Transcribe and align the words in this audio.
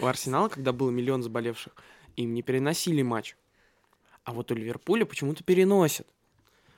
У 0.00 0.06
Арсенала, 0.06 0.48
когда 0.48 0.72
было 0.72 0.90
миллион 0.90 1.22
заболевших, 1.22 1.72
им 2.16 2.34
не 2.34 2.42
переносили 2.42 3.02
матч. 3.02 3.36
А 4.24 4.32
вот 4.32 4.50
у 4.50 4.54
Ливерпуля 4.54 5.04
почему-то 5.04 5.44
переносят. 5.44 6.06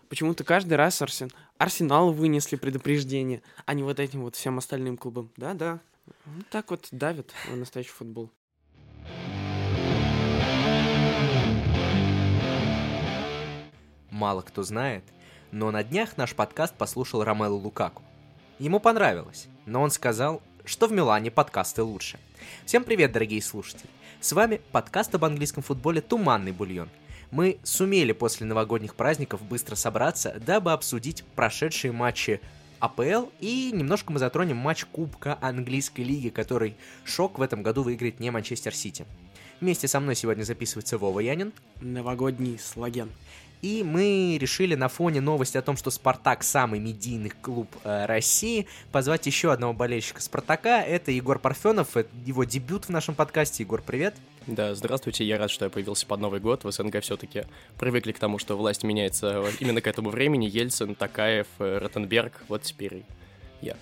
Почему-то 0.08 0.44
каждый 0.44 0.74
раз 0.74 1.00
Арсен... 1.00 1.30
Арсенал 1.56 2.12
вынесли 2.12 2.56
предупреждение, 2.56 3.42
а 3.64 3.72
не 3.72 3.82
вот 3.82 4.00
этим 4.00 4.20
вот 4.20 4.36
всем 4.36 4.58
остальным 4.58 4.98
клубам. 4.98 5.30
Да-да. 5.36 5.80
Вот 6.26 6.46
так 6.50 6.70
вот 6.70 6.88
давят 6.90 7.32
на 7.50 7.56
настоящий 7.56 7.90
футбол. 7.90 8.30
Мало 14.10 14.42
кто 14.42 14.62
знает, 14.62 15.04
но 15.52 15.70
на 15.70 15.82
днях 15.82 16.16
наш 16.16 16.34
подкаст 16.34 16.74
послушал 16.76 17.24
Ромелу 17.24 17.56
Лукаку. 17.56 18.02
Ему 18.58 18.78
понравилось, 18.78 19.48
но 19.64 19.82
он 19.82 19.90
сказал, 19.90 20.42
что 20.66 20.88
в 20.88 20.92
Милане 20.92 21.30
подкасты 21.30 21.82
лучше. 21.82 22.18
Всем 22.64 22.82
привет, 22.82 23.12
дорогие 23.12 23.40
слушатели! 23.40 23.88
С 24.20 24.32
вами 24.32 24.60
подкаст 24.72 25.14
об 25.14 25.24
английском 25.24 25.62
футболе 25.62 26.00
«Туманный 26.00 26.50
бульон». 26.50 26.88
Мы 27.30 27.58
сумели 27.62 28.12
после 28.12 28.46
новогодних 28.46 28.96
праздников 28.96 29.42
быстро 29.42 29.76
собраться, 29.76 30.36
дабы 30.44 30.72
обсудить 30.72 31.24
прошедшие 31.36 31.92
матчи 31.92 32.40
АПЛ 32.80 33.28
и 33.40 33.70
немножко 33.72 34.12
мы 34.12 34.18
затронем 34.18 34.56
матч 34.56 34.84
Кубка 34.86 35.38
Английской 35.40 36.02
Лиги, 36.02 36.30
который 36.30 36.76
шок 37.04 37.38
в 37.38 37.42
этом 37.42 37.62
году 37.62 37.82
выиграет 37.82 38.18
не 38.18 38.30
Манчестер 38.30 38.74
Сити. 38.74 39.06
Вместе 39.60 39.88
со 39.88 40.00
мной 40.00 40.16
сегодня 40.16 40.42
записывается 40.42 40.98
Вова 40.98 41.20
Янин. 41.20 41.52
Новогодний 41.80 42.58
слоген. 42.58 43.10
И 43.62 43.82
мы 43.82 44.38
решили 44.40 44.74
на 44.74 44.88
фоне 44.88 45.20
новости 45.20 45.56
о 45.56 45.62
том, 45.62 45.76
что 45.76 45.90
Спартак 45.90 46.42
самый 46.42 46.78
медийный 46.78 47.30
клуб 47.30 47.68
э, 47.84 48.06
России, 48.06 48.66
позвать 48.92 49.26
еще 49.26 49.52
одного 49.52 49.72
болельщика 49.72 50.20
Спартака. 50.20 50.82
Это 50.82 51.10
Егор 51.10 51.38
Парфенов, 51.38 51.96
это 51.96 52.10
его 52.24 52.44
дебют 52.44 52.84
в 52.84 52.90
нашем 52.90 53.14
подкасте. 53.14 53.62
Егор, 53.62 53.82
привет. 53.82 54.14
Да, 54.46 54.74
здравствуйте, 54.74 55.24
я 55.24 55.38
рад, 55.38 55.50
что 55.50 55.64
я 55.64 55.70
появился 55.70 56.06
под 56.06 56.20
Новый 56.20 56.38
год. 56.38 56.64
В 56.64 56.70
СНГ 56.70 57.00
все-таки 57.02 57.44
привыкли 57.78 58.12
к 58.12 58.18
тому, 58.18 58.38
что 58.38 58.56
власть 58.56 58.84
меняется 58.84 59.44
именно 59.60 59.80
к 59.80 59.86
этому 59.86 60.10
времени. 60.10 60.46
Ельцин, 60.46 60.94
Такаев, 60.94 61.46
э, 61.58 61.78
Ротенберг, 61.78 62.44
вот 62.48 62.62
теперь 62.62 63.02
я. 63.62 63.76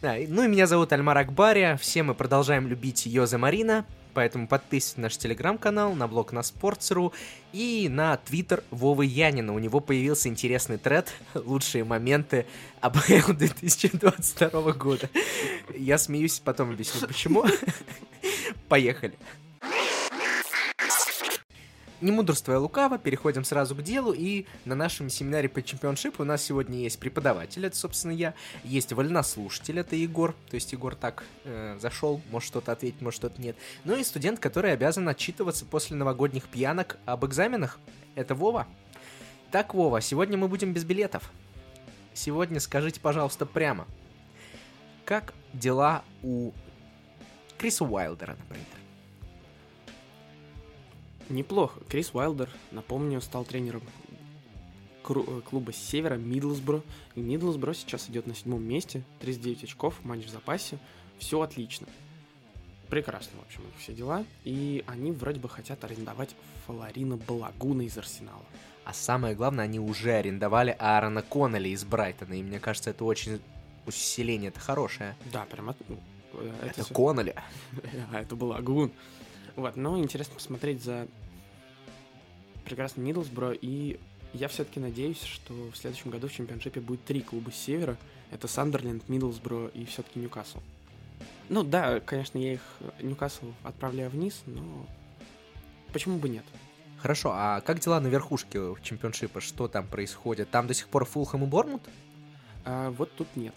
Да, 0.00 0.16
ну 0.26 0.44
и 0.44 0.48
меня 0.48 0.66
зовут 0.66 0.92
Альмар 0.92 1.18
Акбария. 1.18 1.76
Все 1.76 2.02
мы 2.02 2.14
продолжаем 2.14 2.66
любить 2.66 3.06
Йозе 3.06 3.36
Марина. 3.36 3.84
Поэтому 4.14 4.46
подписывайтесь 4.46 4.96
на 4.96 5.02
наш 5.04 5.16
телеграм-канал, 5.16 5.94
на 5.94 6.06
блог 6.08 6.32
на 6.32 6.40
Sports.ru 6.40 7.12
и 7.52 7.88
на 7.90 8.16
твиттер 8.16 8.62
Вовы 8.70 9.06
Янина. 9.06 9.54
У 9.54 9.58
него 9.58 9.80
появился 9.80 10.28
интересный 10.28 10.78
тред 10.78 11.12
«Лучшие 11.34 11.84
моменты 11.84 12.46
АПЛ 12.80 13.32
2022 13.32 14.72
года». 14.72 15.08
Я 15.76 15.98
смеюсь, 15.98 16.40
потом 16.40 16.70
объясню 16.70 17.06
почему. 17.06 17.44
Поехали. 18.68 19.14
Не 22.02 22.10
мудрствуя 22.10 22.58
лукаво, 22.58 22.98
переходим 22.98 23.44
сразу 23.44 23.76
к 23.76 23.82
делу, 23.82 24.12
и 24.12 24.46
на 24.64 24.74
нашем 24.74 25.08
семинаре 25.08 25.48
по 25.48 25.62
чемпионшипу 25.62 26.24
у 26.24 26.26
нас 26.26 26.42
сегодня 26.42 26.80
есть 26.80 26.98
преподаватель, 26.98 27.64
это, 27.64 27.76
собственно, 27.76 28.10
я, 28.10 28.34
есть 28.64 28.92
вольнослушатель, 28.92 29.78
это 29.78 29.94
Егор, 29.94 30.34
то 30.50 30.56
есть 30.56 30.72
Егор 30.72 30.96
так 30.96 31.22
э, 31.44 31.78
зашел, 31.80 32.20
может 32.32 32.48
что-то 32.48 32.72
ответить, 32.72 33.00
может 33.00 33.18
что-то 33.18 33.40
нет, 33.40 33.54
ну 33.84 33.96
и 33.96 34.02
студент, 34.02 34.40
который 34.40 34.72
обязан 34.72 35.08
отчитываться 35.08 35.64
после 35.64 35.94
новогодних 35.94 36.48
пьянок 36.48 36.98
об 37.04 37.24
экзаменах, 37.24 37.78
это 38.16 38.34
Вова. 38.34 38.66
Так, 39.52 39.72
Вова, 39.72 40.00
сегодня 40.00 40.36
мы 40.36 40.48
будем 40.48 40.72
без 40.72 40.82
билетов. 40.82 41.30
Сегодня 42.14 42.58
скажите, 42.58 42.98
пожалуйста, 42.98 43.46
прямо, 43.46 43.86
как 45.04 45.34
дела 45.52 46.02
у 46.24 46.50
Криса 47.58 47.84
Уайлдера, 47.84 48.34
например? 48.40 48.81
Неплохо. 51.32 51.80
Крис 51.88 52.10
Уайлдер, 52.12 52.50
напомню, 52.72 53.22
стал 53.22 53.46
тренером 53.46 53.82
э, 55.08 55.40
клуба 55.48 55.72
Севера 55.72 56.16
Мидлсбро. 56.16 56.82
И 57.14 57.20
Мидлсбро 57.20 57.72
сейчас 57.72 58.10
идет 58.10 58.26
на 58.26 58.34
седьмом 58.34 58.62
месте, 58.62 59.02
39 59.20 59.64
очков, 59.64 59.94
матч 60.04 60.26
в 60.26 60.28
запасе. 60.28 60.78
Все 61.18 61.40
отлично. 61.40 61.86
Прекрасно, 62.90 63.38
в 63.40 63.46
общем, 63.46 63.62
все 63.78 63.94
дела. 63.94 64.26
И 64.44 64.84
они 64.86 65.10
вроде 65.12 65.40
бы 65.40 65.48
хотят 65.48 65.82
арендовать 65.84 66.36
Фаларина 66.66 67.16
Балагуна 67.16 67.82
из 67.82 67.96
Арсенала. 67.96 68.44
А 68.84 68.92
самое 68.92 69.34
главное, 69.34 69.64
они 69.64 69.80
уже 69.80 70.12
арендовали 70.12 70.76
Аарона 70.78 71.22
Коннелли 71.22 71.70
из 71.70 71.82
Брайтона. 71.84 72.34
И 72.34 72.42
мне 72.42 72.60
кажется, 72.60 72.90
это 72.90 73.06
очень 73.06 73.40
усиление, 73.86 74.48
это 74.48 74.60
хорошее. 74.60 75.16
Да, 75.32 75.46
прям 75.46 75.70
от... 75.70 75.78
Э, 76.34 76.52
это, 76.60 76.82
это 76.82 76.92
Коннелли. 76.92 77.34
А 78.12 78.20
это 78.20 78.36
Балагун. 78.36 78.92
Вот, 79.56 79.76
но 79.76 79.98
интересно 79.98 80.34
посмотреть 80.34 80.82
за 80.82 81.08
прекрасным 82.72 83.04
Мидлсбро, 83.04 83.52
и 83.52 84.00
я 84.32 84.48
все-таки 84.48 84.80
надеюсь, 84.80 85.22
что 85.22 85.52
в 85.52 85.76
следующем 85.76 86.10
году 86.10 86.28
в 86.28 86.32
чемпионшипе 86.32 86.80
будет 86.80 87.04
три 87.04 87.20
клуба 87.20 87.50
с 87.50 87.54
севера. 87.54 87.98
Это 88.30 88.48
Сандерленд, 88.48 89.10
Мидлсбро 89.10 89.66
и 89.74 89.84
все-таки 89.84 90.18
Ньюкасл. 90.18 90.60
Ну 91.50 91.64
да, 91.64 92.00
конечно, 92.00 92.38
я 92.38 92.54
их 92.54 92.62
Ньюкасл 93.02 93.44
отправляю 93.62 94.08
вниз, 94.08 94.40
но 94.46 94.86
почему 95.92 96.16
бы 96.16 96.30
нет? 96.30 96.44
Хорошо, 96.96 97.32
а 97.34 97.60
как 97.60 97.78
дела 97.78 98.00
на 98.00 98.06
верхушке 98.06 98.74
чемпионшипа? 98.82 99.42
Что 99.42 99.68
там 99.68 99.86
происходит? 99.86 100.48
Там 100.48 100.66
до 100.66 100.72
сих 100.72 100.88
пор 100.88 101.04
Фулхэм 101.04 101.44
и 101.44 101.46
Бормут? 101.46 101.82
А, 102.64 102.90
вот 102.92 103.14
тут 103.16 103.28
нет. 103.36 103.54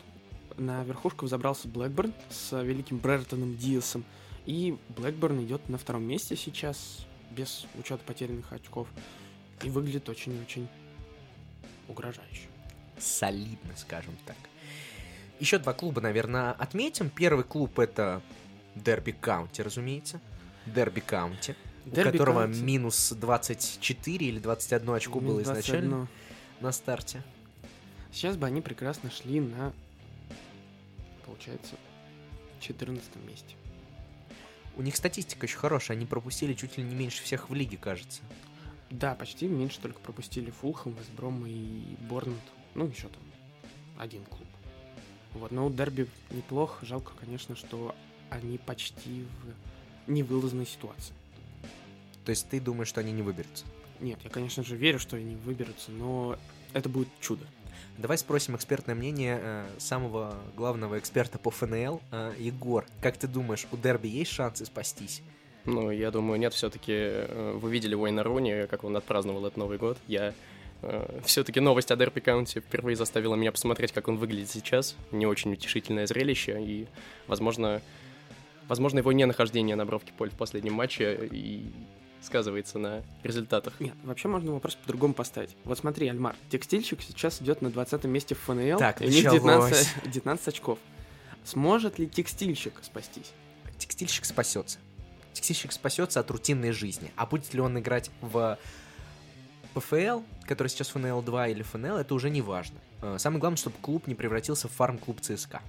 На 0.58 0.84
верхушку 0.84 1.26
взобрался 1.26 1.70
Блэкберн 1.70 2.14
с 2.30 2.62
великим 2.62 2.98
Брертоном 2.98 3.56
Диасом. 3.56 4.04
И 4.46 4.78
Блэкберн 4.90 5.46
идет 5.46 5.70
на 5.70 5.78
втором 5.78 6.04
месте 6.04 6.36
сейчас, 6.36 7.06
без 7.32 7.66
учета 7.76 8.04
потерянных 8.06 8.52
очков. 8.54 8.88
И 9.64 9.70
выглядит 9.70 10.10
очень-очень 10.10 10.68
угрожающе. 11.88 12.48
Солидно, 12.98 13.74
скажем 13.76 14.16
так. 14.26 14.38
Еще 15.40 15.60
два 15.60 15.74
клуба, 15.74 16.02
наверное, 16.02 16.52
отметим. 16.52 17.10
Первый 17.10 17.44
клуб 17.44 17.80
это 17.80 18.22
Дерби 18.76 19.12
Каунти, 19.12 19.62
разумеется. 19.62 20.20
Дерби 20.66 21.02
Каунти, 21.02 21.56
у 21.86 21.92
которого 21.92 22.44
Каунти. 22.44 22.62
минус 22.62 23.12
24 23.12 24.26
или 24.26 24.40
21 24.40 24.90
очко 24.92 25.20
минус 25.20 25.34
было 25.34 25.42
изначально 25.44 26.08
на 26.60 26.72
старте. 26.72 27.22
Сейчас 28.12 28.38
бы 28.38 28.48
они 28.48 28.62
прекрасно 28.62 29.12
шли 29.12 29.42
на, 29.42 29.74
получается, 31.26 31.76
14 32.62 33.16
месте. 33.28 33.56
У 34.76 34.82
них 34.82 34.96
статистика 34.96 35.46
очень 35.46 35.58
хорошая, 35.58 35.96
они 35.96 36.06
пропустили 36.06 36.54
чуть 36.54 36.78
ли 36.78 36.84
не 36.84 36.96
меньше 36.96 37.24
всех 37.24 37.50
в 37.50 37.54
лиге, 37.54 37.78
кажется. 37.78 38.22
Да, 38.90 39.16
почти 39.16 39.48
меньше 39.48 39.80
только 39.80 40.00
пропустили 40.00 40.52
Фулхэм, 40.52 40.94
Вестбром 40.94 41.46
и 41.48 41.96
Борнмут. 42.10 42.40
Ну, 42.76 42.88
еще 42.88 43.08
там 43.08 43.24
один 43.98 44.24
клуб. 44.26 44.48
Вот, 45.34 45.52
но 45.52 45.70
Дерби 45.70 46.08
неплох. 46.32 46.80
Жалко, 46.82 47.14
конечно, 47.20 47.56
что 47.56 47.96
они 48.30 48.58
почти 48.58 49.26
в 49.42 50.12
невылазной 50.12 50.66
ситуации. 50.66 51.14
То 52.26 52.32
есть 52.32 52.50
ты 52.50 52.60
думаешь, 52.60 52.90
что 52.90 53.02
они 53.02 53.12
не 53.12 53.22
выберутся? 53.22 53.66
Нет, 54.00 54.20
я, 54.24 54.30
конечно 54.30 54.64
же, 54.64 54.76
верю, 54.76 55.00
что 55.00 55.16
они 55.16 55.36
выберутся, 55.36 55.92
но 55.92 56.38
это 56.74 56.90
будет 56.90 57.08
чудо. 57.22 57.46
Давай 57.98 58.18
спросим 58.18 58.56
экспертное 58.56 58.94
мнение 58.94 59.40
э, 59.42 59.66
самого 59.78 60.36
главного 60.56 61.00
эксперта 61.00 61.40
по 61.40 61.50
ФНЛ, 61.50 62.02
э, 62.12 62.34
Егор. 62.40 62.86
Как 63.02 63.18
ты 63.18 63.28
думаешь, 63.28 63.68
у 63.72 63.78
Дерби 63.78 64.08
есть 64.08 64.32
шансы 64.32 64.66
спастись? 64.66 65.22
Ну, 65.64 65.90
я 65.92 66.12
думаю, 66.12 66.40
нет, 66.40 66.54
все-таки 66.54 66.92
э, 66.94 67.58
вы 67.60 67.72
видели 67.72 67.96
Уэйна 67.96 68.24
Руни, 68.24 68.68
как 68.70 68.84
он 68.84 68.98
отпраздновал 68.98 69.46
этот 69.46 69.58
Новый 69.58 69.78
год. 69.78 69.98
Я 70.08 70.34
все-таки 71.24 71.62
новость 71.62 71.90
о 71.90 71.96
Дерби 71.96 72.20
Каунти 72.20 72.60
впервые 72.60 72.96
заставила 72.96 73.34
меня 73.34 73.52
посмотреть, 73.52 73.92
как 73.92 74.08
он 74.08 74.18
выглядит 74.18 74.52
сейчас. 74.52 74.96
Не 75.12 75.26
очень 75.26 75.54
утешительное 75.54 76.06
зрелище, 76.06 76.62
и, 76.62 76.88
возможно, 77.26 77.82
возможно 78.68 79.00
его 79.00 79.12
ненахождение 79.12 79.76
на 79.76 79.86
бровке 79.86 80.12
поля 80.16 80.30
в 80.30 80.36
последнем 80.36 80.74
матче 80.74 81.28
и 81.32 81.72
сказывается 82.26 82.80
на 82.80 83.04
результатах. 83.24 83.80
Нет, 83.80 83.96
вообще 84.04 84.28
можно 84.28 84.52
вопрос 84.52 84.76
по-другому 84.76 85.14
поставить. 85.14 85.56
Вот 85.64 85.78
смотри, 85.78 86.08
Альмар, 86.08 86.36
текстильщик 86.50 87.02
сейчас 87.02 87.42
идет 87.42 87.62
на 87.62 87.70
20 87.70 88.04
месте 88.06 88.36
в 88.36 88.40
ФНЛ, 88.40 88.78
так, 88.78 89.02
и 89.02 89.06
у 89.06 89.10
них 89.10 89.32
19, 89.32 89.88
19 90.06 90.48
очков. 90.50 90.80
Сможет 91.44 92.00
ли 92.00 92.08
текстильщик 92.08 92.74
спастись? 92.82 93.32
Текстильщик 93.78 94.26
спасется. 94.26 94.80
Текстильщик 95.34 95.72
спасется 95.72 96.20
от 96.20 96.32
рутинной 96.32 96.72
жизни. 96.72 97.12
А 97.16 97.26
будет 97.26 97.54
ли 97.54 97.62
он 97.62 97.78
играть 97.78 98.10
в 98.22 98.58
ПФЛ, 99.74 100.22
который 100.48 100.70
сейчас 100.70 100.90
ФНЛ 100.90 101.22
2 101.22 101.48
или 101.50 101.62
ФНЛ, 101.62 101.98
это 101.98 102.16
уже 102.16 102.30
не 102.30 102.42
важно. 102.42 102.80
Э, 103.02 103.18
самое 103.20 103.40
главное, 103.40 103.58
чтобы 103.58 103.76
клуб 103.82 104.08
не 104.08 104.16
превратился 104.16 104.68
в 104.68 104.72
фарм-клуб 104.72 105.22
ЦСКА. 105.22 105.62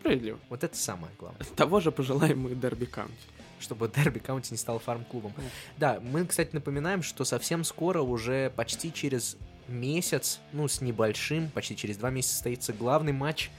Справедливо. 0.00 0.38
Вот 0.50 0.62
это 0.62 0.76
самое 0.76 1.12
главное. 1.18 1.44
Того 1.56 1.80
же 1.80 1.90
пожелаем 1.90 2.40
мы 2.40 2.54
Дерби 2.54 2.84
Каунти 2.84 3.33
чтобы 3.60 3.88
Дерби 3.94 4.18
Каунти 4.18 4.52
не 4.52 4.58
стал 4.58 4.78
фарм-клубом. 4.78 5.32
Да, 5.76 6.00
мы, 6.00 6.26
кстати, 6.26 6.50
напоминаем, 6.52 7.02
что 7.02 7.24
совсем 7.24 7.64
скоро, 7.64 8.02
уже 8.02 8.50
почти 8.50 8.92
через 8.92 9.36
месяц, 9.68 10.40
ну, 10.52 10.68
с 10.68 10.80
небольшим, 10.80 11.48
почти 11.50 11.76
через 11.76 11.96
два 11.96 12.10
месяца 12.10 12.34
состоится 12.34 12.72
главный 12.72 13.12
матч 13.12 13.50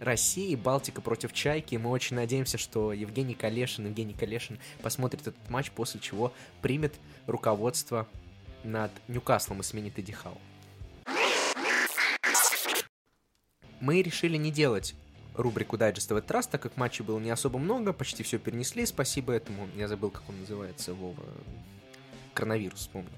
России, 0.00 0.54
Балтика 0.54 1.00
против 1.00 1.32
Чайки. 1.32 1.76
Мы 1.76 1.90
очень 1.90 2.16
надеемся, 2.16 2.58
что 2.58 2.92
Евгений 2.92 3.34
Калешин, 3.34 3.86
Евгений 3.86 4.14
Калешин 4.14 4.58
посмотрит 4.82 5.22
этот 5.22 5.50
матч, 5.50 5.70
после 5.70 6.00
чего 6.00 6.32
примет 6.62 6.94
руководство 7.26 8.06
над 8.62 8.90
Ньюкаслом 9.08 9.60
и 9.60 9.62
сменит 9.62 9.98
Эдди 9.98 10.12
Хау. 10.12 10.38
Мы 13.80 14.02
решили 14.02 14.36
не 14.36 14.50
делать 14.50 14.94
рубрику 15.34 15.76
дайджеста 15.76 16.14
в 16.14 16.18
этот 16.18 16.30
раз, 16.30 16.46
так 16.46 16.62
как 16.62 16.76
матчей 16.76 17.04
было 17.04 17.18
не 17.18 17.30
особо 17.30 17.58
много, 17.58 17.92
почти 17.92 18.22
все 18.22 18.38
перенесли, 18.38 18.86
спасибо 18.86 19.32
этому. 19.32 19.68
Я 19.76 19.88
забыл, 19.88 20.10
как 20.10 20.28
он 20.28 20.40
называется, 20.40 20.94
Вова. 20.94 21.22
Коронавирус, 22.34 22.80
вспомнил. 22.80 23.10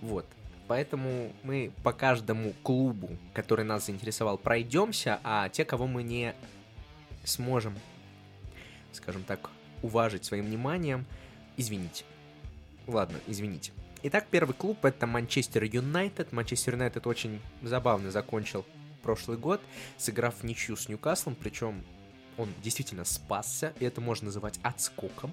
Вот. 0.00 0.26
Поэтому 0.66 1.32
мы 1.42 1.72
по 1.82 1.92
каждому 1.92 2.54
клубу, 2.62 3.10
который 3.34 3.64
нас 3.64 3.86
заинтересовал, 3.86 4.38
пройдемся, 4.38 5.20
а 5.22 5.48
те, 5.50 5.64
кого 5.64 5.86
мы 5.86 6.02
не 6.02 6.34
сможем, 7.24 7.74
скажем 8.92 9.24
так, 9.24 9.50
уважить 9.82 10.24
своим 10.24 10.46
вниманием, 10.46 11.04
извините. 11.58 12.04
Ладно, 12.86 13.18
извините. 13.26 13.72
Итак, 14.02 14.26
первый 14.30 14.52
клуб 14.52 14.84
это 14.84 15.06
Манчестер 15.06 15.64
Юнайтед. 15.64 16.32
Манчестер 16.32 16.74
Юнайтед 16.74 17.06
очень 17.06 17.40
забавно 17.62 18.10
закончил 18.10 18.64
прошлый 19.04 19.36
год, 19.36 19.60
сыграв 19.98 20.42
ничью 20.42 20.76
с 20.76 20.88
Ньюкаслом, 20.88 21.36
причем 21.36 21.84
он 22.36 22.48
действительно 22.62 23.04
спасся, 23.04 23.72
и 23.78 23.84
это 23.84 24.00
можно 24.00 24.26
называть 24.26 24.58
отскоком. 24.62 25.32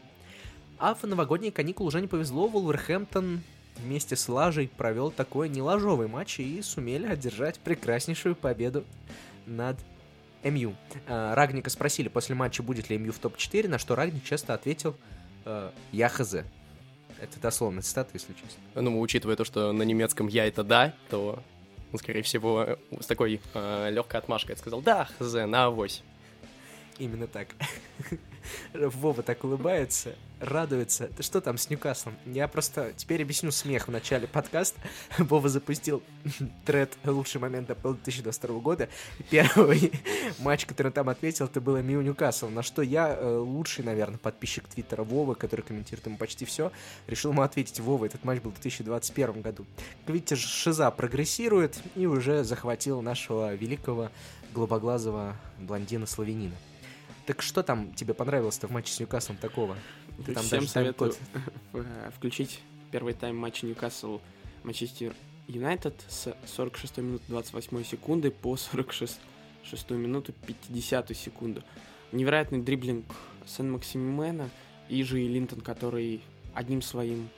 А 0.78 0.94
в 0.94 1.04
новогодние 1.04 1.52
каникулы 1.52 1.88
уже 1.88 2.02
не 2.02 2.08
повезло, 2.08 2.48
Вулверхэмптон 2.48 3.42
вместе 3.78 4.16
с 4.16 4.28
Лажей 4.28 4.68
провел 4.68 5.12
такой 5.12 5.50
неложовый 5.50 6.08
матч 6.08 6.40
и 6.40 6.62
сумели 6.62 7.08
одержать 7.08 7.60
прекраснейшую 7.60 8.36
победу 8.36 8.84
над 9.46 9.78
МЮ. 10.44 10.76
А, 11.08 11.34
Рагника 11.36 11.70
спросили 11.70 12.10
после 12.10 12.36
матча, 12.36 12.64
будет 12.64 12.90
ли 12.90 12.98
МЮ 12.98 13.14
в 13.14 13.20
топ-4, 13.20 13.68
на 13.68 13.78
что 13.78 13.96
Рагник 13.96 14.24
часто 14.24 14.54
ответил 14.54 14.96
э, 15.46 15.72
«Я 15.92 16.10
хз». 16.10 16.34
Это 16.34 17.40
дословно 17.40 17.82
цитата, 17.82 18.10
если 18.14 18.34
честно. 18.34 18.82
Ну, 18.82 19.00
учитывая 19.00 19.36
то, 19.36 19.46
что 19.46 19.72
на 19.72 19.84
немецком 19.84 20.28
«я» 20.28 20.48
это 20.48 20.64
«да», 20.64 20.94
то 21.10 21.44
он, 21.92 22.00
скорее 22.00 22.22
всего, 22.22 22.78
с 23.00 23.06
такой 23.06 23.42
э, 23.54 23.90
легкой 23.92 24.18
отмашкой 24.18 24.58
сказал 24.58 24.82
«Да, 24.82 25.08
хз, 25.20 25.34
на 25.34 25.66
авось». 25.66 26.04
Именно 26.98 27.28
так. 27.28 27.48
Вова 28.74 29.24
так 29.24 29.44
улыбается, 29.44 30.16
радуется. 30.40 31.10
Ты 31.16 31.24
что 31.24 31.42
там 31.42 31.58
с 31.58 31.70
Ньюкаслом? 31.70 32.16
Я 32.26 32.48
просто 32.48 32.94
теперь 32.96 33.22
объясню 33.22 33.52
смех 33.52 33.88
в 33.88 33.92
начале 33.92 34.28
подкаста. 34.28 34.80
Вова 35.18 35.50
запустил 35.50 36.02
тред 36.66 36.92
«Лучший 37.04 37.40
момент 37.40 37.70
АПЛ 37.70 37.94
2022 37.94 38.60
года». 38.60 38.90
Первый 39.30 39.92
матч, 40.40 40.66
который 40.66 40.88
он 40.88 40.94
там 40.94 41.10
ответил, 41.10 41.46
это 41.46 41.62
было 41.62 41.78
Миу 41.82 42.02
Ньюкасл. 42.02 42.50
На 42.50 42.64
что 42.64 42.82
я, 42.82 43.16
э, 43.16 43.38
лучший, 43.38 43.84
наверное, 43.84 44.18
подписчик 44.18 44.68
Твиттера 44.68 45.04
Вова, 45.04 45.34
который 45.34 45.62
комментирует 45.62 46.06
ему 46.06 46.18
почти 46.18 46.46
все, 46.46 46.72
решил 47.08 47.32
ему 47.32 47.42
ответить. 47.42 47.80
Вова, 47.80 48.06
этот 48.06 48.24
матч 48.24 48.42
был 48.42 48.52
в 48.52 48.56
2021 48.56 49.42
году. 49.42 49.66
Как 50.06 50.14
видите, 50.14 50.36
Шиза 50.36 50.90
прогрессирует 50.92 51.80
и 51.96 52.06
уже 52.06 52.44
захватил 52.44 53.02
нашего 53.02 53.54
великого 53.54 54.10
голубоглазого 54.54 55.36
блондина-славянина. 55.60 56.56
Так 57.32 57.44
что 57.44 57.64
там 57.64 57.94
тебе 57.94 58.14
понравилось-то 58.14 58.68
в 58.68 58.72
матче 58.72 58.92
с 58.92 59.00
Ньюкаслом 59.00 59.38
такого? 59.38 59.78
Ты 60.26 60.34
там 60.34 60.44
Всем 60.44 60.68
советую 60.68 61.16
э, 61.74 62.12
включить 62.14 62.60
первый 62.92 63.14
тайм 63.14 63.38
матча 63.38 63.66
Ньюкасл 63.66 64.20
Манчестер 64.66 65.14
Юнайтед 65.48 65.96
с 66.10 66.36
46 66.46 66.98
минуты 66.98 67.24
28 67.30 67.86
секунды 67.86 68.32
по 68.32 68.58
46 68.58 69.92
минуту 69.92 70.34
50 70.46 71.16
секунду. 71.16 71.64
Невероятный 72.12 72.62
дриблинг 72.62 73.06
Сен-Максимена 73.46 74.50
и 74.90 75.02
же 75.02 75.22
и 75.22 75.30
Линтон, 75.30 75.62
который 75.62 76.22
одним 76.54 76.82
своим 76.82 77.30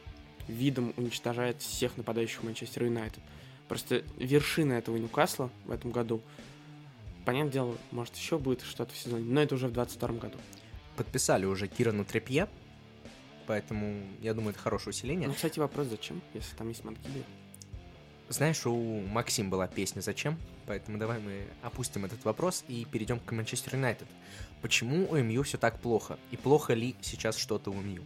видом 0.47 0.95
уничтожает 0.97 1.61
всех 1.61 1.97
нападающих 1.97 2.41
Манчестер 2.41 2.85
Юнайтед. 2.85 3.21
Просто 3.67 4.01
вершина 4.17 4.73
этого 4.73 4.97
Ньюкасла 4.97 5.51
в 5.65 5.71
этом 5.71 5.91
году– 5.91 6.19
понятное 7.25 7.51
дело, 7.51 7.77
может, 7.91 8.15
еще 8.15 8.37
будет 8.37 8.61
что-то 8.61 8.93
в 8.93 8.97
сезоне, 8.97 9.25
но 9.25 9.41
это 9.41 9.55
уже 9.55 9.67
в 9.67 9.71
22 9.71 10.09
году. 10.09 10.37
Подписали 10.95 11.45
уже 11.45 11.67
Кирану 11.67 12.05
Трепье, 12.05 12.47
поэтому, 13.47 14.01
я 14.21 14.33
думаю, 14.33 14.51
это 14.51 14.59
хорошее 14.59 14.89
усиление. 14.89 15.27
Ну, 15.27 15.33
кстати, 15.33 15.59
вопрос, 15.59 15.87
зачем, 15.87 16.21
если 16.33 16.55
там 16.55 16.69
есть 16.69 16.83
Манкили? 16.83 17.23
Знаешь, 18.29 18.65
у 18.65 19.01
Максим 19.01 19.49
была 19.49 19.67
песня 19.67 20.01
«Зачем?», 20.01 20.39
поэтому 20.65 20.97
давай 20.97 21.19
мы 21.19 21.45
опустим 21.61 22.05
этот 22.05 22.23
вопрос 22.23 22.63
и 22.67 22.85
перейдем 22.85 23.19
к 23.19 23.31
Манчестер 23.31 23.75
Юнайтед. 23.75 24.07
Почему 24.61 25.07
у 25.09 25.17
МЮ 25.17 25.43
все 25.43 25.57
так 25.57 25.79
плохо? 25.79 26.17
И 26.31 26.37
плохо 26.37 26.73
ли 26.73 26.95
сейчас 27.01 27.37
что-то 27.37 27.69
у 27.69 27.81
МЮ? 27.81 28.03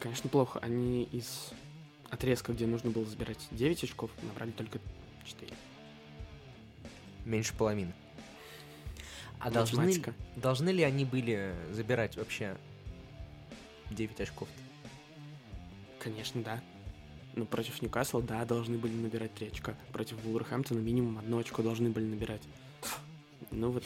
Конечно, 0.00 0.30
плохо. 0.30 0.58
Они 0.60 1.04
из 1.04 1.50
отрезка, 2.10 2.52
где 2.52 2.66
нужно 2.66 2.90
было 2.90 3.04
забирать 3.04 3.46
9 3.50 3.84
очков, 3.84 4.10
набрали 4.22 4.52
только 4.52 4.78
4. 5.24 5.52
Меньше 7.24 7.54
половины. 7.54 7.92
А 9.38 9.50
должны, 9.50 9.92
должны 10.36 10.70
ли 10.70 10.82
они 10.82 11.04
были 11.04 11.54
забирать 11.72 12.16
вообще 12.16 12.56
9 13.90 14.20
очков? 14.20 14.48
-то? 14.48 14.66
Конечно, 15.98 16.42
да. 16.42 16.60
Ну, 17.34 17.44
против 17.44 17.82
Ньюкасла, 17.82 18.22
да, 18.22 18.44
должны 18.44 18.78
были 18.78 18.94
набирать 18.94 19.34
3 19.34 19.48
очка. 19.48 19.74
Против 19.92 20.22
Вулверхэмптона 20.22 20.78
минимум 20.78 21.18
одно 21.18 21.38
очко 21.38 21.62
должны 21.62 21.90
были 21.90 22.06
набирать. 22.06 22.42
Ну 23.50 23.70
вот. 23.70 23.84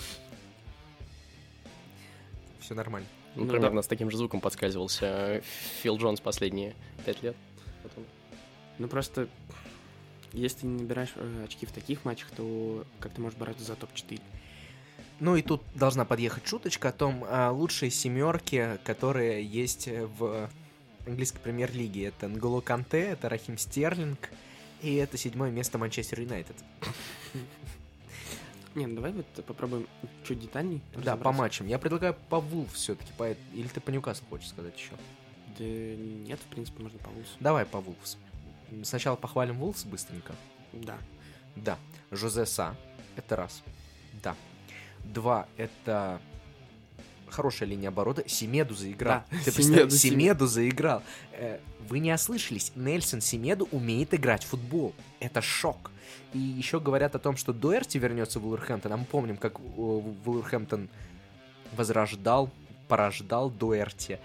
Все 2.61 2.75
нормально. 2.75 3.09
Ну, 3.35 3.45
ну 3.45 3.51
примерно 3.51 3.77
да. 3.77 3.83
с 3.83 3.87
таким 3.87 4.11
же 4.11 4.17
звуком 4.17 4.41
подсказывался 4.41 5.43
Фил 5.83 5.97
Джонс 5.97 6.21
последние 6.21 6.75
5 7.07 7.23
лет. 7.23 7.37
Потом. 7.83 8.05
Ну 8.79 8.89
просто, 8.89 9.29
если 10.33 10.67
не 10.67 10.83
набираешь 10.83 11.13
э, 11.17 11.45
очки 11.45 11.67
в 11.67 11.73
таких 11.73 12.05
матчах, 12.05 12.31
то 12.31 12.85
как 12.99 13.15
ты 13.15 13.21
можешь 13.21 13.39
бороться 13.39 13.65
за 13.65 13.77
топ-4? 13.77 14.21
Ну 15.21 15.37
и 15.37 15.43
тут 15.43 15.63
должна 15.75 16.05
подъехать 16.05 16.47
шуточка 16.47 16.89
о 16.89 16.93
том 16.93 17.25
о 17.29 17.51
лучшей 17.53 17.91
семерке, 17.91 18.79
которые 18.85 19.45
есть 19.45 19.87
в 19.87 20.51
английской 21.07 21.39
премьер-лиге. 21.39 22.07
Это 22.07 22.27
Нголо 22.29 22.63
Канте, 22.63 23.01
это 23.01 23.29
Рахим 23.29 23.59
Стерлинг, 23.59 24.31
и 24.81 24.95
это 24.95 25.19
седьмое 25.19 25.51
место 25.51 25.77
Манчестер 25.77 26.21
Юнайтед. 26.21 26.57
Не, 28.75 28.87
ну 28.87 28.95
давай 28.95 29.13
вот 29.13 29.27
попробуем 29.45 29.89
чуть 30.25 30.41
детальней. 30.41 30.81
Да, 30.95 31.17
по 31.17 31.33
матчам. 31.33 31.67
Я 31.67 31.79
предлагаю 31.79 32.15
по 32.29 32.41
Вулф 32.41 32.73
все-таки. 32.73 33.13
По... 33.19 33.31
Или 33.53 33.67
ты 33.67 33.81
по 33.81 33.91
Ньюкаслу 33.91 34.27
хочешь 34.31 34.49
сказать 34.49 34.79
еще? 34.79 34.93
Да 35.59 35.65
нет, 35.65 36.39
в 36.39 36.47
принципе, 36.47 36.83
можно 36.83 36.99
по 37.01 37.11
Вулфс. 37.11 37.31
Давай 37.41 37.67
по 37.67 37.81
Вулфс. 37.81 38.17
Сначала 38.85 39.17
похвалим 39.17 39.59
Вулфс 39.59 39.85
быстренько. 39.85 40.35
Да. 40.73 40.99
Да. 41.57 41.79
Жозе 42.13 42.47
Са. 42.47 42.77
Это 43.17 43.35
раз. 43.37 43.63
Да. 44.23 44.37
Два— 45.05 45.47
это 45.57 46.21
хорошая 47.31 47.69
линия 47.69 47.89
оборота. 47.89 48.29
Семеду 48.29 48.75
заиграл. 48.75 49.23
Да, 49.31 49.39
Ты 49.45 49.51
Семеду, 49.51 49.91
Семеду 49.91 50.47
заиграл. 50.47 51.03
Э, 51.33 51.59
вы 51.89 52.01
не 52.01 52.13
ослышались. 52.13 52.73
Нельсон 52.75 53.21
Семеду 53.21 53.69
умеет 53.73 54.15
играть 54.15 54.45
в 54.45 54.49
футбол. 54.49 54.95
Это 55.21 55.41
шок. 55.41 55.91
И 56.33 56.39
еще 56.39 56.81
говорят 56.81 57.15
о 57.15 57.19
том, 57.19 57.37
что 57.37 57.53
Дуэрти 57.53 57.99
вернется 57.99 58.39
в 58.39 58.43
Вулверхэмптон. 58.43 58.93
А 58.93 58.97
мы 58.97 59.05
помним, 59.05 59.37
как 59.37 59.59
Вулверхэмптон 59.61 60.89
возрождал, 61.73 62.51
порождал 62.89 63.51
Дуэрти. 63.51 64.19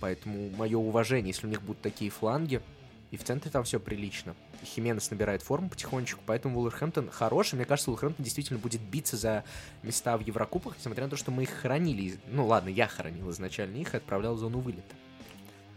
Поэтому 0.00 0.50
мое 0.50 0.78
уважение, 0.78 1.28
если 1.28 1.46
у 1.46 1.50
них 1.50 1.62
будут 1.62 1.82
такие 1.82 2.10
фланги. 2.10 2.60
И 3.10 3.16
в 3.16 3.24
центре 3.24 3.50
там 3.50 3.64
все 3.64 3.80
прилично. 3.80 4.34
Хименес 4.62 5.10
набирает 5.10 5.42
форму 5.42 5.70
потихонечку, 5.70 6.20
поэтому 6.26 6.56
Вулверхэмптон 6.56 7.10
хороший. 7.10 7.54
Мне 7.54 7.64
кажется, 7.64 7.90
Вулверхэмптон 7.90 8.22
действительно 8.22 8.58
будет 8.58 8.82
биться 8.82 9.16
за 9.16 9.44
места 9.82 10.16
в 10.18 10.20
Еврокубках, 10.20 10.76
несмотря 10.76 11.04
на 11.04 11.10
то, 11.10 11.16
что 11.16 11.30
мы 11.30 11.44
их 11.44 11.50
хоронили. 11.50 12.18
Ну 12.26 12.46
ладно, 12.46 12.68
я 12.68 12.86
хоронил 12.86 13.30
изначально 13.30 13.76
их 13.76 13.94
и 13.94 13.96
отправлял 13.96 14.34
в 14.34 14.38
зону 14.38 14.60
вылета. 14.60 14.94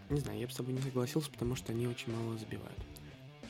Не 0.10 0.20
знаю, 0.20 0.40
я 0.40 0.48
бы 0.48 0.52
с 0.52 0.56
тобой 0.58 0.74
не 0.74 0.82
согласился, 0.82 1.32
потому 1.32 1.56
что 1.56 1.72
они 1.72 1.88
очень 1.88 2.14
мало 2.14 2.38
забивают. 2.38 2.78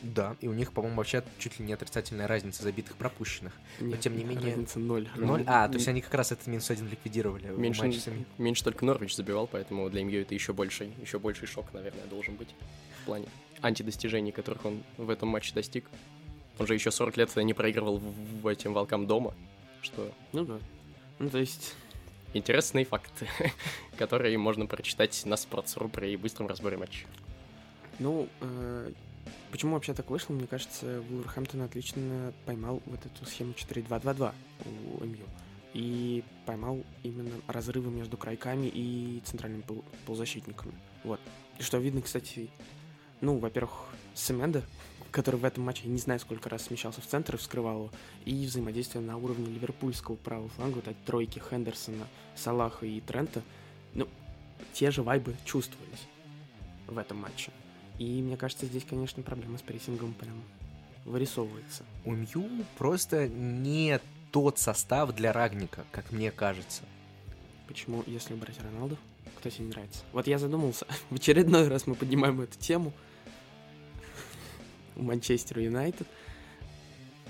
Да, 0.03 0.35
и 0.41 0.47
у 0.47 0.53
них, 0.53 0.73
по-моему, 0.73 0.97
вообще 0.97 1.23
чуть 1.37 1.59
ли 1.59 1.65
не 1.65 1.73
отрицательная 1.73 2.27
разница 2.27 2.63
забитых 2.63 2.95
пропущенных. 2.95 3.53
Нет, 3.79 3.91
Но 3.91 3.97
тем 3.97 4.17
не 4.17 4.23
менее... 4.23 4.51
Разница 4.51 4.79
ноль. 4.79 5.07
Ноль? 5.15 5.43
А, 5.45 5.67
то 5.67 5.75
есть 5.75 5.87
они 5.87 6.01
как 6.01 6.13
раз 6.13 6.31
этот 6.31 6.47
минус 6.47 6.69
один 6.71 6.89
ликвидировали. 6.89 7.47
Меньше, 7.47 7.91
меньше 8.37 8.63
только 8.63 8.83
Норвич 8.83 9.15
забивал, 9.15 9.47
поэтому 9.47 9.89
для 9.89 10.03
МЮ 10.03 10.21
это 10.21 10.33
еще 10.33 10.53
больше, 10.53 10.91
еще 11.01 11.19
больший 11.19 11.47
шок, 11.47 11.71
наверное, 11.73 12.05
должен 12.05 12.35
быть 12.35 12.49
в 13.01 13.05
плане 13.05 13.27
антидостижений, 13.61 14.31
которых 14.31 14.65
он 14.65 14.83
в 14.97 15.09
этом 15.09 15.29
матче 15.29 15.53
достиг. 15.53 15.89
Он 16.59 16.67
же 16.67 16.73
еще 16.73 16.91
40 16.91 17.17
лет 17.17 17.35
не 17.37 17.53
проигрывал 17.53 17.97
в, 17.97 18.41
в 18.41 18.47
этим 18.47 18.73
волкам 18.73 19.07
дома, 19.07 19.33
что... 19.81 20.11
Ну 20.31 20.45
да. 20.45 20.59
Ну 21.19 21.29
то 21.29 21.37
есть... 21.37 21.75
Интересный 22.33 22.85
факт, 22.85 23.11
который 23.97 24.35
можно 24.37 24.65
прочитать 24.65 25.25
на 25.25 25.33
Sports.ru 25.33 25.89
при 25.89 26.15
быстром 26.15 26.47
разборе 26.47 26.77
матча. 26.77 27.05
Ну, 27.99 28.29
э, 28.39 28.91
почему 29.51 29.73
вообще 29.73 29.93
так 29.93 30.09
вышло? 30.09 30.33
Мне 30.33 30.47
кажется, 30.47 31.01
Вулверхэмптон 31.01 31.61
отлично 31.61 32.33
поймал 32.45 32.81
вот 32.85 32.99
эту 33.05 33.25
схему 33.25 33.51
4-2-2-2 33.53 34.33
у 34.65 35.03
МЮ. 35.03 35.25
и 35.73 36.23
поймал 36.45 36.83
именно 37.03 37.33
разрывы 37.47 37.91
между 37.91 38.17
крайками 38.17 38.67
и 38.67 39.21
центральными 39.25 39.61
пол- 39.61 39.83
полузащитниками. 40.05 40.73
Вот. 41.03 41.19
И 41.59 41.63
что 41.63 41.77
видно, 41.79 42.01
кстати, 42.01 42.49
ну, 43.21 43.37
во-первых, 43.37 43.71
Семенда, 44.13 44.63
который 45.11 45.37
в 45.37 45.45
этом 45.45 45.63
матче, 45.63 45.83
я 45.85 45.91
не 45.91 45.97
знаю, 45.99 46.19
сколько 46.19 46.49
раз 46.49 46.63
смещался 46.63 47.01
в 47.01 47.07
центр 47.07 47.35
и 47.35 47.37
вскрывал 47.37 47.75
его, 47.75 47.89
и 48.25 48.45
взаимодействие 48.45 49.03
на 49.03 49.17
уровне 49.17 49.45
ливерпульского 49.45 50.15
правого 50.15 50.49
фланга, 50.49 50.75
вот 50.75 50.87
эти 50.87 50.97
тройки 51.05 51.39
Хендерсона, 51.39 52.07
Салаха 52.35 52.85
и 52.85 52.99
Трента, 53.01 53.41
ну, 53.93 54.07
те 54.73 54.91
же 54.91 55.03
вайбы 55.03 55.35
чувствовались 55.45 56.07
в 56.87 56.97
этом 56.97 57.17
матче. 57.17 57.51
И 57.99 58.21
мне 58.21 58.37
кажется, 58.37 58.65
здесь, 58.65 58.85
конечно, 58.89 59.21
проблема 59.21 59.57
с 59.57 59.61
прессингом 59.61 60.13
прям 60.13 60.41
вырисовывается. 61.05 61.83
У 62.05 62.13
Мью 62.13 62.47
просто 62.77 63.27
не 63.27 63.99
тот 64.31 64.59
состав 64.59 65.13
для 65.13 65.33
Рагника, 65.33 65.85
как 65.91 66.11
мне 66.11 66.31
кажется. 66.31 66.83
Почему, 67.67 68.03
если 68.07 68.33
брать 68.33 68.59
Роналду, 68.61 68.97
кто 69.37 69.49
тебе 69.49 69.65
не 69.65 69.71
нравится? 69.71 70.03
Вот 70.13 70.27
я 70.27 70.39
задумался, 70.39 70.85
в 71.09 71.15
очередной 71.15 71.67
раз 71.67 71.87
мы 71.87 71.95
поднимаем 71.95 72.41
эту 72.41 72.57
тему. 72.57 72.93
У 74.95 75.03
Манчестера 75.03 75.61
Юнайтед. 75.61 76.07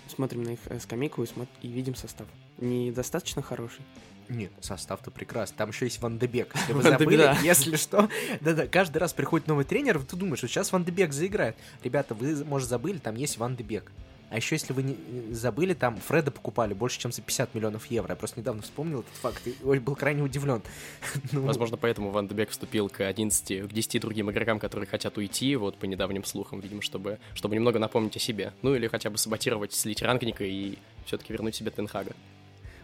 Смотрим 0.07 0.43
на 0.43 0.49
их 0.49 0.59
э, 0.65 0.79
скамейку 0.79 1.23
и, 1.23 1.25
смотр- 1.25 1.47
и 1.61 1.67
видим 1.67 1.95
состав. 1.95 2.27
Недостаточно 2.57 3.41
хороший. 3.41 3.81
Нет, 4.29 4.51
состав-то 4.61 5.11
прекрасный. 5.11 5.57
Там 5.57 5.69
еще 5.69 5.85
есть 5.85 6.01
Ван 6.01 6.17
де 6.17 6.27
Бек. 6.27 6.53
Если 6.55 6.73
вы 6.73 6.81
забыли, 6.83 7.17
да. 7.17 7.37
если 7.43 7.75
что. 7.75 8.09
Да-да, 8.41 8.67
каждый 8.67 8.99
раз 8.99 9.13
приходит 9.13 9.47
новый 9.47 9.65
тренер, 9.65 10.01
ты 10.03 10.15
думаешь, 10.15 10.37
что 10.37 10.47
сейчас 10.47 10.71
Ван 10.71 10.85
де 10.85 10.91
Бек 10.91 11.11
заиграет. 11.11 11.55
Ребята, 11.83 12.13
вы, 12.13 12.43
может, 12.45 12.69
забыли, 12.69 12.97
там 12.97 13.15
есть 13.15 13.37
Ван 13.37 13.55
де 13.55 13.63
Бек. 13.63 13.91
А 14.31 14.37
еще, 14.37 14.55
если 14.55 14.71
вы 14.71 14.83
не 14.83 15.33
забыли, 15.33 15.73
там 15.73 15.97
Фреда 15.97 16.31
покупали 16.31 16.73
больше, 16.73 16.97
чем 16.97 17.11
за 17.11 17.21
50 17.21 17.53
миллионов 17.53 17.87
евро. 17.87 18.11
Я 18.11 18.15
просто 18.15 18.39
недавно 18.39 18.61
вспомнил 18.61 19.01
этот 19.01 19.13
факт 19.15 19.45
и 19.45 19.53
ой, 19.61 19.79
был 19.79 19.93
крайне 19.95 20.23
удивлен. 20.23 20.61
Ну, 21.33 21.41
Возможно, 21.41 21.75
поэтому 21.75 22.11
Ван 22.11 22.29
де 22.29 22.33
Бек 22.33 22.49
вступил 22.49 22.87
к 22.87 23.05
11, 23.05 23.67
к 23.67 23.73
10 23.73 24.01
другим 24.01 24.31
игрокам, 24.31 24.57
которые 24.57 24.87
хотят 24.87 25.17
уйти, 25.17 25.57
вот 25.57 25.75
по 25.77 25.83
недавним 25.83 26.23
слухам, 26.23 26.61
видимо, 26.61 26.81
чтобы, 26.81 27.19
чтобы 27.33 27.55
немного 27.55 27.77
напомнить 27.77 28.15
о 28.15 28.19
себе. 28.19 28.53
Ну 28.61 28.73
или 28.73 28.87
хотя 28.87 29.09
бы 29.09 29.17
саботировать, 29.17 29.73
слить 29.73 30.01
рангника 30.01 30.45
и 30.45 30.77
все-таки 31.05 31.33
вернуть 31.33 31.55
себе 31.55 31.71
Тенхага. 31.71 32.11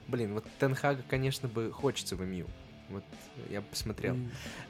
Блин, 0.10 0.34
вот 0.34 0.46
Тенхага, 0.60 1.01
конечно, 1.08 1.48
бы 1.48 1.72
хочется 1.72 2.18
в 2.18 2.25
МЮ. 2.25 2.46
Вот 2.89 3.04
я 3.50 3.62
бы 3.62 3.68
посмотрел. 3.68 4.18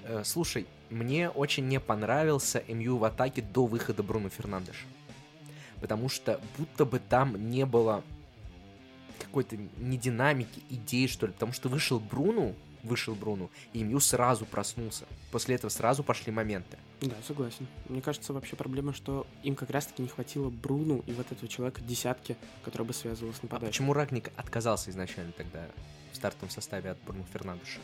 Э, 0.03 0.21
Слушай, 0.23 0.67
мне 0.91 1.29
очень 1.29 1.67
не 1.67 1.79
понравился 1.79 2.63
МЮ 2.67 2.97
в 2.97 3.03
атаке 3.03 3.41
до 3.41 3.65
выхода 3.65 4.03
Бруно 4.03 4.29
Фернандеша. 4.29 4.85
Потому 5.81 6.09
что 6.09 6.41
будто 6.57 6.85
бы 6.85 6.99
там 6.99 7.49
не 7.49 7.65
было 7.65 8.03
какой-то 9.19 9.57
ни 9.77 9.97
динамики, 9.97 10.61
идей, 10.69 11.07
что 11.07 11.27
ли. 11.27 11.33
Потому 11.33 11.53
что 11.53 11.69
вышел 11.69 11.99
Бруну, 11.99 12.55
вышел 12.83 13.15
Бруну, 13.15 13.49
и 13.73 13.83
МЮ 13.83 13.99
сразу 13.99 14.45
проснулся. 14.45 15.05
После 15.31 15.55
этого 15.55 15.69
сразу 15.69 16.03
пошли 16.03 16.31
моменты. 16.31 16.77
Да, 17.01 17.15
согласен. 17.25 17.67
Мне 17.89 18.01
кажется, 18.01 18.33
вообще 18.33 18.55
проблема, 18.55 18.93
что 18.93 19.27
им 19.43 19.55
как 19.55 19.69
раз-таки 19.69 20.01
не 20.01 20.07
хватило 20.07 20.49
Бруну 20.49 21.03
и 21.05 21.11
вот 21.11 21.31
этого 21.31 21.47
человека 21.47 21.81
десятки, 21.81 22.37
который 22.63 22.87
бы 22.87 22.93
связывал 22.93 23.33
с 23.33 23.39
А 23.39 23.43
нападающим. 23.43 23.71
почему 23.71 23.93
Рагник 23.93 24.31
отказался 24.35 24.89
изначально 24.89 25.31
тогда 25.33 25.67
в 26.11 26.15
стартовом 26.15 26.49
составе 26.49 26.91
от 26.91 26.97
Бруно 27.03 27.23
Фернандеша? 27.33 27.79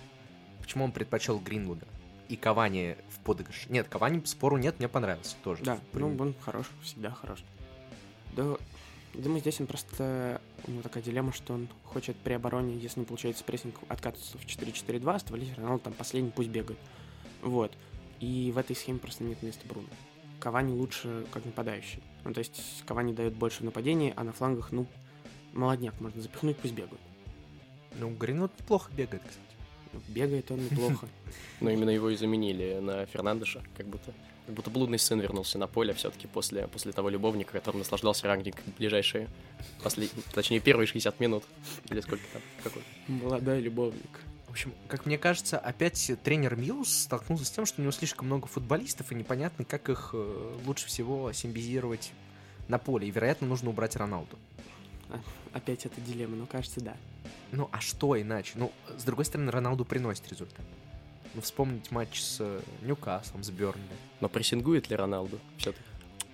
Почему 0.62 0.86
он 0.86 0.92
предпочел 0.92 1.40
Гринвуда? 1.40 1.86
И 2.30 2.38
Кавани 2.38 2.96
в 3.10 3.20
подыгрыш. 3.20 3.68
Нет, 3.70 3.88
Кавани, 3.90 4.24
спору 4.26 4.58
нет, 4.58 4.80
мне 4.80 4.88
понравился 4.88 5.36
тоже. 5.44 5.64
Да, 5.64 5.80
ну, 5.92 6.16
он 6.18 6.34
хорош, 6.42 6.68
всегда 6.82 7.12
хорош. 7.12 7.44
Да, 8.36 8.58
думаю, 9.13 9.40
здесь 9.40 9.60
он 9.60 9.68
просто... 9.68 10.42
У 10.66 10.72
него 10.72 10.82
такая 10.82 11.04
дилемма, 11.04 11.34
что 11.34 11.54
он 11.54 11.68
хочет 11.84 12.16
при 12.18 12.34
обороне, 12.34 12.78
если 12.78 13.02
не 13.02 13.06
получается 13.06 13.44
прессинг, 13.44 13.75
откатываться 13.88 14.38
в 14.38 14.46
4-4-2, 14.46 15.16
оставлять 15.16 15.58
Роналду 15.58 15.84
там 15.84 15.94
последний, 15.94 16.32
пусть 16.32 16.50
бегает. 16.50 16.80
Вот. 17.42 17.72
И 18.20 18.52
в 18.54 18.58
этой 18.58 18.75
схеме 18.75 19.00
просто 19.00 19.24
нет 19.24 19.42
места 19.44 19.68
Бруно. 19.68 19.88
Кавани 20.40 20.74
лучше 20.74 21.25
как 21.32 21.46
нападающий. 21.46 22.02
Ну, 22.24 22.34
то 22.34 22.40
есть 22.40 22.84
Кавани 22.86 23.13
дает 23.13 23.34
больше 23.34 23.63
в 23.63 23.72
а 23.75 24.24
на 24.24 24.32
флангах, 24.32 24.72
ну, 24.72 24.88
молодняк 25.54 26.00
можно 26.00 26.22
запихнуть, 26.22 26.58
пусть 26.58 26.74
бегают. 26.74 27.02
Ну, 28.00 28.10
Гринвуд 28.10 28.52
неплохо 28.60 28.92
бегает, 28.94 29.22
кстати. 29.24 29.62
Бегает 30.08 30.52
он 30.52 30.64
неплохо. 30.64 31.08
Но 31.62 31.70
именно 31.70 31.90
его 31.90 32.10
и 32.10 32.16
заменили 32.16 32.80
на 32.80 33.06
Фернандеша, 33.06 33.62
как 33.78 33.88
будто. 33.88 34.14
Как 34.46 34.56
будто 34.56 34.70
блудный 34.70 35.00
сын 35.00 35.22
вернулся 35.22 35.58
на 35.58 35.68
поле 35.68 35.94
все-таки 35.94 36.28
после, 36.28 36.68
после 36.68 36.92
того 36.92 37.10
любовника, 37.10 37.54
которым 37.54 37.80
наслаждался 37.80 38.28
рангник 38.28 38.56
ближайшие, 38.78 39.30
послед... 39.82 40.12
точнее, 40.34 40.60
первые 40.60 40.86
60 40.86 41.18
минут. 41.22 41.46
Или 41.90 42.02
сколько 42.02 42.24
там, 42.34 42.42
какой. 42.62 42.82
Молодой 43.08 43.62
любовник. 43.62 44.20
В 44.48 44.52
общем, 44.52 44.74
как 44.90 45.06
мне 45.06 45.18
кажется, 45.18 45.58
опять 45.58 46.12
тренер 46.24 46.58
Милус 46.58 47.04
столкнулся 47.04 47.46
с 47.46 47.52
тем, 47.52 47.66
что 47.66 47.80
у 47.80 47.84
него 47.84 47.92
слишком 47.94 48.28
много 48.28 48.48
футболистов, 48.48 49.14
и 49.14 49.16
непонятно, 49.16 49.64
как 49.64 49.88
их 49.88 50.10
э, 50.14 50.58
лучше 50.66 50.88
всего 50.88 51.32
симбизировать 51.32 52.12
на 52.68 52.78
поле. 52.78 53.08
И, 53.08 53.12
вероятно, 53.12 53.48
нужно 53.48 53.70
убрать 53.70 53.96
Роналду. 53.96 54.38
Опять 55.53 55.86
эта 55.86 56.00
дилемма, 56.01 56.36
но 56.36 56.46
кажется, 56.46 56.82
да. 56.82 56.96
Ну, 57.51 57.70
а 57.72 57.79
что 57.79 58.20
иначе? 58.20 58.53
Ну, 58.55 58.72
с 58.98 59.03
другой 59.03 59.25
стороны, 59.25 59.51
Роналду 59.51 59.86
приносит 59.86 60.27
результат. 60.29 60.65
Ну, 61.36 61.41
вспомнить 61.41 61.91
матч 61.91 62.22
с 62.22 62.38
э, 62.41 62.62
Ньюкаслом, 62.82 63.43
с 63.43 63.50
Бернли. 63.50 63.82
Но 64.22 64.29
прессингует 64.29 64.89
ли 64.89 64.96
Роналду 64.96 65.39
все-таки? 65.58 65.84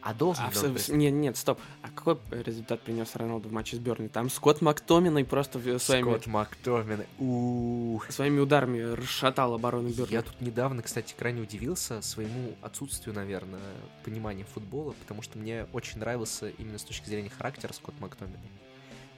А 0.01 0.13
должен 0.13 0.45
А, 0.45 0.49
ли 0.49 0.77
в- 0.77 0.89
нет, 0.89 1.11
нет, 1.13 1.35
стоп. 1.35 1.59
А 1.81 1.89
какой 1.89 2.17
результат 2.31 2.81
принес 2.81 3.13
Роналду 3.17 3.49
в 3.49 3.51
матче 3.51 3.75
с 3.75 3.79
Берни? 3.79 4.07
Там 4.07 4.29
Скотт 4.29 4.61
Мактоминой 4.61 5.25
просто 5.25 5.59
в- 5.59 5.77
своими, 5.79 6.03
Скотт 6.11 6.27
Мактомин. 6.27 7.03
У 7.17 7.99
своими 8.07 8.39
ударами 8.39 8.79
расшатал 8.79 9.53
оборону 9.53 9.89
Берни. 9.89 10.13
Я 10.13 10.21
тут 10.21 10.39
недавно, 10.39 10.81
кстати, 10.83 11.13
крайне 11.17 11.41
удивился 11.41 12.01
своему 12.01 12.55
отсутствию, 12.61 13.13
наверное, 13.13 13.59
понимания 14.05 14.45
футбола, 14.45 14.93
потому 15.01 15.21
что 15.21 15.37
мне 15.37 15.65
очень 15.73 15.99
нравился 15.99 16.49
именно 16.49 16.77
с 16.77 16.83
точки 16.83 17.09
зрения 17.09 17.29
характера 17.29 17.73
Скотт 17.73 17.99
Мактомин. 17.99 18.37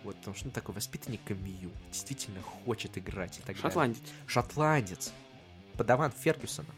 Вот, 0.03 0.15
потому 0.17 0.35
что 0.35 0.47
он 0.47 0.51
такой 0.51 0.73
воспитанник 0.75 1.21
МЮ, 1.29 1.69
действительно 1.91 2.41
хочет 2.41 2.97
играть 2.97 3.37
и 3.37 3.41
так 3.41 3.55
далее. 3.55 3.61
Шотландец. 3.61 4.01
Шотландец. 4.27 5.13
Подаван 5.77 6.11
Фергюсона. 6.11 6.69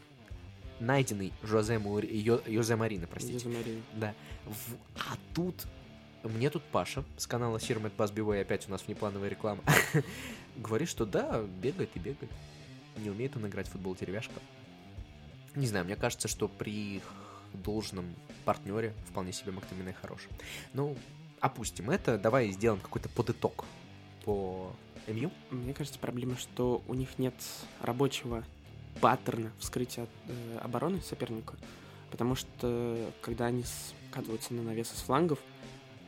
Найденный 0.80 1.32
Жозе, 1.42 1.78
Мури... 1.78 2.06
Йо- 2.08 2.42
Йозе 2.46 2.76
Марина, 2.76 3.06
простите. 3.06 3.34
Йозе 3.34 3.48
Марина. 3.48 3.82
Да. 3.94 4.14
В- 4.44 4.74
А 4.96 5.16
тут... 5.34 5.66
Мне 6.22 6.48
тут 6.50 6.62
Паша 6.64 7.04
с 7.18 7.26
канала 7.26 7.60
Сирмет 7.60 7.92
Бас 7.94 8.10
Бивой, 8.10 8.40
опять 8.40 8.66
у 8.66 8.70
нас 8.70 8.82
внеплановая 8.86 9.28
реклама, 9.28 9.62
говорит, 10.56 10.88
что 10.88 11.04
да, 11.04 11.42
бегает 11.42 11.90
и 11.94 11.98
бегает. 11.98 12.30
Не 12.96 13.10
умеет 13.10 13.36
он 13.36 13.46
играть 13.46 13.68
в 13.68 13.72
футбол 13.72 13.94
деревяшка. 13.94 14.32
Не 15.54 15.66
знаю, 15.66 15.84
мне 15.84 15.96
кажется, 15.96 16.26
что 16.26 16.48
при 16.48 17.02
должном 17.52 18.06
партнере 18.46 18.94
вполне 19.10 19.32
себе 19.34 19.52
Мактамине 19.52 19.92
хорош. 19.92 20.22
Ну, 20.72 20.96
опустим 21.44 21.90
это, 21.90 22.16
давай 22.16 22.50
сделаем 22.52 22.80
какой-то 22.80 23.10
подыток 23.10 23.66
по 24.24 24.72
МЮ. 25.06 25.30
Мне 25.50 25.74
кажется, 25.74 25.98
проблема, 25.98 26.38
что 26.38 26.82
у 26.88 26.94
них 26.94 27.18
нет 27.18 27.34
рабочего 27.82 28.42
паттерна 29.02 29.52
вскрытия 29.58 30.06
э, 30.26 30.58
обороны 30.62 31.02
соперника. 31.02 31.54
Потому 32.10 32.34
что, 32.34 33.10
когда 33.20 33.46
они 33.46 33.62
скатываются 34.10 34.54
на 34.54 34.62
навесы 34.62 34.96
с 34.96 35.00
флангов, 35.00 35.38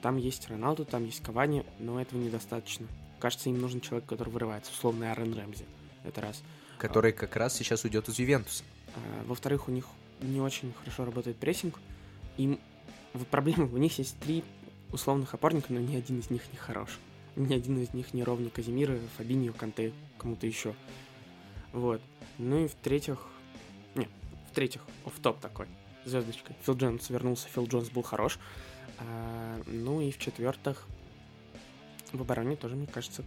там 0.01 0.17
есть 0.17 0.49
Роналду, 0.49 0.87
там 0.87 1.05
есть 1.05 1.23
Кавани, 1.23 1.67
но 1.79 2.01
этого 2.01 2.19
недостаточно. 2.19 2.87
Кажется, 3.19 3.51
им 3.51 3.61
нужен 3.61 3.83
человек, 3.83 4.09
который 4.09 4.31
вырывается, 4.31 4.73
условно 4.73 5.11
Аарон 5.11 5.35
Рэмзи. 5.35 5.67
Это 6.05 6.21
раз. 6.23 6.43
который 6.79 7.13
как 7.13 7.37
раз 7.37 7.55
сейчас 7.55 7.85
уйдет 7.85 8.09
из 8.09 8.19
Ювентуса. 8.19 8.65
А, 8.95 9.25
Во-вторых, 9.25 9.69
у 9.69 9.71
них 9.71 9.87
не 10.23 10.41
очень 10.41 10.73
хорошо 10.79 11.05
работает 11.05 11.37
прессинг. 11.37 11.79
Им 12.39 12.59
проблема, 13.31 13.65
у 13.65 13.77
них 13.77 13.99
есть 13.99 14.19
три 14.21 14.45
условных 14.97 15.33
опорника, 15.35 15.73
но 15.73 15.81
ни 15.81 15.97
один 15.97 16.19
из 16.19 16.31
них 16.31 16.43
не 16.53 16.59
хорош. 16.59 16.99
Ни 17.37 17.55
один 17.55 17.79
из 17.79 17.93
них 17.93 18.15
не 18.15 18.25
ровнее 18.25 18.51
Казимира, 18.51 18.99
Фабиньо, 19.17 19.53
Канте, 19.53 19.93
кому-то 20.19 20.47
еще. 20.47 20.75
Вот. 21.73 22.01
Ну 22.39 22.65
и 22.65 22.69
в-третьих... 22.69 23.19
Не, 23.95 24.09
в-третьих, 24.51 24.83
в 25.05 25.21
топ 25.21 25.39
такой, 25.41 25.67
звездочкой. 26.05 26.57
Фил 26.65 26.77
Джонс 26.77 27.09
вернулся, 27.11 27.49
Фил 27.49 27.67
Джонс 27.67 27.91
был 27.91 28.03
хорош. 28.03 28.39
А, 28.99 29.61
ну 29.67 30.01
и 30.01 30.11
в-четвертых, 30.11 30.87
в 32.13 32.21
обороне 32.21 32.57
тоже, 32.57 32.77
мне 32.77 32.87
кажется, 32.87 33.23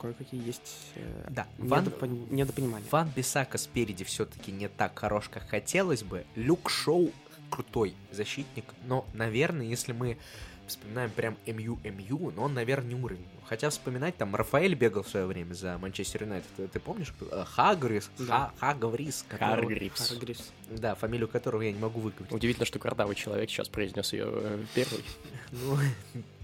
кое-какие 0.00 0.44
есть 0.44 0.90
э, 0.96 1.28
Да, 1.30 1.46
Ван, 1.58 1.84
недопон- 1.84 2.32
недопонимания. 2.34 2.86
Ван 2.90 3.08
Бисака 3.14 3.58
спереди 3.58 4.04
все-таки 4.04 4.50
не 4.50 4.68
так 4.68 4.98
хорош, 4.98 5.28
как 5.28 5.48
хотелось 5.48 6.02
бы. 6.02 6.24
Люк 6.34 6.68
Шоу 6.68 7.12
крутой 7.50 7.94
защитник, 8.10 8.64
но, 8.86 9.06
наверное, 9.14 9.66
если 9.66 9.92
мы 9.92 10.18
вспоминаем 10.66 11.10
прям 11.10 11.36
МЮ-МЮ, 11.46 12.32
но 12.34 12.42
он, 12.44 12.54
наверное, 12.54 12.88
не 12.88 12.94
уровень. 12.94 13.24
Хотя 13.46 13.70
вспоминать, 13.70 14.16
там, 14.16 14.34
Рафаэль 14.34 14.74
бегал 14.74 15.02
в 15.02 15.08
свое 15.08 15.26
время 15.26 15.52
за 15.54 15.76
Манчестер 15.78 16.22
Юнайтед. 16.24 16.48
Ты, 16.56 16.68
ты 16.68 16.80
помнишь? 16.80 17.12
кто? 17.12 17.26
Э, 17.30 17.44
Хагрис, 17.44 18.10
Да. 18.18 18.52
Ха, 18.58 18.72
Хагаврис. 18.72 19.24
которого- 19.28 19.56
Харгривс. 19.56 20.08
Харгривс. 20.08 20.52
Да, 20.70 20.94
фамилию 20.94 21.28
которого 21.28 21.62
я 21.62 21.72
не 21.72 21.78
могу 21.78 22.00
выговорить. 22.00 22.32
Удивительно, 22.32 22.64
что 22.66 22.78
картавый 22.78 23.14
человек 23.16 23.50
сейчас 23.50 23.68
произнес 23.68 24.12
ее 24.12 24.58
первый. 24.74 25.04
Ну, 25.52 25.76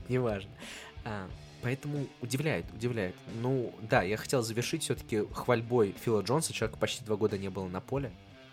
неважно. 0.09 0.51
А, 1.05 1.29
Поэтому 1.63 2.07
удивляет, 2.23 2.65
удивляет. 2.73 3.15
Ну, 3.43 3.75
да, 3.83 4.03
я 4.03 4.17
хотел 4.17 4.41
завершить 4.43 4.83
все-таки 4.83 5.25
хвальбой 5.35 5.95
Фила 6.03 6.23
Джонса. 6.23 6.55
Человек 6.55 6.79
почти 6.79 7.05
два 7.05 7.17
года 7.17 7.37
не 7.37 7.51
было 7.51 7.69
на 7.69 7.81
поле. 7.83 8.11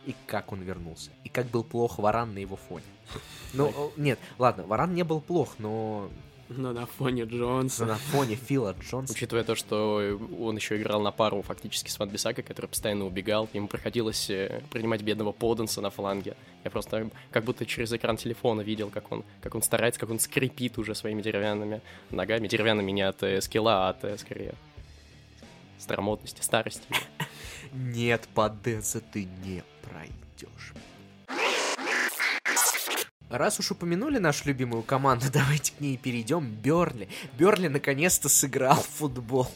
И 0.08 0.16
как 0.26 0.52
он 0.54 0.62
вернулся. 0.62 1.12
И 1.26 1.30
как 1.30 1.48
был 1.48 1.64
плох 1.64 2.00
Варан 2.00 2.34
на 2.34 2.40
его 2.40 2.56
фоне. 2.56 2.86
Ну, 3.54 3.94
нет, 3.96 4.20
ладно, 4.38 4.64
Варан 4.66 4.94
не 4.94 5.04
был 5.04 5.22
плох, 5.22 5.56
но 5.58 6.10
Но 6.50 6.74
на 6.74 6.86
фоне 6.86 7.24
Джонса. 7.24 7.86
на 7.86 7.96
фоне 7.96 8.36
Фила 8.36 8.76
Джонса... 8.80 9.14
Учитывая 9.14 9.44
то, 9.46 9.56
что 9.56 10.20
он 10.40 10.56
еще 10.58 10.76
играл 10.78 11.02
на 11.02 11.12
пару 11.12 11.42
фактически 11.42 11.90
с 11.90 11.98
Матбисака, 11.98 12.42
который 12.42 12.68
постоянно 12.68 13.06
убегал, 13.06 13.48
ему 13.54 13.68
приходилось 13.68 14.30
э, 14.30 14.62
принимать 14.70 15.02
бедного 15.02 15.32
Поденса 15.32 15.80
на 15.82 15.90
фланге. 15.90 16.36
Я 16.66 16.72
просто 16.72 17.10
как 17.32 17.46
будто 17.46 17.66
через 17.66 17.92
экран 17.94 18.18
телефона 18.18 18.62
видел, 18.62 18.90
как 18.90 19.12
он, 19.12 19.24
как 19.42 19.56
он 19.56 19.62
старается, 19.62 20.00
как 20.00 20.10
он 20.10 20.20
скрипит 20.20 20.78
уже 20.78 20.94
своими 20.94 21.22
деревянными 21.22 21.82
ногами. 22.12 22.48
Деревянными 22.50 22.92
не 22.92 23.02
от 23.02 23.24
э, 23.24 23.40
скилла, 23.42 23.88
а 23.88 23.90
от, 23.92 24.04
э, 24.04 24.18
скорее, 24.18 24.56
старомодности, 25.80 26.42
старости. 26.42 26.88
Нет, 27.78 28.28
Падеса 28.34 29.02
ты 29.02 29.26
не 29.44 29.64
пройдешь. 29.84 30.74
Раз 33.30 33.60
уж 33.60 33.70
упомянули 33.72 34.18
нашу 34.18 34.48
любимую 34.48 34.82
команду, 34.82 35.26
давайте 35.34 35.74
к 35.74 35.80
ней 35.80 35.96
перейдем. 35.96 36.50
Берли. 36.50 37.08
Берли 37.38 37.68
наконец-то 37.68 38.30
сыграл 38.30 38.76
футбол. 38.98 39.48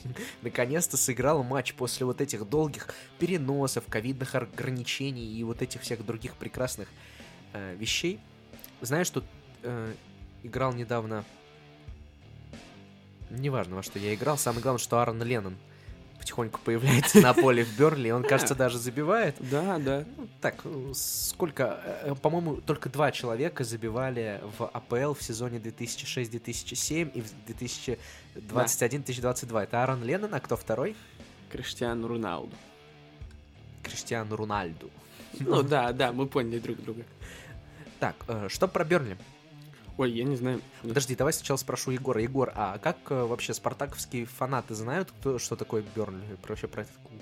наконец-то 0.44 0.98
сыграл 0.98 1.42
матч 1.44 1.74
после 1.74 2.06
вот 2.06 2.22
этих 2.22 2.48
долгих 2.48 2.90
переносов, 3.18 3.86
ковидных 3.90 4.36
ограничений 4.36 5.26
и 5.26 5.44
вот 5.44 5.64
этих 5.64 5.82
всех 5.82 6.06
других 6.06 6.36
прекрасных 6.36 6.90
э, 7.54 7.76
вещей. 7.76 8.20
Знаешь, 8.82 9.08
что 9.08 9.24
э, 9.64 9.94
играл 10.44 10.74
недавно... 10.74 11.26
Неважно, 13.32 13.78
во 13.78 13.84
что 13.84 13.98
я 13.98 14.14
играл. 14.14 14.38
Самое 14.38 14.62
главное, 14.62 14.80
что 14.80 15.00
Аарон 15.00 15.24
Леннон 15.24 15.58
потихоньку 16.22 16.60
появляется 16.64 17.20
на 17.20 17.34
поле 17.34 17.64
в 17.64 17.78
Берли. 17.78 18.10
и 18.10 18.12
Он, 18.12 18.24
кажется, 18.24 18.56
даже 18.56 18.78
забивает. 18.78 19.36
Да, 19.52 19.80
да. 19.80 20.06
Ну, 20.18 20.28
так, 20.40 20.62
э, 20.64 20.92
сколько, 20.94 21.82
э, 22.04 22.16
по-моему, 22.22 22.58
только 22.58 22.90
два 22.90 23.12
человека 23.12 23.64
забивали 23.64 24.40
в 24.58 24.66
АПЛ 24.66 25.14
в 25.14 25.22
сезоне 25.22 25.58
2006-2007 25.58 27.12
и 27.14 27.22
в 27.22 27.34
2021-2022. 28.36 29.64
Это 29.64 29.82
Аарон 29.82 30.04
Леннон, 30.04 30.34
а 30.34 30.40
кто 30.40 30.56
второй? 30.56 30.96
Криштиану 31.52 32.08
Роналду. 32.08 32.56
Криштиану 33.84 34.36
Рунальду. 34.36 34.90
Ну 35.40 35.64
да, 35.64 35.92
да, 35.92 36.12
мы 36.12 36.28
поняли 36.28 36.60
друг 36.60 36.78
друга. 36.82 37.04
Так, 38.00 38.16
э, 38.28 38.48
что 38.50 38.68
про 38.68 38.86
Бернли? 38.86 39.18
Ой, 40.02 40.10
я 40.14 40.24
не 40.24 40.36
знаю. 40.36 40.62
Подожди, 40.82 41.16
давай 41.16 41.32
сначала 41.32 41.58
спрошу 41.58 41.92
Егора. 41.92 42.24
Егор, 42.24 42.52
а 42.56 42.80
как 42.80 42.98
э, 43.12 43.24
вообще 43.24 43.54
спартаковские 43.54 44.26
фанаты 44.26 44.74
знают, 44.74 45.12
кто, 45.12 45.38
что 45.38 45.56
такое 45.56 45.84
Бернли? 45.96 46.24
Вообще 46.48 46.68
про 46.68 46.82
этот 46.82 46.96
клуб? 47.04 47.22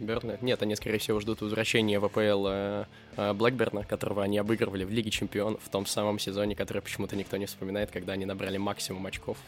Берна? 0.00 0.36
Нет, 0.40 0.60
они, 0.60 0.74
скорее 0.74 0.98
всего, 0.98 1.20
ждут 1.20 1.40
возвращения 1.40 2.00
в 2.00 2.04
АПЛ 2.06 2.46
э, 2.48 2.86
э, 3.16 3.32
Блэкберна, 3.34 3.84
которого 3.84 4.24
они 4.24 4.38
обыгрывали 4.38 4.82
в 4.82 4.90
Лиге 4.90 5.12
Чемпионов 5.12 5.62
в 5.62 5.68
том 5.68 5.86
самом 5.86 6.18
сезоне, 6.18 6.56
который 6.56 6.82
почему-то 6.82 7.14
никто 7.14 7.36
не 7.36 7.46
вспоминает, 7.46 7.92
когда 7.92 8.14
они 8.14 8.26
набрали 8.26 8.56
максимум 8.56 9.06
очков. 9.06 9.38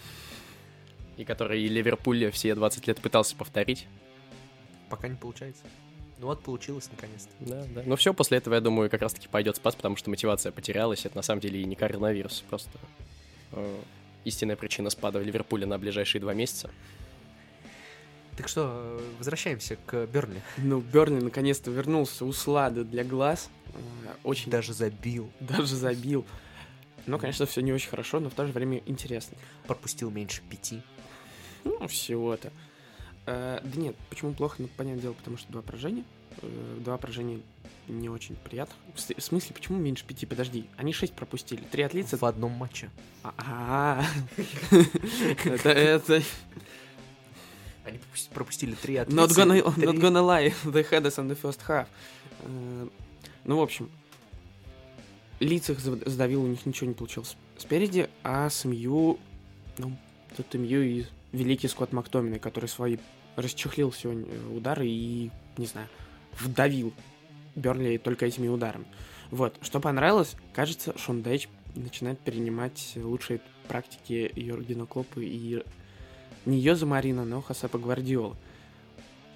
И 1.17 1.25
который 1.25 1.67
Ливерпуль 1.67 2.31
все 2.31 2.55
20 2.55 2.87
лет 2.87 3.01
пытался 3.01 3.35
повторить. 3.35 3.89
Пока 4.89 5.09
не 5.09 5.17
получается. 5.17 5.65
Ну 6.19 6.27
вот, 6.27 6.43
получилось 6.43 6.89
наконец-то. 6.91 7.31
Да, 7.41 7.65
да. 7.75 7.83
Но 7.85 7.97
все, 7.97 8.15
после 8.15 8.39
этого, 8.39 8.55
я 8.55 8.61
думаю, 8.61 8.89
как 8.89 9.03
раз-таки 9.03 9.29
пойдет 9.29 9.57
спас, 9.57 9.75
потому 9.75 9.97
что 9.97 10.09
мотивация 10.11 10.51
потерялась. 10.51 11.05
Это 11.05 11.17
на 11.17 11.23
самом 11.23 11.41
деле 11.41 11.61
и 11.61 11.65
не 11.65 11.77
коронавирус, 11.77 12.43
просто 12.49 12.71
э, 13.53 13.77
истинная 14.25 14.57
причина 14.57 14.89
спада 14.91 15.21
Ливерпуля 15.21 15.67
на 15.67 15.79
ближайшие 15.79 16.21
два 16.21 16.33
месяца. 16.33 16.71
Так 18.37 18.49
что, 18.49 19.01
возвращаемся 19.19 19.77
к 19.87 20.07
Бернли. 20.07 20.43
Ну, 20.59 20.81
Берли 20.81 21.21
наконец-то 21.21 21.71
вернулся 21.71 22.25
у 22.25 22.33
Слада 22.33 22.85
для 22.85 23.03
глаз. 23.03 23.51
Очень 24.25 24.51
Даже 24.51 24.73
забил. 24.75 25.31
даже 25.41 25.75
забил. 25.75 26.27
Ну, 27.07 27.19
конечно, 27.19 27.47
все 27.47 27.61
не 27.63 27.73
очень 27.73 27.89
хорошо, 27.89 28.21
но 28.21 28.29
в 28.31 28.35
то 28.35 28.47
же 28.47 28.53
время 28.53 28.83
интересно. 28.87 29.39
Пропустил 29.67 30.11
меньше 30.11 30.43
пяти. 30.51 30.83
Ну, 31.65 31.87
всего-то. 31.89 32.53
Э, 33.27 33.61
да 33.63 33.81
нет, 33.81 33.97
почему 34.09 34.33
плохо, 34.33 34.57
ну, 34.59 34.69
понятное 34.77 35.03
дело, 35.03 35.13
потому 35.15 35.37
что 35.37 35.51
два 35.53 35.63
поражения. 35.63 36.05
Э, 36.43 36.77
два 36.81 36.97
поражения 36.97 37.41
не 37.89 38.09
очень 38.09 38.37
приятно. 38.37 38.75
В 38.95 38.99
в 38.99 39.23
смысле, 39.23 39.55
почему 39.55 39.79
меньше 39.79 40.05
пяти? 40.05 40.27
Подожди, 40.27 40.67
они 40.77 40.93
шесть 40.93 41.13
пропустили. 41.15 41.63
Три 41.71 41.83
от 41.83 41.95
лица. 41.95 42.17
В 42.17 42.25
одном 42.25 42.53
матче. 42.53 42.91
А, 43.23 44.05
это, 45.45 45.71
это... 45.71 46.23
Они 47.85 47.99
пропусти- 47.99 48.31
пропустили 48.33 48.75
три 48.75 48.97
от 48.97 49.09
Not 49.09 49.29
gonna, 49.29 49.63
not 49.77 49.99
gonna 50.01 50.23
lie, 50.23 50.53
they 50.65 50.89
had 50.91 51.03
us 51.03 51.19
on 51.19 51.29
the 51.29 51.41
first 51.41 51.61
half. 51.69 51.87
Э, 52.43 52.89
Ну, 53.45 53.59
в 53.59 53.63
общем, 53.63 53.89
Лиц 55.39 55.69
их 55.71 55.81
сдавил, 55.81 56.43
у 56.43 56.47
них 56.47 56.65
ничего 56.67 56.89
не 56.89 56.95
получилось 56.95 57.37
спереди, 57.59 58.09
а 58.23 58.49
с 58.49 58.65
МЮ, 58.65 59.19
ну, 59.79 59.97
тут 60.37 60.55
МЮ 60.55 60.81
и 60.83 61.05
великий 61.33 61.69
Скотт 61.69 61.93
Мактоминой, 61.93 62.39
который 62.39 62.69
свои 62.69 62.97
расчехлил 63.37 63.93
сегодня 63.93 64.27
э, 64.27 64.57
удары 64.57 64.87
и, 64.87 65.31
не 65.57 65.67
знаю, 65.67 65.89
вдавил 66.39 66.93
Берли 67.55 67.99
только 67.99 68.27
этими 68.27 68.49
ударами. 68.49 68.87
Вот, 69.31 69.57
что 69.63 69.81
понравилось, 69.81 70.35
кажется, 70.53 70.97
Шон 70.99 71.23
Дейч 71.23 71.49
начинает 71.75 72.19
перенимать 72.21 72.93
лучшие 72.97 73.41
практики 73.69 74.31
Йоргена 74.35 74.87
Клопа 74.87 75.21
и 75.21 75.63
не 76.45 76.59
Йоза 76.59 76.87
Марина, 76.87 77.25
но 77.25 77.43
Хосепа 77.43 77.79
Гвардиола. 77.79 78.37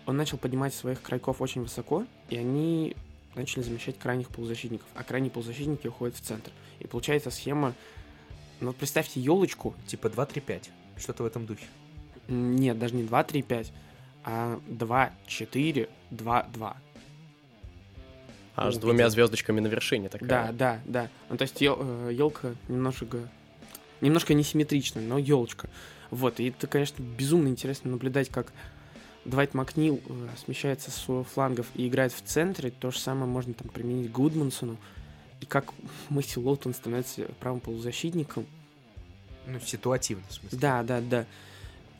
Он 0.06 0.16
начал 0.16 0.38
поднимать 0.38 0.74
своих 0.74 1.02
крайков 1.02 1.40
очень 1.40 1.62
высоко, 1.62 2.06
и 2.28 2.36
они 2.36 2.96
начали 3.34 3.62
замещать 3.62 3.98
крайних 3.98 4.28
полузащитников, 4.28 4.86
а 4.94 5.04
крайние 5.04 5.30
полузащитники 5.30 5.86
уходят 5.86 6.16
в 6.16 6.20
центр. 6.20 6.50
И 6.78 6.86
получается 6.86 7.30
схема... 7.30 7.74
Ну, 8.60 8.72
представьте 8.72 9.20
елочку. 9.20 9.74
Типа 9.86 10.08
2-3-5. 10.08 10.68
Что-то 10.98 11.22
в 11.22 11.26
этом 11.26 11.46
духе. 11.46 11.64
Нет, 12.28 12.78
даже 12.78 12.94
не 12.94 13.02
2-3-5, 13.02 13.68
а 14.24 14.60
2-4-2-2. 14.68 16.76
А 18.56 18.72
с 18.72 18.78
двумя 18.78 19.08
звездочками 19.08 19.60
на 19.60 19.68
вершине 19.68 20.08
такая. 20.08 20.28
Да, 20.28 20.52
да, 20.52 20.80
да. 20.84 21.08
Ну, 21.28 21.36
то 21.36 21.42
есть 21.42 21.60
елка 21.60 22.54
немножко... 22.68 23.28
Немножко 24.00 24.34
несимметричная, 24.34 25.02
но 25.02 25.18
елочка. 25.18 25.68
Вот, 26.10 26.40
и 26.40 26.48
это, 26.48 26.66
конечно, 26.66 27.02
безумно 27.02 27.48
интересно 27.48 27.90
наблюдать, 27.90 28.30
как 28.30 28.52
Двайт 29.24 29.54
Макнил 29.54 30.00
э, 30.08 30.28
смещается 30.42 30.90
с 30.90 31.24
флангов 31.24 31.66
и 31.74 31.86
играет 31.86 32.12
в 32.12 32.22
центре. 32.22 32.70
То 32.70 32.90
же 32.90 32.98
самое 32.98 33.26
можно 33.26 33.52
там 33.52 33.68
применить 33.68 34.10
Гудмансону. 34.10 34.78
И 35.40 35.46
как 35.46 35.72
Мэсси 36.08 36.38
Лоутон 36.38 36.74
становится 36.74 37.22
правым 37.38 37.60
полузащитником. 37.60 38.46
Ну, 39.46 39.60
ситуативно, 39.60 40.24
в 40.28 40.32
смысле. 40.32 40.58
Да, 40.58 40.82
да, 40.82 41.00
да. 41.00 41.26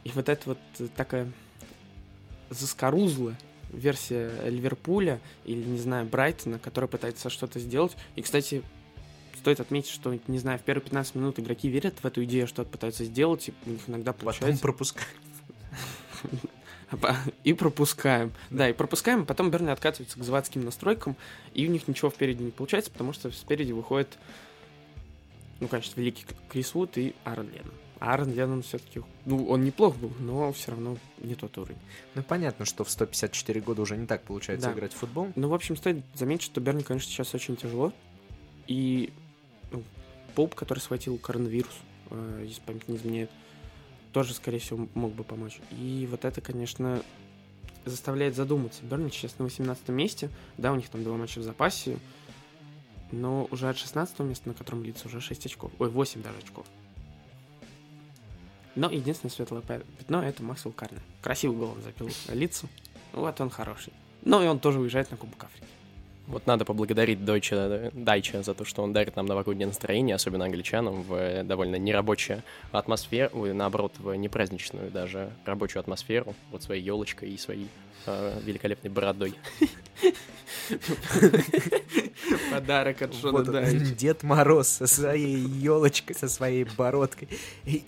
И 0.05 0.11
вот 0.13 0.29
это 0.29 0.51
вот 0.51 0.59
э, 0.79 0.89
такая 0.97 1.31
заскорузлая 2.51 3.37
версия 3.73 4.31
Ливерпуля 4.49 5.21
или, 5.45 5.63
не 5.63 5.79
знаю, 5.79 6.07
Брайтона, 6.07 6.59
которая 6.59 6.89
пытается 6.89 7.31
что-то 7.31 7.59
сделать. 7.59 7.97
И, 8.17 8.23
кстати, 8.23 8.63
стоит 9.39 9.61
отметить, 9.61 9.91
что, 9.91 10.19
не 10.27 10.39
знаю, 10.39 10.59
в 10.59 10.63
первые 10.63 10.85
15 10.85 11.15
минут 11.15 11.39
игроки 11.39 11.69
верят 11.69 11.95
в 12.03 12.05
эту 12.05 12.25
идею, 12.25 12.47
что-то 12.47 12.71
пытаются 12.71 13.05
сделать, 13.05 13.49
и 13.49 13.55
у 13.67 13.71
них 13.71 13.81
иногда 13.87 14.13
Потом 14.13 14.27
получается. 14.27 14.63
пропускать. 14.63 15.07
И 17.45 17.53
пропускаем. 17.53 18.33
Да, 18.51 18.69
и 18.69 18.73
пропускаем, 18.73 19.23
а 19.23 19.25
потом 19.25 19.51
Берни 19.51 19.71
откатывается 19.71 20.19
к 20.19 20.25
заводским 20.25 20.65
настройкам, 20.65 21.15
и 21.55 21.65
у 21.67 21.71
них 21.71 21.87
ничего 21.87 22.11
впереди 22.11 22.43
не 22.43 22.51
получается, 22.51 22.91
потому 22.91 23.13
что 23.13 23.31
спереди 23.31 23.71
выходит, 23.71 24.19
ну, 25.61 25.69
конечно, 25.69 26.01
великий 26.01 26.27
Крис 26.49 26.75
Вуд 26.75 26.99
и 26.99 27.15
Аарон 27.23 27.47
Леннон. 27.47 27.75
Аарон 28.01 28.33
Леннон 28.33 28.63
все-таки, 28.63 29.03
ну, 29.27 29.47
он 29.47 29.63
неплох 29.63 29.95
был, 29.97 30.11
но 30.19 30.51
все 30.53 30.71
равно 30.71 30.97
не 31.19 31.35
тот 31.35 31.57
уровень. 31.59 31.77
Ну, 32.15 32.23
понятно, 32.23 32.65
что 32.65 32.83
в 32.83 32.91
154 32.91 33.61
года 33.61 33.83
уже 33.83 33.97
не 33.97 34.07
так 34.07 34.23
получается 34.23 34.69
Да. 34.69 34.73
играть 34.73 34.95
в 34.95 34.97
футбол. 34.97 35.31
Ну, 35.37 35.49
в 35.49 35.55
общем, 35.55 35.77
стоит 35.77 36.03
заметить, 36.15 36.45
что 36.45 36.63
Берни, 36.63 36.83
конечно, 36.83 37.11
сейчас 37.11 37.35
очень 37.35 37.57
тяжело. 37.57 37.93
И 38.67 39.13
ну, 39.71 39.85
Поп, 40.35 40.55
который 40.55 40.79
схватил 40.79 41.19
коронавирус, 41.19 41.77
э, 42.11 42.45
если 42.47 42.63
память 42.63 42.89
не 42.89 42.97
изменяет, 42.97 43.31
тоже, 44.13 44.33
скорее 44.33 44.61
всего, 44.61 44.89
мог 44.95 45.13
бы 45.13 45.23
помочь. 45.23 45.61
И 45.73 46.09
вот 46.11 46.25
это, 46.25 46.41
конечно, 46.41 47.03
заставляет 47.85 48.35
задуматься. 48.35 48.83
Берни 48.83 49.11
сейчас 49.11 49.39
на 49.39 49.45
18 49.45 49.89
месте. 49.91 50.31
Да, 50.57 50.73
у 50.73 50.77
них 50.77 50.89
там 50.89 51.05
два 51.05 51.17
матча 51.17 51.41
в 51.41 51.43
запасе. 51.43 51.99
Но 53.13 53.47
уже 53.51 53.69
от 53.69 53.77
16 53.77 54.21
места, 54.21 54.49
на 54.49 54.55
котором 54.55 54.83
лица, 54.85 55.07
уже 55.07 55.21
6 55.21 55.47
очков. 55.47 55.71
Ой, 55.79 55.91
8 55.91 56.23
даже 56.23 56.39
очков. 56.39 56.67
Но 58.77 58.91
единственное 58.91 59.33
светлое 59.33 59.63
пя- 59.63 59.85
пятно— 59.99 60.23
это 60.25 60.43
Максвелл 60.43 60.73
Карне. 60.73 60.99
Красивый 61.23 61.57
гол 61.57 61.73
он 61.77 61.83
забил 61.83 62.09
лицу. 62.33 62.69
Вот 63.13 63.41
он 63.41 63.51
хороший. 63.51 63.93
Ну 64.23 64.43
и 64.43 64.47
он 64.47 64.59
тоже 64.59 64.79
уезжает 64.79 65.11
на 65.11 65.17
Кубок 65.17 65.45
Африки. 65.45 65.67
Вот 66.31 66.47
надо 66.47 66.65
поблагодарить 66.65 67.19
Deutsche, 67.19 67.91
Дайча 67.93 68.43
за 68.45 68.55
то, 68.55 68.65
что 68.65 68.85
он 68.85 68.93
дарит 68.93 69.17
нам 69.17 69.27
новогоднее 69.27 69.67
настроение, 69.67 70.15
особенно 70.15 70.45
англичанам, 70.45 71.03
в 71.03 71.15
э, 71.15 71.43
довольно 71.43 71.75
нерабочую 71.75 72.45
атмосферу, 72.71 73.53
наоборот, 73.53 73.95
в 73.99 74.15
непраздничную 74.15 74.93
даже 74.93 75.33
рабочую 75.45 75.81
атмосферу, 75.81 76.37
вот 76.53 76.63
своей 76.63 76.83
елочкой 76.85 77.31
и 77.31 77.37
своей 77.37 77.67
э, 78.07 78.39
великолепной 78.45 78.93
бородой. 78.93 79.35
Подарок 82.51 83.03
от 83.03 83.15
Шона 83.15 83.45
Дайча. 83.45 83.95
Дед 83.95 84.23
Мороз 84.23 84.69
со 84.69 84.87
своей 84.87 85.37
елочкой, 85.37 86.17
со 86.17 86.29
своей 86.29 86.65
бородкой. 86.65 87.29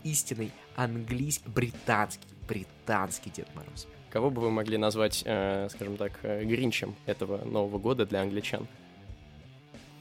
Истинный 0.04 0.50
английский, 0.76 1.48
британский, 1.48 2.26
британский 2.48 3.30
Дед 3.30 3.48
Мороз. 3.54 3.86
Кого 4.10 4.30
бы 4.30 4.42
вы 4.42 4.50
могли 4.50 4.76
назвать, 4.76 5.22
э, 5.24 5.68
скажем 5.70 5.96
так, 5.96 6.12
э, 6.22 6.44
гринчем 6.44 6.94
этого 7.06 7.44
Нового 7.44 7.78
года 7.78 8.06
для 8.06 8.22
англичан? 8.22 8.66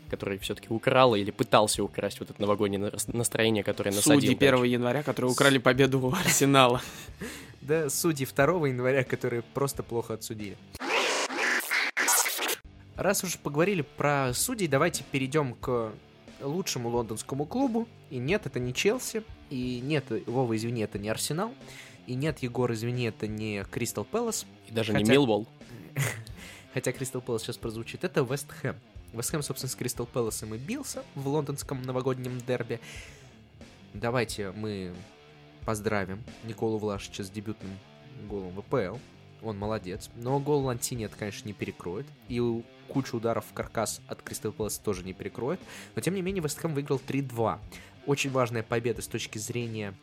который 0.09 0.37
все-таки 0.39 0.67
украл 0.69 1.15
или 1.15 1.31
пытался 1.31 1.81
украсть 1.81 2.19
вот 2.19 2.29
это 2.29 2.41
новогоднее 2.41 2.91
настроение, 3.07 3.63
которое 3.63 3.91
насадил. 3.91 4.19
Судьи 4.19 4.35
1 4.35 4.65
января, 4.65 5.03
которые 5.03 5.31
украли 5.31 5.57
победу 5.57 6.01
у 6.01 6.11
Арсенала. 6.11 6.81
Да, 7.61 7.89
судьи 7.89 8.27
2 8.27 8.67
января, 8.67 9.05
которые 9.05 9.41
просто 9.41 9.83
плохо 9.83 10.15
отсудили. 10.15 10.57
Раз 13.01 13.23
уж 13.23 13.39
поговорили 13.39 13.81
про 13.81 14.31
судей, 14.31 14.67
давайте 14.67 15.03
перейдем 15.03 15.55
к 15.55 15.91
лучшему 16.39 16.89
лондонскому 16.89 17.45
клубу. 17.45 17.87
И 18.11 18.19
нет, 18.19 18.45
это 18.45 18.59
не 18.59 18.75
Челси. 18.75 19.23
И 19.49 19.81
нет, 19.83 20.05
Вова, 20.27 20.55
извини, 20.55 20.83
это 20.83 20.99
не 20.99 21.09
Арсенал. 21.09 21.51
И 22.05 22.13
нет, 22.13 22.43
Егор, 22.43 22.71
извини, 22.71 23.05
это 23.05 23.25
не 23.25 23.63
Кристал 23.71 24.05
Пэлас. 24.05 24.45
И 24.67 24.71
даже 24.71 24.91
хотя... 24.91 25.03
не 25.03 25.09
Милвол. 25.09 25.47
Хотя 26.75 26.91
Кристал 26.91 27.23
Пэлас 27.23 27.41
сейчас 27.41 27.57
прозвучит. 27.57 28.03
Это 28.03 28.21
Вест 28.21 28.51
Хэм. 28.51 28.75
Вест 29.13 29.31
Хэм, 29.31 29.41
собственно, 29.41 29.71
с 29.71 29.75
Кристал 29.75 30.05
Пэласом 30.05 30.53
и 30.53 30.59
бился 30.59 31.03
в 31.15 31.27
лондонском 31.27 31.81
новогоднем 31.81 32.37
дерби. 32.45 32.79
Давайте 33.95 34.51
мы 34.51 34.93
поздравим 35.65 36.23
Николу 36.43 36.77
Влашича 36.77 37.23
с 37.23 37.31
дебютным 37.31 37.71
голом 38.29 38.51
в 38.51 38.61
ВПЛ. 38.61 38.97
Он 39.41 39.57
молодец. 39.57 40.11
Но 40.17 40.39
гол 40.39 40.65
Лантини 40.65 41.05
это, 41.05 41.17
конечно, 41.17 41.47
не 41.47 41.53
перекроет. 41.53 42.05
И 42.29 42.39
кучу 42.91 43.17
ударов 43.17 43.45
в 43.45 43.53
каркас 43.53 44.01
от 44.07 44.21
Кристал 44.21 44.51
Пэлас 44.51 44.77
тоже 44.77 45.03
не 45.03 45.13
перекроет. 45.13 45.59
Но, 45.95 46.01
тем 46.01 46.13
не 46.13 46.21
менее, 46.21 46.43
Вест 46.43 46.59
Хэм 46.59 46.73
выиграл 46.73 47.01
3-2. 47.05 47.59
Очень 48.05 48.31
важная 48.31 48.63
победа 48.63 49.01
с 49.01 49.07
точки 49.07 49.37
зрения 49.37 49.93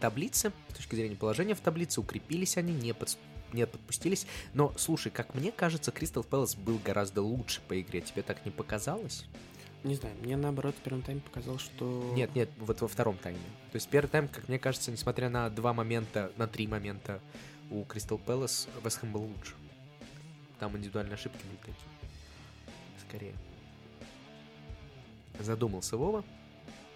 таблицы, 0.00 0.52
с 0.68 0.74
точки 0.74 0.94
зрения 0.94 1.16
положения 1.16 1.54
в 1.54 1.60
таблице, 1.60 2.00
укрепились 2.00 2.56
они, 2.56 2.72
не, 2.72 2.94
под, 2.94 3.16
не 3.52 3.66
подпустились. 3.66 4.26
Но, 4.54 4.72
слушай, 4.76 5.10
как 5.10 5.34
мне 5.34 5.50
кажется, 5.50 5.90
Кристал 5.90 6.22
Пэлас 6.22 6.54
был 6.54 6.78
гораздо 6.84 7.22
лучше 7.22 7.60
по 7.66 7.80
игре. 7.80 8.00
Тебе 8.00 8.22
так 8.22 8.44
не 8.46 8.52
показалось? 8.52 9.24
Не 9.84 9.94
знаю, 9.94 10.14
мне 10.22 10.36
наоборот 10.36 10.74
в 10.76 10.82
первом 10.82 11.02
тайме 11.02 11.20
показалось, 11.20 11.62
что... 11.62 12.12
Нет, 12.14 12.34
нет, 12.34 12.50
вот 12.58 12.80
во 12.80 12.88
втором 12.88 13.16
тайме. 13.16 13.38
То 13.72 13.76
есть 13.76 13.88
первый 13.88 14.08
тайм, 14.08 14.28
как 14.28 14.48
мне 14.48 14.58
кажется, 14.58 14.90
несмотря 14.90 15.28
на 15.28 15.50
два 15.50 15.72
момента, 15.72 16.32
на 16.36 16.46
три 16.46 16.66
момента 16.66 17.20
у 17.70 17.84
Кристал 17.84 18.18
Пэлас, 18.18 18.68
Вестхэм 18.84 19.12
был 19.12 19.22
лучше. 19.22 19.54
Там 20.58 20.76
индивидуальные 20.76 21.14
ошибки 21.14 21.42
были 21.44 21.56
такие. 21.56 21.76
Скорее. 23.06 23.34
Задумался 25.40 25.96
Вова, 25.96 26.24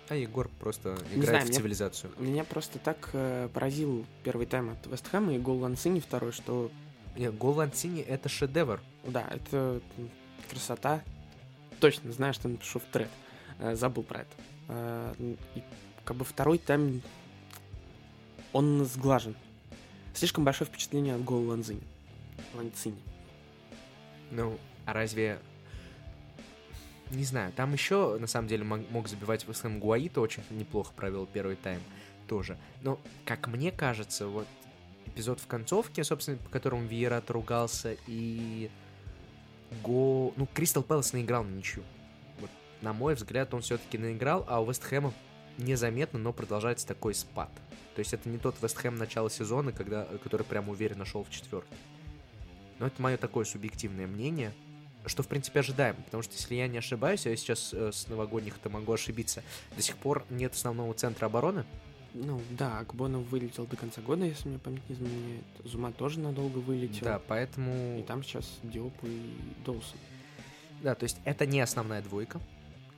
а 0.09 0.16
Егор 0.16 0.51
просто 0.61 0.98
играет 1.14 1.25
знаю, 1.25 1.44
в 1.44 1.48
меня, 1.48 1.59
цивилизацию. 1.59 2.12
Меня 2.18 2.44
просто 2.44 2.79
так 2.79 3.11
э, 3.12 3.48
поразил 3.55 4.05
первый 4.25 4.46
тайм 4.46 4.70
от 4.70 4.87
Вестхэма 4.87 5.35
и 5.35 5.38
гол 5.38 5.59
Лансини 5.59 6.01
второй, 6.01 6.33
что... 6.33 6.70
Нет, 7.16 7.37
гол 7.37 7.55
Лансини— 7.55 8.01
это 8.09 8.29
шедевр. 8.29 8.81
Да, 9.05 9.27
это 9.31 9.81
красота. 10.51 11.03
Точно, 11.79 12.11
знаю, 12.12 12.35
что 12.35 12.48
пришел 12.48 12.81
в 12.81 12.92
тред. 12.92 13.09
Э, 13.59 13.77
забыл 13.77 14.03
про 14.03 14.22
это. 14.22 14.31
Э, 14.68 15.14
и 15.55 15.62
как 16.05 16.16
бы 16.16 16.25
второй 16.25 16.59
тайм, 16.59 17.01
он 18.53 18.85
сглажен. 18.85 19.37
Слишком 20.14 20.44
большое 20.44 20.68
впечатление 20.68 21.14
от 21.14 21.25
гола 21.25 21.51
Ланзини. 21.51 21.83
Ланцини. 22.55 22.98
Ну, 24.33 24.59
а 24.87 24.92
разве 24.92 25.38
не 27.11 27.25
знаю, 27.25 27.53
там 27.53 27.73
еще, 27.73 28.16
на 28.18 28.27
самом 28.27 28.49
деле, 28.49 28.64
мог 28.64 29.09
забивать 29.09 29.47
Весхэм 29.47 29.79
Гуаито, 29.79 30.21
очень 30.21 30.42
неплохо 30.51 30.92
провел 30.97 31.27
первый 31.27 31.57
тайм 31.57 31.81
тоже. 32.27 32.57
Но, 32.81 32.99
как 33.27 33.49
мне 33.49 33.71
кажется, 33.71 34.27
вот 34.27 34.47
эпизод 35.07 35.38
в 35.40 35.47
концовке, 35.47 36.05
собственно, 36.05 36.38
по 36.38 36.49
которому 36.49 36.87
Виера 36.87 37.23
ругался, 37.29 37.97
и 38.07 38.71
Го... 39.83 40.33
Ну, 40.37 40.49
Кристал 40.55 40.83
Пэлас 40.83 41.12
наиграл 41.12 41.45
на 41.45 41.55
ничью. 41.55 41.83
Вот, 42.40 42.51
на 42.81 42.92
мой 42.92 43.14
взгляд, 43.14 43.53
он 43.53 43.61
все-таки 43.61 43.99
наиграл, 43.99 44.47
а 44.49 44.61
у 44.61 44.68
Вестхэма 44.68 45.12
незаметно, 45.59 46.18
но 46.18 46.33
продолжается 46.33 46.87
такой 46.87 47.14
спад. 47.14 47.51
То 47.95 47.99
есть 47.99 48.14
это 48.14 48.29
не 48.29 48.38
тот 48.38 48.57
Вестхэм 48.62 48.97
начала 48.97 49.29
сезона, 49.29 49.73
когда, 49.73 50.07
который 50.23 50.45
прям 50.45 50.71
уверенно 50.71 51.05
шел 51.05 51.25
в 51.25 51.31
четвертый. 51.31 51.77
Но 52.78 52.87
это 52.87 53.00
мое 53.00 53.16
такое 53.16 53.44
субъективное 53.44 54.06
мнение 54.06 54.52
что, 55.06 55.22
в 55.22 55.28
принципе, 55.28 55.61
ожидаем, 55.61 55.96
потому 55.96 56.22
что, 56.22 56.35
если 56.35 56.54
я 56.54 56.68
не 56.68 56.78
ошибаюсь, 56.78 57.26
а 57.26 57.30
я 57.30 57.37
сейчас 57.37 57.70
э, 57.72 57.90
с 57.92 58.08
новогодних-то 58.08 58.70
могу 58.70 58.92
ошибиться, 58.92 59.42
до 59.76 59.82
сих 59.82 59.96
пор 59.96 60.24
нет 60.30 60.54
основного 60.54 60.94
центра 60.94 61.26
обороны. 61.26 61.64
Ну, 62.14 62.40
да, 62.50 62.78
Акбонов 62.78 63.26
вылетел 63.28 63.66
до 63.66 63.76
конца 63.76 64.02
года, 64.02 64.24
если 64.24 64.48
мне 64.48 64.58
память 64.58 64.82
не 64.88 64.94
изменяет. 64.94 65.44
Зума 65.64 65.92
тоже 65.92 66.20
надолго 66.20 66.58
вылетел. 66.58 67.06
Да, 67.06 67.20
поэтому... 67.26 67.98
И 68.00 68.02
там 68.02 68.22
сейчас 68.22 68.58
Диоп 68.62 68.92
и 69.02 69.35
Доусон. 69.64 69.98
Да, 70.82 70.94
то 70.94 71.04
есть 71.04 71.18
это 71.24 71.46
не 71.46 71.61
основная 71.61 72.02
двойка, 72.02 72.38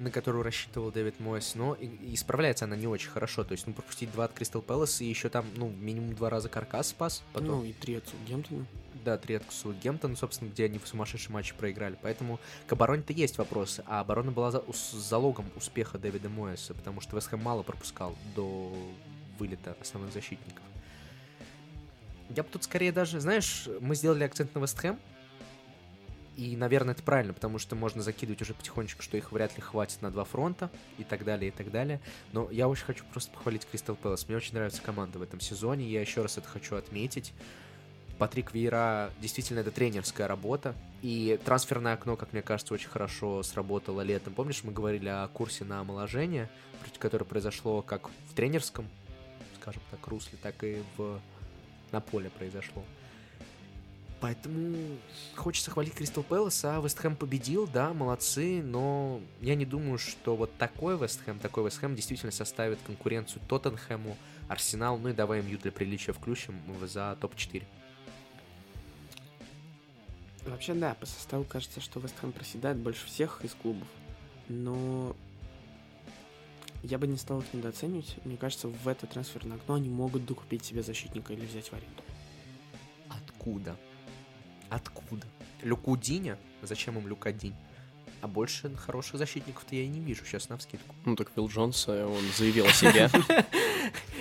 на 0.00 0.10
которую 0.10 0.42
рассчитывал 0.42 0.90
Дэвид 0.90 1.20
Мойс, 1.20 1.54
но 1.54 1.74
и, 1.74 1.86
и 1.86 2.16
справляется 2.16 2.64
она 2.64 2.76
не 2.76 2.88
очень 2.88 3.10
хорошо. 3.10 3.44
То 3.44 3.52
есть, 3.52 3.68
ну, 3.68 3.72
пропустить 3.72 4.10
два 4.10 4.24
от 4.24 4.32
Кристал 4.32 4.62
Пэлас 4.62 5.00
и 5.00 5.04
еще 5.04 5.28
там, 5.28 5.46
ну, 5.54 5.68
минимум 5.70 6.14
два 6.14 6.28
раза 6.28 6.48
каркас 6.48 6.88
спас. 6.88 7.22
Потом... 7.32 7.60
Ну, 7.60 7.64
и 7.64 7.72
три 7.72 7.94
от 7.94 8.08
Саутгемптона 8.08 8.66
да, 9.04 9.18
три 9.18 9.36
от 9.36 9.44
Саутгемптона, 9.50 10.16
собственно, 10.16 10.48
где 10.48 10.64
они 10.64 10.78
в 10.78 10.88
сумасшедший 10.88 11.32
матч 11.32 11.54
проиграли. 11.54 11.96
Поэтому 12.02 12.40
к 12.66 12.72
обороне-то 12.72 13.12
есть 13.12 13.38
вопросы, 13.38 13.84
а 13.86 14.00
оборона 14.00 14.32
была 14.32 14.50
за, 14.50 14.64
с 14.72 14.92
залогом 14.92 15.46
успеха 15.56 15.98
Дэвида 15.98 16.28
Моэса, 16.28 16.74
потому 16.74 17.00
что 17.00 17.16
Вестхэм 17.16 17.40
мало 17.40 17.62
пропускал 17.62 18.16
до 18.34 18.72
вылета 19.38 19.76
основных 19.80 20.12
защитников. 20.12 20.62
Я 22.30 22.42
бы 22.42 22.48
тут 22.48 22.64
скорее 22.64 22.90
даже, 22.90 23.20
знаешь, 23.20 23.68
мы 23.80 23.94
сделали 23.94 24.24
акцент 24.24 24.54
на 24.54 24.60
Вестхэм, 24.60 24.98
и, 26.36 26.56
наверное, 26.56 26.94
это 26.94 27.02
правильно, 27.02 27.32
потому 27.32 27.58
что 27.58 27.76
можно 27.76 28.02
закидывать 28.02 28.42
уже 28.42 28.54
потихонечку, 28.54 29.02
что 29.02 29.16
их 29.16 29.30
вряд 29.30 29.54
ли 29.56 29.62
хватит 29.62 30.02
на 30.02 30.10
два 30.10 30.24
фронта 30.24 30.70
и 30.98 31.04
так 31.04 31.24
далее, 31.24 31.48
и 31.48 31.50
так 31.52 31.70
далее. 31.70 32.00
Но 32.32 32.50
я 32.50 32.68
очень 32.68 32.84
хочу 32.84 33.04
просто 33.12 33.30
похвалить 33.32 33.66
Кристал 33.66 33.94
Пэлас. 33.94 34.26
Мне 34.26 34.36
очень 34.36 34.54
нравится 34.54 34.82
команда 34.82 35.18
в 35.18 35.22
этом 35.22 35.38
сезоне. 35.38 35.88
Я 35.88 36.00
еще 36.00 36.22
раз 36.22 36.36
это 36.36 36.48
хочу 36.48 36.74
отметить. 36.74 37.32
Патрик 38.18 38.54
Вейра 38.54 39.10
действительно 39.20 39.60
это 39.60 39.70
тренерская 39.70 40.28
работа. 40.28 40.74
И 41.02 41.38
трансферное 41.44 41.94
окно, 41.94 42.16
как 42.16 42.32
мне 42.32 42.42
кажется, 42.42 42.72
очень 42.74 42.88
хорошо 42.88 43.42
сработало 43.42 44.00
летом. 44.00 44.34
Помнишь, 44.34 44.62
мы 44.64 44.72
говорили 44.72 45.08
о 45.08 45.28
курсе 45.28 45.64
на 45.64 45.80
омоложение, 45.80 46.48
которое 46.98 47.24
произошло 47.24 47.82
как 47.82 48.08
в 48.08 48.34
тренерском, 48.34 48.88
скажем 49.60 49.82
так, 49.90 50.06
русле, 50.06 50.38
так 50.42 50.62
и 50.64 50.82
в... 50.96 51.20
на 51.92 52.00
поле 52.00 52.30
произошло. 52.30 52.82
Поэтому 54.20 54.74
хочется 55.36 55.70
хвалить 55.70 55.92
Кристал 55.92 56.24
Пэлас, 56.24 56.64
а 56.64 56.80
Вестхэм 56.80 57.14
победил, 57.14 57.66
да, 57.66 57.92
молодцы, 57.92 58.62
но 58.62 59.20
я 59.42 59.54
не 59.54 59.66
думаю, 59.66 59.98
что 59.98 60.34
вот 60.34 60.56
такой 60.56 60.96
Вестхэм, 60.96 61.38
такой 61.38 61.66
Вестхэм 61.66 61.94
действительно 61.94 62.32
составит 62.32 62.78
конкуренцию 62.86 63.42
Тоттенхэму, 63.48 64.16
Арсенал, 64.48 64.96
ну 64.96 65.10
и 65.10 65.12
давай 65.12 65.42
МЮ 65.42 65.58
для 65.58 65.72
приличия 65.72 66.12
включим 66.12 66.54
за 66.86 67.18
топ-4. 67.20 67.64
Вообще, 70.46 70.74
да, 70.74 70.94
по 70.94 71.06
составу 71.06 71.44
кажется, 71.44 71.80
что 71.80 72.00
Вест 72.00 72.18
Хэм 72.20 72.32
проседает 72.32 72.76
больше 72.76 73.06
всех 73.06 73.44
из 73.44 73.54
клубов. 73.54 73.88
Но 74.48 75.16
я 76.82 76.98
бы 76.98 77.06
не 77.06 77.16
стал 77.16 77.40
их 77.40 77.46
недооценивать. 77.54 78.16
Мне 78.24 78.36
кажется, 78.36 78.68
в 78.68 78.88
это 78.88 79.06
трансферное 79.06 79.56
окно 79.56 79.74
они 79.74 79.88
могут 79.88 80.26
докупить 80.26 80.64
себе 80.64 80.82
защитника 80.82 81.32
или 81.32 81.46
взять 81.46 81.68
в 81.68 81.72
аренду. 81.72 82.02
Откуда? 83.08 83.76
Откуда? 84.68 85.26
Люкудиня? 85.62 86.38
Зачем 86.62 86.98
им 86.98 87.08
Люкадинь? 87.08 87.54
А 88.20 88.28
больше 88.28 88.74
хороших 88.76 89.16
защитников-то 89.16 89.74
я 89.74 89.82
и 89.82 89.88
не 89.88 90.00
вижу 90.00 90.24
сейчас 90.24 90.48
на 90.48 90.58
вскидку. 90.58 90.94
Ну 91.04 91.16
так 91.16 91.30
Фил 91.34 91.48
Джонс, 91.48 91.88
он 91.88 92.22
заявил 92.36 92.66
о 92.66 92.72
себе. 92.72 93.10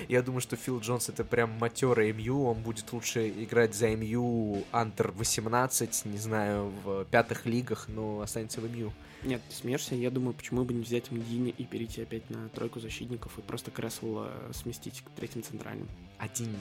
Я 0.08 0.22
думаю, 0.22 0.40
что 0.40 0.56
Фил 0.56 0.80
Джонс 0.80 1.08
это 1.08 1.24
прям 1.24 1.50
матерый 1.58 2.12
МЮ, 2.12 2.44
он 2.44 2.62
будет 2.62 2.92
лучше 2.92 3.28
играть 3.28 3.74
за 3.74 3.88
МЮ 3.88 4.64
Антер 4.72 5.12
18, 5.12 6.04
не 6.06 6.18
знаю, 6.18 6.72
в 6.84 7.04
пятых 7.06 7.46
лигах, 7.46 7.88
но 7.88 8.20
останется 8.20 8.60
в 8.60 8.70
МЮ. 8.70 8.92
Нет, 9.22 9.40
ты 9.48 9.54
смеешься, 9.54 9.94
я 9.94 10.10
думаю, 10.10 10.34
почему 10.34 10.64
бы 10.64 10.74
не 10.74 10.82
взять 10.82 11.10
Мдини 11.10 11.54
и 11.56 11.64
перейти 11.64 12.02
опять 12.02 12.28
на 12.28 12.48
тройку 12.50 12.78
защитников 12.78 13.38
и 13.38 13.42
просто 13.42 13.70
Кресло 13.70 14.30
сместить 14.52 15.00
к 15.00 15.10
третьим 15.10 15.42
центральным. 15.42 15.88
Один, 16.18 16.54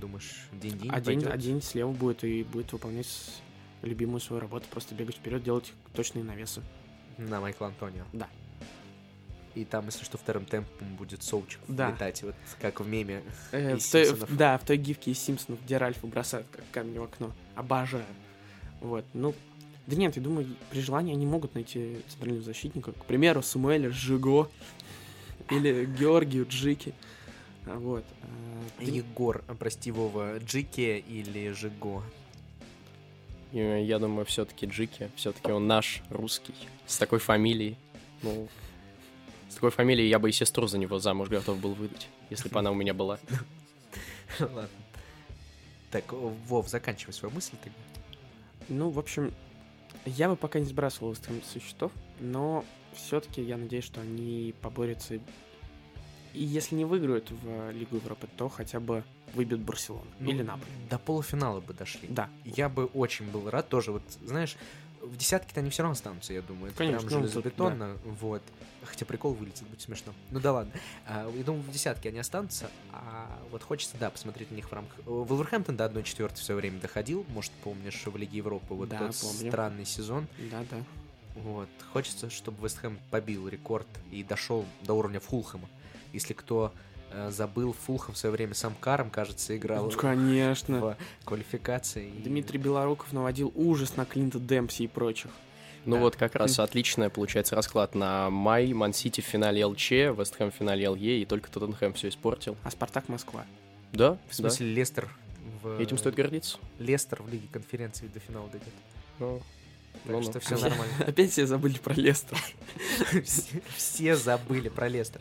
думаешь, 0.00 0.48
день-день 0.52 0.90
один, 0.90 1.26
один 1.26 1.60
слева 1.60 1.90
будет 1.90 2.22
и 2.22 2.44
будет 2.44 2.72
выполнять 2.72 3.08
любимую 3.82 4.20
свою 4.20 4.40
работу, 4.40 4.66
просто 4.70 4.94
бегать 4.94 5.16
вперед, 5.16 5.42
делать 5.42 5.72
точные 5.92 6.24
навесы. 6.24 6.62
На 7.16 7.40
Майкла 7.40 7.66
Антонио. 7.66 8.04
Да. 8.12 8.28
И 9.58 9.64
там, 9.64 9.86
если 9.86 10.04
что, 10.04 10.16
вторым 10.18 10.44
темпом 10.44 10.94
будет 10.94 11.24
Соучик 11.24 11.58
Да. 11.66 11.90
летать, 11.90 12.22
вот 12.22 12.36
как 12.60 12.78
в 12.80 12.86
меме. 12.86 13.22
Э, 13.50 13.76
Из 13.76 13.86
в 13.86 13.90
той- 13.90 14.12
в- 14.12 14.36
да, 14.36 14.56
в 14.56 14.64
той 14.64 14.76
гифке 14.76 15.10
из 15.10 15.18
Симпсонов, 15.18 15.60
где 15.64 15.78
Ральфа 15.78 16.06
бросают 16.06 16.46
как 16.52 16.62
камень 16.70 17.00
в 17.00 17.02
окно. 17.02 17.32
Обожаю. 17.56 18.04
Вот, 18.80 19.04
ну... 19.14 19.34
Да 19.88 19.96
нет, 19.96 20.14
я 20.16 20.22
думаю, 20.22 20.46
при 20.70 20.80
желании 20.80 21.12
они 21.12 21.26
могут 21.26 21.54
найти 21.56 22.02
центрального 22.08 22.44
защитника. 22.44 22.92
К 22.92 23.04
примеру, 23.06 23.42
Самуэля 23.42 23.90
Жиго 23.90 24.48
или 25.50 25.86
Георгию 25.86 26.46
Джики. 26.48 26.94
А, 27.66 27.76
Вот. 27.78 28.04
а, 28.22 28.82
Егор, 28.84 29.42
а, 29.48 29.54
прости, 29.56 29.90
Вова, 29.90 30.38
Джике 30.38 30.98
или 31.00 31.50
Жиго? 31.50 32.04
И 33.50 33.58
я 33.58 33.98
думаю, 33.98 34.24
все-таки 34.24 34.66
Джики, 34.66 35.10
все-таки 35.16 35.50
он 35.50 35.66
наш, 35.66 36.02
русский, 36.10 36.54
с 36.86 36.96
такой 36.98 37.18
фамилией. 37.18 37.76
Ну, 38.22 38.46
с 39.48 39.54
такой 39.54 39.70
фамилией 39.70 40.08
я 40.08 40.18
бы 40.18 40.28
и 40.28 40.32
сестру 40.32 40.66
за 40.66 40.78
него 40.78 40.98
замуж 40.98 41.28
готов 41.28 41.58
был 41.58 41.74
выдать, 41.74 42.08
если 42.30 42.48
бы 42.48 42.58
она 42.58 42.70
у 42.70 42.74
меня 42.74 42.94
была. 42.94 43.18
Ладно. 44.40 44.68
Так, 45.90 46.12
Вов, 46.12 46.68
заканчивай 46.68 47.14
свою 47.14 47.34
мысль 47.34 47.56
тогда. 47.62 47.78
Ну, 48.68 48.90
в 48.90 48.98
общем, 48.98 49.32
я 50.04 50.28
бы 50.28 50.36
пока 50.36 50.58
не 50.58 50.66
сбрасывал 50.66 51.14
Хэм 51.14 51.42
со 51.42 51.60
счетов, 51.60 51.92
но 52.20 52.64
все-таки 52.94 53.42
я 53.42 53.56
надеюсь, 53.56 53.84
что 53.84 54.00
они 54.00 54.54
поборются. 54.60 55.14
И 55.14 56.44
если 56.44 56.74
не 56.74 56.84
выиграют 56.84 57.30
в 57.30 57.70
Лигу 57.70 57.96
Европы, 57.96 58.28
то 58.36 58.48
хотя 58.48 58.80
бы 58.80 59.02
выбьют 59.34 59.60
Барселону 59.60 60.06
Ну, 60.20 60.30
или 60.30 60.42
Наполи. 60.42 60.70
До 60.90 60.98
полуфинала 60.98 61.60
бы 61.60 61.72
дошли. 61.72 62.08
Да, 62.08 62.28
Я 62.44 62.68
бы 62.68 62.86
очень 62.86 63.30
был 63.30 63.48
рад 63.48 63.68
тоже, 63.68 63.92
вот, 63.92 64.02
знаешь, 64.24 64.56
в 65.02 65.16
десятке-то 65.16 65.60
они 65.60 65.70
все 65.70 65.82
равно 65.82 65.92
останутся, 65.92 66.32
я 66.32 66.42
думаю. 66.42 66.68
Это 66.68 66.78
Конечно, 66.78 67.06
прям 67.08 67.20
ну, 67.20 67.26
железобетонно, 67.26 67.96
вот. 68.04 68.42
Хотя 68.84 69.04
прикол 69.04 69.34
вылетит, 69.34 69.66
будет 69.66 69.80
смешно. 69.80 70.12
Ну 70.30 70.40
да 70.40 70.52
ладно. 70.52 70.72
А, 71.06 71.30
я 71.34 71.44
думаю, 71.44 71.62
в 71.62 71.70
десятке 71.70 72.08
они 72.08 72.18
останутся, 72.18 72.70
а 72.92 73.38
вот 73.50 73.62
хочется, 73.62 73.96
да, 73.98 74.10
посмотреть 74.10 74.50
на 74.50 74.54
них 74.56 74.70
в 74.70 74.72
рамках... 74.72 75.04
Вулверхэмптон 75.04 75.76
до 75.76 75.86
1-4 75.86 76.34
в 76.34 76.42
свое 76.42 76.60
время 76.60 76.80
доходил, 76.80 77.26
может, 77.30 77.50
помнишь, 77.64 78.02
в 78.06 78.16
Лиге 78.16 78.38
Европы, 78.38 78.74
вот 78.74 78.88
Да, 78.88 78.98
тот 78.98 79.16
помню. 79.16 79.50
странный 79.50 79.84
сезон. 79.84 80.26
да, 80.50 80.64
да. 80.70 80.84
Вот. 81.42 81.68
Хочется, 81.92 82.30
чтобы 82.30 82.64
Вестхэм 82.64 82.98
побил 83.10 83.48
рекорд 83.48 83.86
и 84.10 84.24
дошел 84.24 84.64
до 84.82 84.94
уровня 84.94 85.20
Фулхэма. 85.20 85.68
Если 86.12 86.32
кто 86.32 86.72
э, 86.74 86.78
забыл, 87.30 87.72
Фулхэм 87.72 88.14
в 88.14 88.18
свое 88.18 88.32
время 88.32 88.54
с 88.54 88.64
Амкаром, 88.64 89.10
кажется, 89.10 89.56
играл 89.56 89.84
Ну, 89.84 89.90
конечно. 89.96 90.80
в 90.80 90.96
квалификации. 91.24 92.10
Дмитрий 92.10 92.58
Белоруков 92.58 93.12
наводил 93.12 93.52
ужас 93.54 93.96
на 93.96 94.04
Клинта 94.04 94.38
Демпси 94.38 94.82
и 94.82 94.86
прочих. 94.88 95.30
Ну 95.84 95.96
Да. 95.96 96.02
вот 96.02 96.16
как 96.16 96.34
раз 96.34 96.58
отличная 96.58 97.08
получается 97.08 97.54
расклад 97.56 97.94
на 97.94 98.28
май, 98.30 98.72
Ман-Сити 98.72 99.20
в 99.20 99.24
финале 99.24 99.64
ЛЧ, 99.64 99.90
Вестхэм 99.90 100.50
в 100.50 100.54
финале 100.54 100.88
ЛЕ, 100.88 101.22
и 101.22 101.24
только 101.24 101.50
Тоттенхэм 101.50 101.94
все 101.94 102.08
испортил. 102.08 102.56
А 102.64 102.70
Спартак 102.70 103.08
Москва. 103.08 103.46
Да, 103.92 104.18
В 104.28 104.34
смысле, 104.34 104.66
Лестер 104.74 105.08
в... 105.62 105.76
да. 105.78 105.82
Этим 105.82 105.96
стоит 105.96 106.14
гордиться. 106.14 106.58
Лестер 106.78 107.22
в 107.22 107.28
Лиге 107.28 107.48
конференции 107.50 108.06
до 108.08 108.20
финала 108.20 108.48
дойдет. 108.50 108.68
Ну, 109.18 109.40
Так 110.04 110.12
ну-ну. 110.12 110.22
что 110.30 110.40
все 110.40 110.58
нормально. 110.58 110.92
Опять 111.06 111.30
все 111.30 111.46
забыли 111.46 111.78
про 111.78 111.94
Лестер. 111.94 112.36
Все 113.76 114.16
забыли 114.16 114.68
про 114.68 114.88
Лестер. 114.88 115.20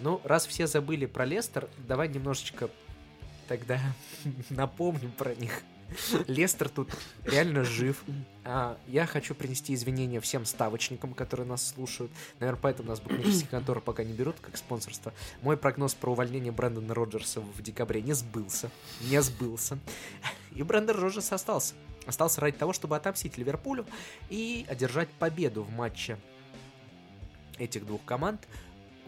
Ну, 0.00 0.20
раз 0.24 0.46
все 0.46 0.66
забыли 0.66 1.06
про 1.06 1.24
Лестер, 1.24 1.68
давай 1.86 2.08
немножечко 2.08 2.70
тогда 3.48 3.80
напомним 4.50 5.10
про 5.12 5.34
них. 5.34 5.62
Лестер 6.26 6.68
тут 6.68 6.90
реально 7.24 7.64
жив. 7.64 8.04
А, 8.44 8.78
я 8.86 9.06
хочу 9.06 9.34
принести 9.34 9.74
извинения 9.74 10.20
всем 10.20 10.44
ставочникам, 10.44 11.14
которые 11.14 11.46
нас 11.46 11.66
слушают. 11.66 12.12
Наверное, 12.40 12.60
поэтому 12.60 12.90
нас 12.90 13.00
букмекерские 13.00 13.48
конторы 13.50 13.80
пока 13.80 14.04
не 14.04 14.12
берут 14.12 14.36
как 14.40 14.56
спонсорство. 14.56 15.14
Мой 15.40 15.56
прогноз 15.56 15.94
про 15.94 16.12
увольнение 16.12 16.52
Брэндона 16.52 16.94
Роджерса 16.94 17.40
в 17.40 17.62
декабре 17.62 18.02
не 18.02 18.12
сбылся. 18.12 18.70
Не 19.10 19.22
сбылся. 19.22 19.78
И 20.54 20.62
Брэндон 20.62 21.00
Роджерс 21.00 21.32
остался. 21.32 21.74
Остался 22.06 22.40
ради 22.40 22.56
того, 22.56 22.72
чтобы 22.72 22.96
отомстить 22.96 23.38
Ливерпулю 23.38 23.86
и 24.28 24.66
одержать 24.68 25.08
победу 25.08 25.62
в 25.62 25.70
матче 25.70 26.18
этих 27.58 27.86
двух 27.86 28.04
команд. 28.04 28.46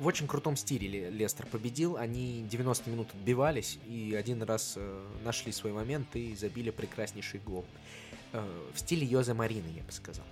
В 0.00 0.06
очень 0.06 0.26
крутом 0.26 0.56
стиле 0.56 0.88
Ле- 0.88 1.10
Лестер 1.10 1.46
победил. 1.46 1.96
Они 1.96 2.42
90 2.50 2.88
минут 2.90 3.08
отбивались 3.12 3.78
и 3.86 4.14
один 4.18 4.42
раз 4.42 4.74
э, 4.76 5.06
нашли 5.24 5.52
свой 5.52 5.72
момент 5.72 6.16
и 6.16 6.34
забили 6.34 6.70
прекраснейший 6.70 7.38
гол. 7.40 7.64
Э, 8.32 8.42
в 8.74 8.78
стиле 8.78 9.06
Йозе 9.06 9.34
Марины, 9.34 9.68
я 9.76 9.82
бы 9.84 9.92
сказал. 9.92 10.24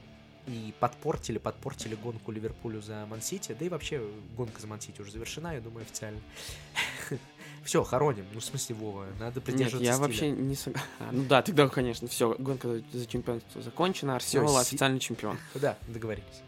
И 0.47 0.73
подпортили, 0.81 1.37
подпортили 1.37 1.95
гонку 1.95 2.33
Ливерпулю 2.33 2.81
за 2.81 3.05
Мансити. 3.05 3.53
Да 3.59 3.67
и 3.67 3.69
вообще 3.69 4.03
гонка 4.35 4.59
за 4.61 4.67
Мансити 4.67 5.03
уже 5.03 5.13
завершена, 5.13 5.53
я 5.55 5.61
думаю, 5.61 5.83
официально. 5.83 6.21
Все, 7.65 7.85
хороним. 7.85 8.25
Ну, 8.33 8.41
в 8.41 8.45
смысле, 8.45 8.75
Вова, 8.77 9.07
надо 9.21 9.37
Нет, 9.41 9.45
придерживаться 9.45 9.85
я 9.85 9.93
стиля. 9.93 10.07
вообще 10.07 10.31
не 10.31 10.55
согласен. 10.55 10.87
Ну 11.13 11.25
да, 11.25 11.43
тогда, 11.43 11.69
конечно, 11.69 12.09
все, 12.09 12.35
гонка 12.39 12.81
за- 12.93 13.07
чемпионство 13.07 13.61
закончена, 13.61 14.17
Арсенал 14.17 14.57
официальный 14.57 15.01
чемпион. 15.01 15.37
Да, 15.55 15.77
договорились. 15.89 16.41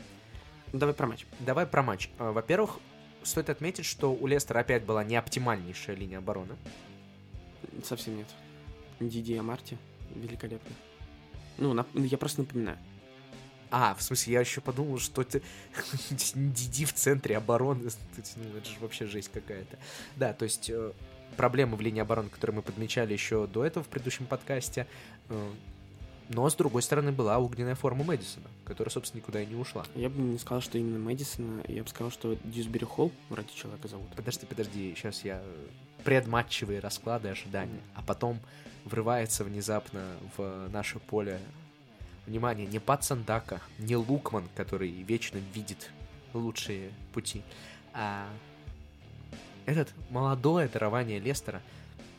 Давай 0.73 0.95
про 0.95 1.07
матч. 1.07 1.27
Давай 1.41 1.67
про 1.67 1.83
матч. 1.83 2.09
А, 2.19 2.33
Во-первых, 2.33 2.79
стоит 3.23 3.51
отметить, 3.51 3.85
что 3.85 4.13
у 4.13 4.27
Лестера 4.27 4.61
опять 4.61 4.85
была 4.85 5.05
не 5.05 5.17
оптимальнейшая 5.17 5.97
линия 5.97 6.19
обороны. 6.19 6.57
Совсем 7.85 8.17
нет. 8.17 8.29
Диди 9.01 9.35
Амарти 9.35 9.77
великолепно. 10.15 10.75
Ну, 11.59 11.75
нап- 11.75 12.07
я 12.07 12.19
просто 12.19 12.41
напоминаю. 12.41 12.79
А, 13.71 13.95
в 13.95 14.03
смысле, 14.03 14.35
я 14.35 14.41
еще 14.41 14.61
подумал, 14.61 14.99
что 14.99 15.25
Диди 16.11 16.85
в 16.85 16.93
центре 16.93 17.37
обороны. 17.37 17.89
Ну, 18.37 18.59
это 18.59 18.69
же 18.69 18.77
вообще 18.81 19.07
жесть 19.07 19.31
какая-то. 19.33 19.79
Да, 20.17 20.33
то 20.33 20.45
есть 20.45 20.69
э, 20.71 20.93
проблемы 21.37 21.77
в 21.77 21.81
линии 21.81 22.01
обороны, 22.01 22.29
которые 22.29 22.57
мы 22.57 22.63
подмечали 22.63 23.13
еще 23.13 23.47
до 23.47 23.65
этого 23.65 23.85
в 23.85 23.89
предыдущем 23.89 24.27
подкасте. 24.27 24.87
Но, 26.31 26.49
с 26.49 26.55
другой 26.55 26.83
стороны, 26.83 27.11
была 27.11 27.39
огненная 27.39 27.75
форма 27.75 28.05
Мэдисона, 28.05 28.47
которая, 28.65 28.93
собственно, 28.93 29.21
никуда 29.21 29.43
и 29.43 29.47
не 29.47 29.57
ушла. 29.57 29.85
Я 29.97 30.09
бы 30.09 30.21
не 30.21 30.39
сказал, 30.39 30.61
что 30.61 30.79
именно 30.79 31.01
Мэдисона, 31.01 31.65
я 31.67 31.83
бы 31.83 31.89
сказал, 31.89 32.13
что 32.13 32.37
Дьюсбери 32.45 32.87
Холл, 32.87 33.11
вроде 33.31 33.49
человека 33.53 33.89
зовут. 33.89 34.07
Подожди, 34.15 34.47
подожди, 34.47 34.95
сейчас 34.97 35.25
я 35.25 35.43
э, 35.43 35.67
предматчевые 36.05 36.79
расклады, 36.79 37.31
ожидания, 37.31 37.81
а 37.97 38.03
потом 38.03 38.39
врывается 38.85 39.43
внезапно 39.43 40.05
в 40.37 40.69
наше 40.69 41.01
поле 41.01 41.41
внимание 42.27 42.69
не 42.69 42.79
Пацандака, 42.79 43.61
не 43.81 43.97
Лукман, 43.97 44.49
который 44.55 44.89
вечно 44.89 45.39
видит 45.53 45.91
лучшие 46.33 46.93
пути, 47.13 47.43
а 47.93 48.29
этот 49.67 49.93
молодое 50.11 50.69
дарование 50.69 51.19
Лестера, 51.19 51.61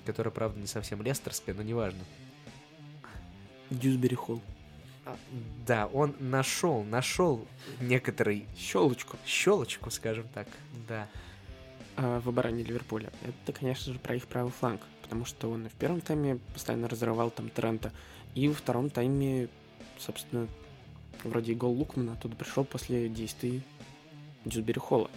которое, 0.06 0.32
правда, 0.32 0.60
не 0.60 0.68
совсем 0.68 1.02
лестерское, 1.02 1.56
но 1.56 1.64
неважно. 1.64 2.02
Дьюсбери 3.72 4.16
Холл. 4.16 4.42
А, 5.06 5.18
Да, 5.66 5.88
он 5.88 6.14
нашел, 6.20 6.84
нашел 6.84 7.48
некоторый 7.80 8.46
Щелочку. 8.58 9.18
щелочку, 9.26 9.90
скажем 9.90 10.28
так, 10.34 10.48
да. 10.88 11.08
а, 11.96 12.20
в 12.20 12.30
обороне 12.30 12.64
Ливерпуля. 12.64 13.12
Это, 13.24 13.58
конечно 13.58 13.94
же, 13.94 14.00
про 14.00 14.16
их 14.16 14.28
правый 14.28 14.52
фланг, 14.52 14.82
потому 15.02 15.26
что 15.26 15.50
он 15.50 15.66
и 15.66 15.70
в 15.70 15.74
первом 15.74 16.02
тайме 16.02 16.38
постоянно 16.54 16.88
разрывал 16.88 17.32
там 17.32 17.50
Трента, 17.50 17.92
и 18.36 18.48
во 18.48 18.54
втором 18.54 18.90
тайме, 18.90 19.50
собственно, 19.98 20.48
вроде 21.24 21.54
и 21.54 21.56
гол 21.56 21.74
Лукмана 21.74 22.14
оттуда 22.14 22.36
пришел 22.36 22.64
после 22.64 23.10
действий 23.10 23.64
Дьюсбери 24.46 24.80
Холла, 24.80 25.10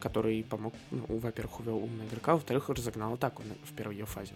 который 0.00 0.42
помог, 0.44 0.74
ну, 0.90 1.04
во-первых, 1.08 1.60
увел 1.60 1.78
умного 1.78 2.06
игрока, 2.06 2.34
во-вторых, 2.34 2.68
разогнал 2.68 3.14
атаку 3.14 3.42
в 3.70 3.74
первой 3.74 3.96
ее 3.96 4.06
фазе. 4.06 4.32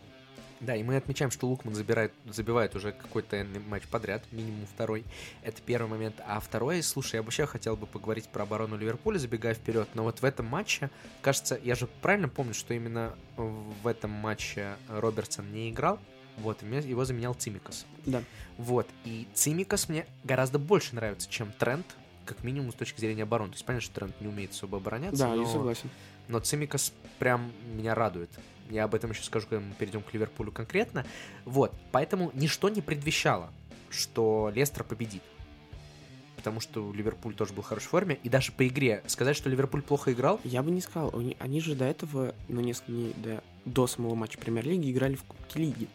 Да, 0.63 0.77
и 0.77 0.85
мы 0.85 0.97
отмечаем, 0.97 1.33
что 1.33 1.49
Лукман 1.49 1.75
забирает, 1.75 2.13
забивает 2.25 2.77
уже 2.77 2.93
какой-то 2.93 3.45
матч 3.69 3.83
подряд, 3.89 4.23
минимум 4.31 4.65
второй. 4.67 5.05
Это 5.43 5.61
первый 5.61 5.89
момент. 5.89 6.15
А 6.25 6.39
второй, 6.39 6.83
слушай, 6.85 7.17
я 7.17 7.23
вообще 7.23 7.47
хотел 7.47 7.77
бы 7.77 7.87
поговорить 7.87 8.29
про 8.29 8.45
оборону 8.45 8.77
Ливерпуля, 8.77 9.19
забегая 9.19 9.55
вперед. 9.55 9.89
Но 9.95 10.05
вот 10.05 10.21
в 10.21 10.25
этом 10.25 10.47
матче, 10.47 10.89
кажется, 11.21 11.59
я 11.63 11.75
же 11.75 11.89
правильно 12.01 12.29
помню, 12.29 12.55
что 12.55 12.75
именно 12.75 13.17
в 13.37 13.87
этом 13.89 14.13
матче 14.13 14.77
Робертсон 14.89 15.53
не 15.53 15.71
играл. 15.71 15.99
Вот, 16.39 16.63
его 16.63 17.05
заменял 17.05 17.35
Цимикас. 17.35 17.85
Да. 18.07 18.23
Вот, 18.57 18.89
и 19.05 19.27
Цимикас 19.35 19.89
мне 19.89 20.07
гораздо 20.23 20.61
больше 20.61 20.95
нравится, 20.95 21.29
чем 21.29 21.51
Трент, 21.53 21.87
как 22.25 22.45
минимум 22.45 22.71
с 22.71 22.75
точки 22.77 23.01
зрения 23.01 23.25
обороны. 23.25 23.51
То 23.51 23.57
есть 23.57 23.67
понятно, 23.67 23.85
что 23.85 23.95
Трент 23.97 24.21
не 24.21 24.29
умеет 24.29 24.53
особо 24.53 24.79
обороняться, 24.79 25.25
Да, 25.25 25.35
но... 25.35 25.43
я 25.43 25.49
согласен. 25.49 25.91
Но 26.29 26.39
Цимикас 26.39 26.93
прям 27.19 27.53
меня 27.75 27.97
радует. 27.97 28.31
Я 28.71 28.85
об 28.85 28.95
этом 28.95 29.11
еще 29.11 29.23
скажу, 29.23 29.47
когда 29.49 29.65
мы 29.65 29.75
перейдем 29.75 30.03
к 30.03 30.13
Ливерпулю 30.13 30.53
конкретно. 30.53 31.05
Вот, 31.45 31.75
поэтому 31.91 32.31
ничто 32.35 32.69
не 32.69 32.81
предвещало, 32.81 33.53
что 33.91 34.51
Лестер 34.55 34.85
победит. 34.85 35.23
Потому 36.37 36.61
что 36.61 36.93
Ливерпуль 36.93 37.35
тоже 37.35 37.53
был 37.53 37.63
в 37.63 37.67
хорошей 37.67 37.87
форме. 37.87 38.19
И 38.23 38.29
даже 38.29 38.51
по 38.51 38.67
игре 38.67 39.03
сказать, 39.07 39.37
что 39.37 39.49
Ливерпуль 39.49 39.83
плохо 39.83 40.13
играл, 40.13 40.41
Я 40.43 40.63
бы 40.63 40.71
не 40.71 40.81
сказал, 40.81 41.11
они, 41.15 41.37
они 41.39 41.61
же 41.61 41.75
до 41.75 41.85
этого, 41.85 42.35
ну, 42.49 42.61
несколько 42.61 42.93
дней 42.93 43.15
до, 43.17 43.45
до 43.65 43.87
самого 43.87 44.15
матча 44.15 44.39
Премьер-лиги 44.39 44.91
играли 44.91 45.15
в 45.15 45.23
Кубке 45.23 45.61
Лиги. 45.61 45.89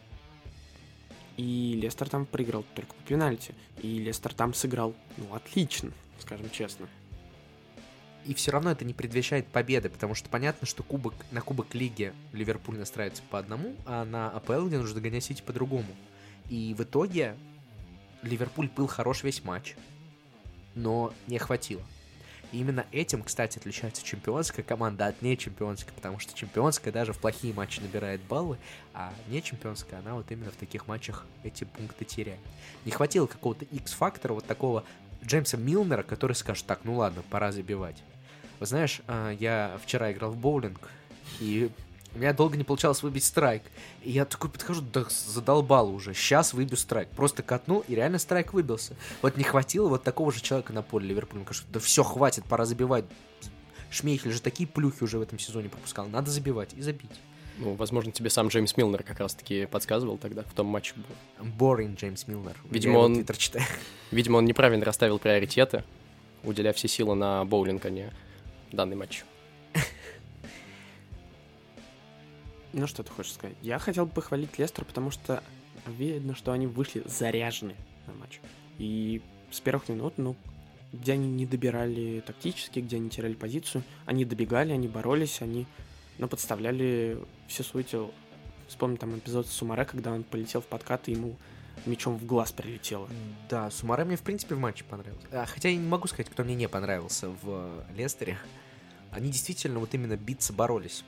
И 1.36 1.78
Лестер 1.80 2.08
там 2.08 2.26
проиграл 2.26 2.64
только 2.74 2.94
по 2.94 3.02
пенальти. 3.02 3.54
И 3.82 3.98
Лестер 3.98 4.32
там 4.32 4.54
сыграл, 4.54 4.94
ну, 5.18 5.34
отлично, 5.34 5.92
скажем 6.18 6.48
честно. 6.50 6.88
И 8.24 8.34
все 8.34 8.50
равно 8.50 8.70
это 8.70 8.84
не 8.84 8.92
предвещает 8.92 9.46
победы, 9.46 9.88
потому 9.88 10.14
что 10.14 10.28
понятно, 10.28 10.66
что 10.66 10.82
кубок, 10.82 11.14
на 11.30 11.40
Кубок 11.40 11.74
Лиги 11.74 12.12
Ливерпуль 12.32 12.78
настраивается 12.78 13.22
по 13.30 13.38
одному, 13.38 13.74
а 13.86 14.04
на 14.04 14.30
АПЛ, 14.30 14.66
где 14.66 14.78
нужно 14.78 14.96
догонять 14.96 15.24
Сити 15.24 15.42
по-другому. 15.42 15.88
И 16.50 16.74
в 16.76 16.82
итоге 16.82 17.36
Ливерпуль 18.22 18.68
был 18.68 18.86
хорош 18.86 19.22
весь 19.22 19.44
матч, 19.44 19.76
но 20.74 21.14
не 21.26 21.38
хватило. 21.38 21.82
И 22.52 22.60
именно 22.60 22.86
этим, 22.92 23.22
кстати, 23.22 23.58
отличается 23.58 24.02
чемпионская 24.02 24.64
команда 24.64 25.06
от 25.06 25.20
нечемпионской, 25.20 25.92
потому 25.92 26.18
что 26.18 26.32
чемпионская 26.34 26.92
даже 26.92 27.12
в 27.12 27.18
плохие 27.18 27.52
матчи 27.52 27.80
набирает 27.80 28.22
баллы, 28.22 28.58
а 28.94 29.12
не 29.28 29.42
чемпионская, 29.42 30.00
она 30.00 30.14
вот 30.14 30.30
именно 30.30 30.50
в 30.50 30.56
таких 30.56 30.86
матчах 30.86 31.26
эти 31.42 31.64
пункты 31.64 32.06
теряет. 32.06 32.40
Не 32.86 32.92
хватило 32.92 33.26
какого-то 33.26 33.66
X-фактора, 33.66 34.32
вот 34.32 34.46
такого 34.46 34.84
Джеймса 35.24 35.56
Милнера, 35.56 36.02
который 36.02 36.34
скажет, 36.34 36.66
так, 36.66 36.80
ну 36.84 36.96
ладно, 36.96 37.22
пора 37.30 37.52
забивать. 37.52 38.02
Вы 38.60 38.66
знаешь, 38.66 39.00
а, 39.06 39.30
я 39.30 39.78
вчера 39.84 40.12
играл 40.12 40.30
в 40.30 40.36
боулинг, 40.36 40.88
и 41.40 41.70
у 42.14 42.18
меня 42.18 42.32
долго 42.32 42.56
не 42.56 42.64
получалось 42.64 43.02
выбить 43.02 43.24
страйк. 43.24 43.62
И 44.02 44.10
я 44.10 44.24
такой 44.24 44.50
подхожу, 44.50 44.82
да 44.82 45.04
задолбал 45.08 45.90
уже. 45.90 46.14
Сейчас 46.14 46.54
выбью 46.54 46.76
страйк. 46.76 47.08
Просто 47.10 47.42
катнул, 47.42 47.84
и 47.86 47.94
реально 47.94 48.18
страйк 48.18 48.52
выбился. 48.52 48.96
Вот 49.22 49.36
не 49.36 49.44
хватило 49.44 49.88
вот 49.88 50.02
такого 50.02 50.32
же 50.32 50.40
человека 50.40 50.72
на 50.72 50.82
поле 50.82 51.06
Ливерпуля. 51.06 51.44
Кажется, 51.44 51.68
да 51.70 51.80
все, 51.80 52.02
хватит, 52.02 52.44
пора 52.44 52.64
забивать. 52.64 53.04
Шмейхель 53.90 54.32
же 54.32 54.40
такие 54.40 54.68
плюхи 54.68 55.02
уже 55.04 55.18
в 55.18 55.22
этом 55.22 55.38
сезоне 55.38 55.68
пропускал. 55.68 56.08
Надо 56.08 56.30
забивать 56.30 56.74
и 56.74 56.82
забить. 56.82 57.20
Ну, 57.58 57.74
возможно, 57.74 58.12
тебе 58.12 58.30
сам 58.30 58.48
Джеймс 58.48 58.76
Милнер 58.76 59.02
как 59.02 59.18
раз-таки 59.18 59.66
подсказывал 59.66 60.16
тогда, 60.16 60.42
в 60.44 60.54
том 60.54 60.66
матче 60.66 60.94
был. 60.94 61.44
Boring 61.58 61.96
Джеймс 61.96 62.28
Милнер. 62.28 62.56
Видимо, 62.70 62.98
он... 62.98 63.26
Видимо, 64.12 64.36
он 64.36 64.44
неправильно 64.44 64.84
расставил 64.84 65.18
приоритеты, 65.18 65.82
уделяя 66.44 66.72
все 66.72 66.86
силы 66.88 67.14
на 67.14 67.44
боулинг, 67.44 67.84
а 67.84 67.90
не 67.90 68.12
данный 68.72 68.96
матч. 68.96 69.24
Ну, 72.72 72.86
что 72.86 73.02
ты 73.02 73.10
хочешь 73.10 73.32
сказать? 73.32 73.56
Я 73.62 73.78
хотел 73.78 74.06
бы 74.06 74.12
похвалить 74.12 74.58
Лестер, 74.58 74.84
потому 74.84 75.10
что 75.10 75.42
видно, 75.86 76.34
что 76.34 76.52
они 76.52 76.66
вышли 76.66 77.02
заряжены 77.06 77.74
на 78.06 78.12
матч. 78.12 78.40
И 78.78 79.22
с 79.50 79.60
первых 79.60 79.88
минут, 79.88 80.14
ну, 80.18 80.36
где 80.92 81.12
они 81.12 81.28
не 81.28 81.46
добирали 81.46 82.22
тактически, 82.26 82.80
где 82.80 82.96
они 82.96 83.10
теряли 83.10 83.34
позицию, 83.34 83.82
они 84.06 84.24
добегали, 84.24 84.72
они 84.72 84.86
боролись, 84.86 85.40
они, 85.40 85.66
ну, 86.18 86.28
подставляли 86.28 87.18
все 87.46 87.62
свое 87.62 87.84
тело. 87.84 88.10
Вспомню 88.68 88.98
там 88.98 89.16
эпизод 89.18 89.46
с 89.46 89.50
Сумаре, 89.50 89.84
когда 89.84 90.12
он 90.12 90.22
полетел 90.22 90.60
в 90.60 90.66
подкат, 90.66 91.08
и 91.08 91.12
ему 91.12 91.36
мечом 91.86 92.16
в 92.18 92.26
глаз 92.26 92.52
прилетело. 92.52 93.08
Да, 93.48 93.70
Сумаре 93.70 94.04
мне, 94.04 94.16
в 94.16 94.22
принципе, 94.22 94.54
в 94.54 94.58
матче 94.58 94.84
понравился. 94.84 95.26
А, 95.32 95.46
хотя 95.46 95.68
я 95.68 95.76
не 95.76 95.86
могу 95.86 96.06
сказать, 96.08 96.28
кто 96.28 96.44
мне 96.44 96.54
не 96.54 96.68
понравился 96.68 97.30
в 97.42 97.84
Лестере. 97.96 98.38
Они 99.10 99.30
действительно 99.30 99.78
вот 99.78 99.94
именно 99.94 100.16
биться 100.16 100.52
боролись 100.52 101.04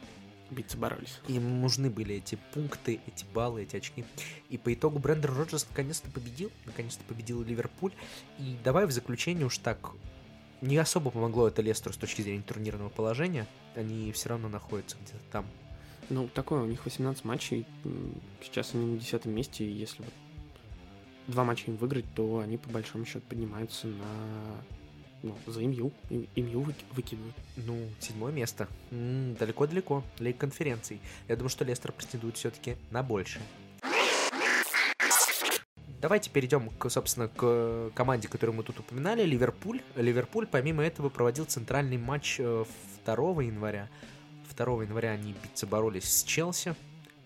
биться 0.50 0.76
боролись. 0.76 1.20
Им 1.28 1.60
нужны 1.60 1.90
были 1.90 2.16
эти 2.16 2.38
пункты, 2.52 3.00
эти 3.06 3.24
баллы, 3.32 3.62
эти 3.62 3.76
очки. 3.76 4.04
И 4.48 4.58
по 4.58 4.72
итогу 4.74 4.98
Брендер 4.98 5.32
Роджерс 5.32 5.66
наконец-то 5.68 6.10
победил, 6.10 6.50
наконец-то 6.66 7.02
победил 7.04 7.42
Ливерпуль. 7.42 7.92
И 8.38 8.56
давай 8.64 8.86
в 8.86 8.90
заключение 8.90 9.46
уж 9.46 9.58
так, 9.58 9.92
не 10.60 10.76
особо 10.76 11.10
помогло 11.10 11.48
это 11.48 11.62
Лестеру 11.62 11.94
с 11.94 11.96
точки 11.96 12.22
зрения 12.22 12.42
турнирного 12.42 12.88
положения. 12.88 13.46
Они 13.74 14.12
все 14.12 14.30
равно 14.30 14.48
находятся 14.48 14.96
где-то 15.02 15.24
там. 15.30 15.46
Ну, 16.08 16.28
такое, 16.28 16.62
у 16.62 16.66
них 16.66 16.84
18 16.84 17.24
матчей, 17.24 17.66
сейчас 18.42 18.74
они 18.74 18.94
на 18.94 18.98
10 18.98 19.24
месте, 19.26 19.64
и 19.64 19.70
если 19.70 20.02
вот 20.02 20.12
два 21.28 21.44
матча 21.44 21.70
им 21.70 21.76
выиграть, 21.76 22.04
то 22.14 22.40
они 22.40 22.56
по 22.56 22.68
большому 22.70 23.04
счету 23.04 23.24
поднимаются 23.28 23.86
на 23.86 24.64
ну, 25.22 25.36
за 25.46 25.60
МЮ. 25.60 25.92
МЮ 26.10 26.66
выкидывают. 26.92 27.36
Ну, 27.56 27.78
седьмое 28.00 28.32
место. 28.32 28.68
далеко-далеко. 28.90 30.02
Лейк 30.18 30.38
конференций. 30.38 31.00
Я 31.28 31.36
думаю, 31.36 31.50
что 31.50 31.64
Лестер 31.64 31.92
претендует 31.92 32.36
все-таки 32.36 32.76
на 32.90 33.02
большее. 33.02 33.44
Давайте 36.00 36.30
перейдем, 36.30 36.70
к, 36.70 36.88
собственно, 36.88 37.28
к 37.28 37.90
команде, 37.94 38.26
которую 38.26 38.56
мы 38.56 38.62
тут 38.62 38.80
упоминали. 38.80 39.22
Ливерпуль. 39.22 39.82
Ливерпуль, 39.96 40.46
помимо 40.46 40.82
этого, 40.82 41.10
проводил 41.10 41.44
центральный 41.44 41.98
матч 41.98 42.38
2 42.38 42.64
э, 43.04 43.44
января. 43.44 43.90
2 44.56 44.84
января 44.84 45.10
они 45.10 45.34
биться 45.42 45.66
боролись 45.66 46.04
с 46.04 46.22
Челси. 46.22 46.74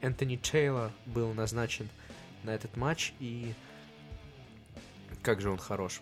Энтони 0.01 0.37
Тейлор 0.37 0.91
был 1.07 1.33
назначен 1.35 1.89
на 2.43 2.51
этот 2.51 2.77
матч, 2.77 3.15
и 3.21 3.55
как 5.23 5.41
же 5.41 5.51
он 5.51 5.59
хорош. 5.59 6.01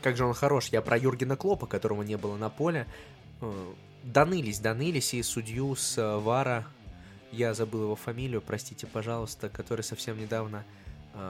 Как 0.00 0.16
же 0.16 0.24
он 0.24 0.32
хорош. 0.32 0.68
Я 0.68 0.80
про 0.80 0.96
Юргена 0.96 1.36
Клопа, 1.36 1.66
которого 1.66 2.02
не 2.02 2.16
было 2.16 2.38
на 2.38 2.48
поле. 2.48 2.86
Э, 3.42 3.74
донылись, 4.02 4.58
донылись, 4.58 5.12
и 5.12 5.22
судью 5.22 5.76
с 5.76 5.98
э, 5.98 6.16
Вара, 6.16 6.66
я 7.30 7.52
забыл 7.52 7.82
его 7.82 7.94
фамилию, 7.94 8.40
простите, 8.40 8.86
пожалуйста, 8.86 9.50
который 9.50 9.82
совсем 9.82 10.18
недавно 10.18 10.64
э, 10.64 10.85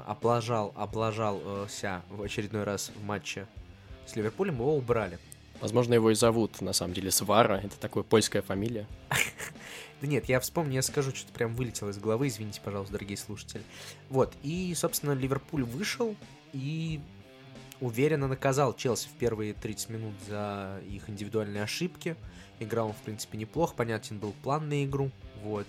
облажал, 0.07 0.73
облажался 0.77 2.03
в 2.11 2.23
очередной 2.23 2.65
раз 2.65 2.91
в 2.95 3.05
матче 3.05 3.47
с 4.07 4.17
Ливерпулем, 4.17 4.55
его 4.55 4.77
убрали. 4.77 5.19
Возможно, 5.61 5.95
его 5.95 6.11
и 6.11 6.15
зовут, 6.15 6.61
на 6.61 6.73
самом 6.73 6.95
деле, 6.95 7.11
Свара. 7.11 7.61
Это 7.63 7.79
такая 7.79 8.03
польская 8.03 8.43
фамилия. 8.43 8.87
Да 10.03 10.07
нет, 10.07 10.27
я 10.27 10.41
вспомню, 10.41 10.75
я 10.75 10.83
скажу, 10.83 11.11
что-то 11.15 11.33
прям 11.33 11.55
вылетело 11.55 11.89
из 11.89 11.97
головы, 11.97 12.29
извините, 12.29 12.61
пожалуйста, 12.63 12.93
дорогие 12.93 13.17
слушатели. 13.17 13.63
Вот, 14.11 14.35
и, 14.43 14.75
собственно, 14.75 15.13
Ливерпуль 15.13 15.65
вышел, 15.65 16.15
и 16.53 17.01
уверенно 17.81 18.29
наказал 18.29 18.75
Челси 18.75 19.09
в 19.09 19.13
первые 19.13 19.55
30 19.55 19.91
минут 19.91 20.15
за 20.29 20.81
их 20.89 21.09
индивидуальные 21.09 21.63
ошибки. 21.63 22.17
Играл 22.59 22.89
он, 22.89 22.93
в 22.93 22.99
принципе, 22.99 23.39
неплохо. 23.39 23.75
Понятен 23.75 24.19
был 24.19 24.35
план 24.43 24.69
на 24.69 24.85
игру. 24.85 25.11
Вот. 25.43 25.67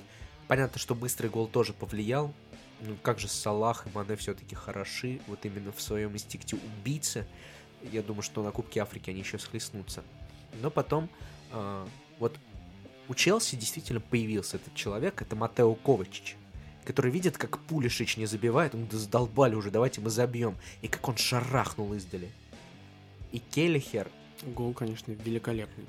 Понятно, 0.47 0.79
что 0.79 0.95
быстрый 0.95 1.29
гол 1.29 1.47
тоже 1.47 1.73
повлиял. 1.73 2.33
Ну, 2.81 2.95
как 3.01 3.19
же 3.19 3.27
Салах 3.27 3.87
и 3.87 3.89
Мане 3.93 4.15
все-таки 4.15 4.55
хороши. 4.55 5.19
Вот 5.27 5.45
именно 5.45 5.71
в 5.71 5.81
своем 5.81 6.13
инстинкте 6.13 6.55
убийцы. 6.55 7.25
Я 7.91 8.01
думаю, 8.01 8.21
что 8.21 8.43
на 8.43 8.51
Кубке 8.51 8.81
Африки 8.81 9.09
они 9.09 9.19
еще 9.19 9.39
схлестнутся. 9.39 10.03
Но 10.61 10.69
потом, 10.69 11.09
э, 11.51 11.87
вот 12.19 12.35
у 13.07 13.15
Челси 13.15 13.55
действительно 13.55 13.99
появился 13.99 14.57
этот 14.57 14.75
человек. 14.75 15.21
Это 15.21 15.35
Матео 15.35 15.73
Ковачич 15.75 16.37
который 16.87 17.11
видит, 17.11 17.37
как 17.37 17.59
Пулишич 17.59 18.15
не 18.15 18.25
забивает, 18.25 18.73
он 18.73 18.87
да 18.87 18.97
задолбали 18.97 19.55
уже, 19.55 19.71
давайте 19.71 19.99
мы 19.99 20.09
забьем. 20.09 20.55
И 20.81 20.87
как 20.87 21.05
он 21.09 21.17
шарахнул 21.17 21.93
издали. 21.93 22.31
И 23.33 23.39
Келлихер... 23.39 24.07
Гол, 24.55 24.71
конечно, 24.73 25.11
великолепный. 25.11 25.83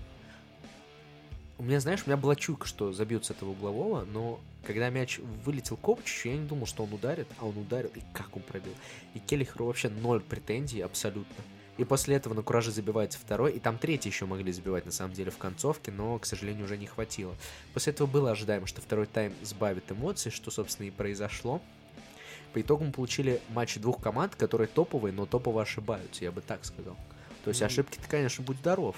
У 1.56 1.62
меня, 1.62 1.78
знаешь, 1.78 2.02
у 2.04 2.10
меня 2.10 2.16
была 2.16 2.34
чуйка, 2.34 2.66
что 2.66 2.92
забьют 2.92 3.26
с 3.26 3.30
этого 3.30 3.50
углового, 3.50 4.04
но 4.06 4.40
когда 4.68 4.90
мяч 4.90 5.18
вылетел 5.46 5.78
Ковчичу, 5.78 6.28
я 6.28 6.36
не 6.36 6.46
думал, 6.46 6.66
что 6.66 6.84
он 6.84 6.92
ударит, 6.92 7.26
а 7.38 7.46
он 7.46 7.56
ударил, 7.56 7.88
и 7.94 8.02
как 8.12 8.36
он 8.36 8.42
пробил. 8.42 8.74
И 9.14 9.18
Келлихеру 9.18 9.64
вообще 9.64 9.88
ноль 9.88 10.20
претензий 10.20 10.82
абсолютно. 10.82 11.42
И 11.78 11.84
после 11.84 12.16
этого 12.16 12.34
на 12.34 12.42
кураже 12.42 12.70
забивается 12.70 13.18
второй, 13.18 13.52
и 13.52 13.60
там 13.60 13.78
третий 13.78 14.10
еще 14.10 14.26
могли 14.26 14.52
забивать 14.52 14.84
на 14.84 14.92
самом 14.92 15.14
деле 15.14 15.30
в 15.30 15.38
концовке, 15.38 15.90
но, 15.90 16.18
к 16.18 16.26
сожалению, 16.26 16.66
уже 16.66 16.76
не 16.76 16.86
хватило. 16.86 17.34
После 17.72 17.94
этого 17.94 18.06
было 18.06 18.30
ожидаемо, 18.30 18.66
что 18.66 18.82
второй 18.82 19.06
тайм 19.06 19.32
сбавит 19.42 19.90
эмоции, 19.90 20.28
что, 20.28 20.50
собственно, 20.50 20.88
и 20.88 20.90
произошло. 20.90 21.62
По 22.52 22.60
итогу 22.60 22.84
мы 22.84 22.92
получили 22.92 23.40
матч 23.48 23.76
двух 23.76 24.02
команд, 24.02 24.34
которые 24.34 24.68
топовые, 24.68 25.14
но 25.14 25.24
топово 25.24 25.62
ошибаются, 25.62 26.24
я 26.24 26.30
бы 26.30 26.42
так 26.42 26.66
сказал. 26.66 26.98
То 27.42 27.48
есть 27.48 27.62
ошибки-то, 27.62 28.06
конечно, 28.06 28.44
будь 28.44 28.58
здоров. 28.58 28.96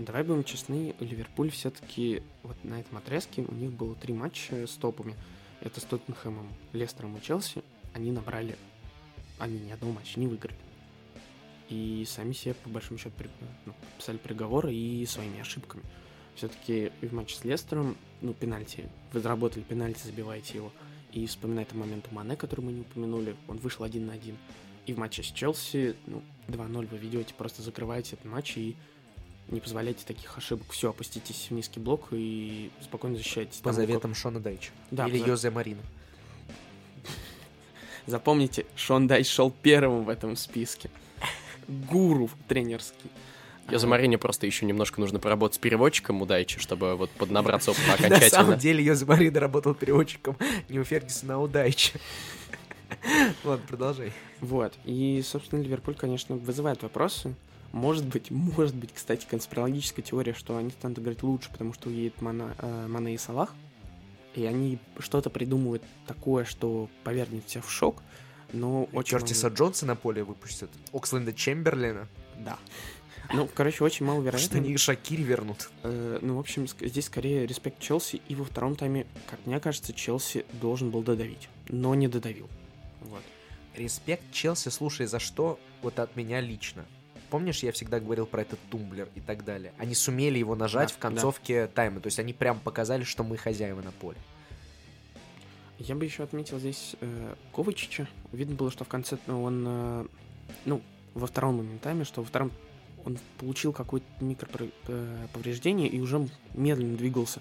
Давай 0.00 0.24
будем 0.24 0.44
честны, 0.44 0.94
Ливерпуль 0.98 1.50
все-таки 1.50 2.22
вот 2.42 2.56
на 2.64 2.80
этом 2.80 2.96
отрезке 2.96 3.42
у 3.46 3.52
них 3.52 3.70
было 3.70 3.94
три 3.94 4.14
матча 4.14 4.66
с 4.66 4.70
топами. 4.70 5.14
Это 5.60 5.78
с 5.78 5.84
Тоттенхэмом, 5.84 6.48
Лестером 6.72 7.18
и 7.18 7.22
Челси. 7.22 7.62
Они 7.92 8.10
набрали... 8.10 8.56
Они 9.38 9.58
ни 9.58 9.70
одного 9.70 9.92
матча 9.92 10.18
не 10.18 10.26
выиграли 10.26 10.56
и 11.68 12.04
сами 12.06 12.32
себе, 12.32 12.54
по 12.54 12.68
большому 12.68 12.98
счету, 12.98 13.14
при, 13.16 13.30
ну, 13.64 13.74
писали 13.98 14.16
приговоры 14.16 14.74
и 14.74 15.06
своими 15.06 15.40
ошибками. 15.40 15.84
Все-таки 16.34 16.92
в 17.00 17.12
матче 17.12 17.36
с 17.36 17.44
Лестером, 17.44 17.96
ну, 18.22 18.32
пенальти, 18.32 18.88
вы 19.12 19.20
заработали 19.20 19.62
пенальти, 19.62 20.04
забиваете 20.04 20.56
его. 20.56 20.72
И 21.12 21.26
вспоминая 21.26 21.64
этот 21.64 21.76
момент 21.76 22.08
у 22.10 22.14
Мане, 22.14 22.36
который 22.36 22.62
мы 22.62 22.72
не 22.72 22.80
упомянули, 22.80 23.36
он 23.48 23.58
вышел 23.58 23.84
один 23.84 24.06
на 24.06 24.14
один. 24.14 24.36
И 24.86 24.94
в 24.94 24.98
матче 24.98 25.22
с 25.22 25.26
Челси, 25.26 25.94
ну, 26.06 26.22
2-0 26.48 26.86
вы 26.86 26.98
ведете, 26.98 27.34
просто 27.34 27.62
закрываете 27.62 28.16
этот 28.16 28.24
матч 28.24 28.56
и 28.56 28.76
не 29.50 29.60
позволяйте 29.60 30.04
таких 30.06 30.36
ошибок. 30.38 30.70
Все, 30.70 30.90
опуститесь 30.90 31.48
в 31.50 31.54
низкий 31.54 31.80
блок 31.80 32.08
и 32.12 32.70
спокойно 32.80 33.16
защищайтесь. 33.16 33.58
По 33.58 33.72
заветам 33.72 34.14
Шона 34.14 34.40
Дайча. 34.40 34.70
Да, 34.90 35.06
Или 35.06 35.22
по... 35.22 35.28
Йозе 35.28 35.50
Марина. 35.50 35.82
Запомните, 38.06 38.66
Шон 38.76 39.06
Дайч 39.06 39.28
шел 39.28 39.50
первым 39.50 40.04
в 40.04 40.08
этом 40.08 40.36
списке 40.36 40.90
гуру 41.70 42.30
тренерский. 42.48 43.10
Я 43.70 43.78
за 43.78 43.86
Марине 43.86 44.18
просто 44.18 44.46
еще 44.46 44.66
немножко 44.66 45.00
нужно 45.00 45.20
поработать 45.20 45.56
с 45.56 45.58
переводчиком 45.58 46.20
удачи, 46.22 46.58
чтобы 46.58 46.96
вот 46.96 47.08
поднабраться 47.10 47.70
опыта 47.70 47.92
окончательно. 47.92 48.18
На 48.24 48.30
самом 48.30 48.58
деле 48.58 48.84
Йозе 48.84 49.04
Марина 49.06 49.38
работал 49.38 49.74
переводчиком 49.74 50.36
не 50.68 50.80
у 50.80 50.84
Фергюсона, 50.84 51.34
а 51.34 51.38
у 51.38 51.46
Дайча. 51.46 51.92
Ладно, 53.44 53.64
продолжай. 53.68 54.12
Вот. 54.40 54.72
И, 54.84 55.22
собственно, 55.24 55.62
Ливерпуль, 55.62 55.94
конечно, 55.94 56.34
вызывает 56.34 56.82
вопросы. 56.82 57.34
Может 57.72 58.04
быть, 58.06 58.30
может 58.30 58.74
быть, 58.74 58.90
кстати, 58.92 59.26
конспирологическая 59.26 60.04
теория, 60.04 60.34
что 60.34 60.56
они 60.56 60.70
станут 60.70 60.98
играть 60.98 61.22
лучше, 61.22 61.50
потому 61.52 61.72
что 61.72 61.88
уедет 61.88 62.20
Мана, 62.20 62.54
э, 62.58 62.86
Мане 62.88 63.14
и 63.14 63.18
Салах. 63.18 63.54
И 64.34 64.44
они 64.44 64.78
что-то 64.98 65.30
придумывают 65.30 65.82
такое, 66.06 66.44
что 66.44 66.88
повергнет 67.04 67.46
всех 67.46 67.64
в 67.64 67.70
шок. 67.70 68.02
Но 68.52 68.84
очень 68.92 69.18
Кертиса 69.18 69.46
мало- 69.46 69.56
Джонса 69.56 69.86
на 69.86 69.96
поле 69.96 70.24
выпустят. 70.24 70.70
Оксленда 70.92 71.32
Чемберлина. 71.32 72.08
Да. 72.38 72.58
Ну, 73.32 73.48
короче, 73.54 73.84
очень 73.84 74.06
маловероятно. 74.06 74.48
Что 74.48 74.58
они 74.58 74.76
Шакири 74.76 75.22
вернут. 75.22 75.70
Э, 75.84 76.18
ну, 76.20 76.36
в 76.36 76.40
общем, 76.40 76.66
здесь 76.66 77.06
скорее 77.06 77.46
респект 77.46 77.78
Челси. 77.78 78.20
И 78.28 78.34
во 78.34 78.44
втором 78.44 78.74
тайме, 78.74 79.06
как 79.30 79.38
мне 79.46 79.60
кажется, 79.60 79.92
Челси 79.92 80.44
должен 80.60 80.90
был 80.90 81.02
додавить. 81.02 81.48
Но 81.68 81.94
не 81.94 82.08
додавил. 82.08 82.48
Вот. 83.02 83.22
Респект 83.76 84.24
Челси, 84.32 84.70
слушай, 84.70 85.06
за 85.06 85.20
что? 85.20 85.60
Вот 85.82 86.00
от 86.00 86.16
меня 86.16 86.40
лично. 86.40 86.84
Помнишь, 87.30 87.62
я 87.62 87.70
всегда 87.70 88.00
говорил 88.00 88.26
про 88.26 88.42
этот 88.42 88.58
тумблер 88.70 89.08
и 89.14 89.20
так 89.20 89.44
далее. 89.44 89.72
Они 89.78 89.94
сумели 89.94 90.38
его 90.38 90.56
нажать 90.56 90.88
Да, 90.88 90.94
в 90.94 90.98
концовке 90.98 91.68
тайма. 91.68 92.00
То 92.00 92.08
есть 92.08 92.18
они 92.18 92.32
прям 92.32 92.58
показали, 92.58 93.04
что 93.04 93.22
мы 93.22 93.36
хозяева 93.36 93.80
на 93.80 93.92
поле. 93.92 94.18
Я 95.78 95.94
бы 95.94 96.04
еще 96.04 96.24
отметил 96.24 96.58
здесь 96.58 96.96
э, 97.00 97.34
Ковачича. 97.54 98.08
Видно 98.32 98.56
было, 98.56 98.70
что 98.70 98.84
в 98.84 98.88
конце 98.88 99.16
ну, 99.26 99.44
он, 99.44 99.64
э, 99.66 100.06
ну, 100.64 100.82
во 101.14 101.26
втором 101.28 101.58
моментами, 101.58 102.02
что 102.02 102.20
во 102.20 102.26
втором 102.26 102.50
он 103.04 103.16
получил 103.38 103.72
какое-то 103.72 104.06
микроповреждение 104.20 105.88
и 105.88 106.00
уже 106.00 106.28
медленно 106.54 106.96
двигался. 106.96 107.40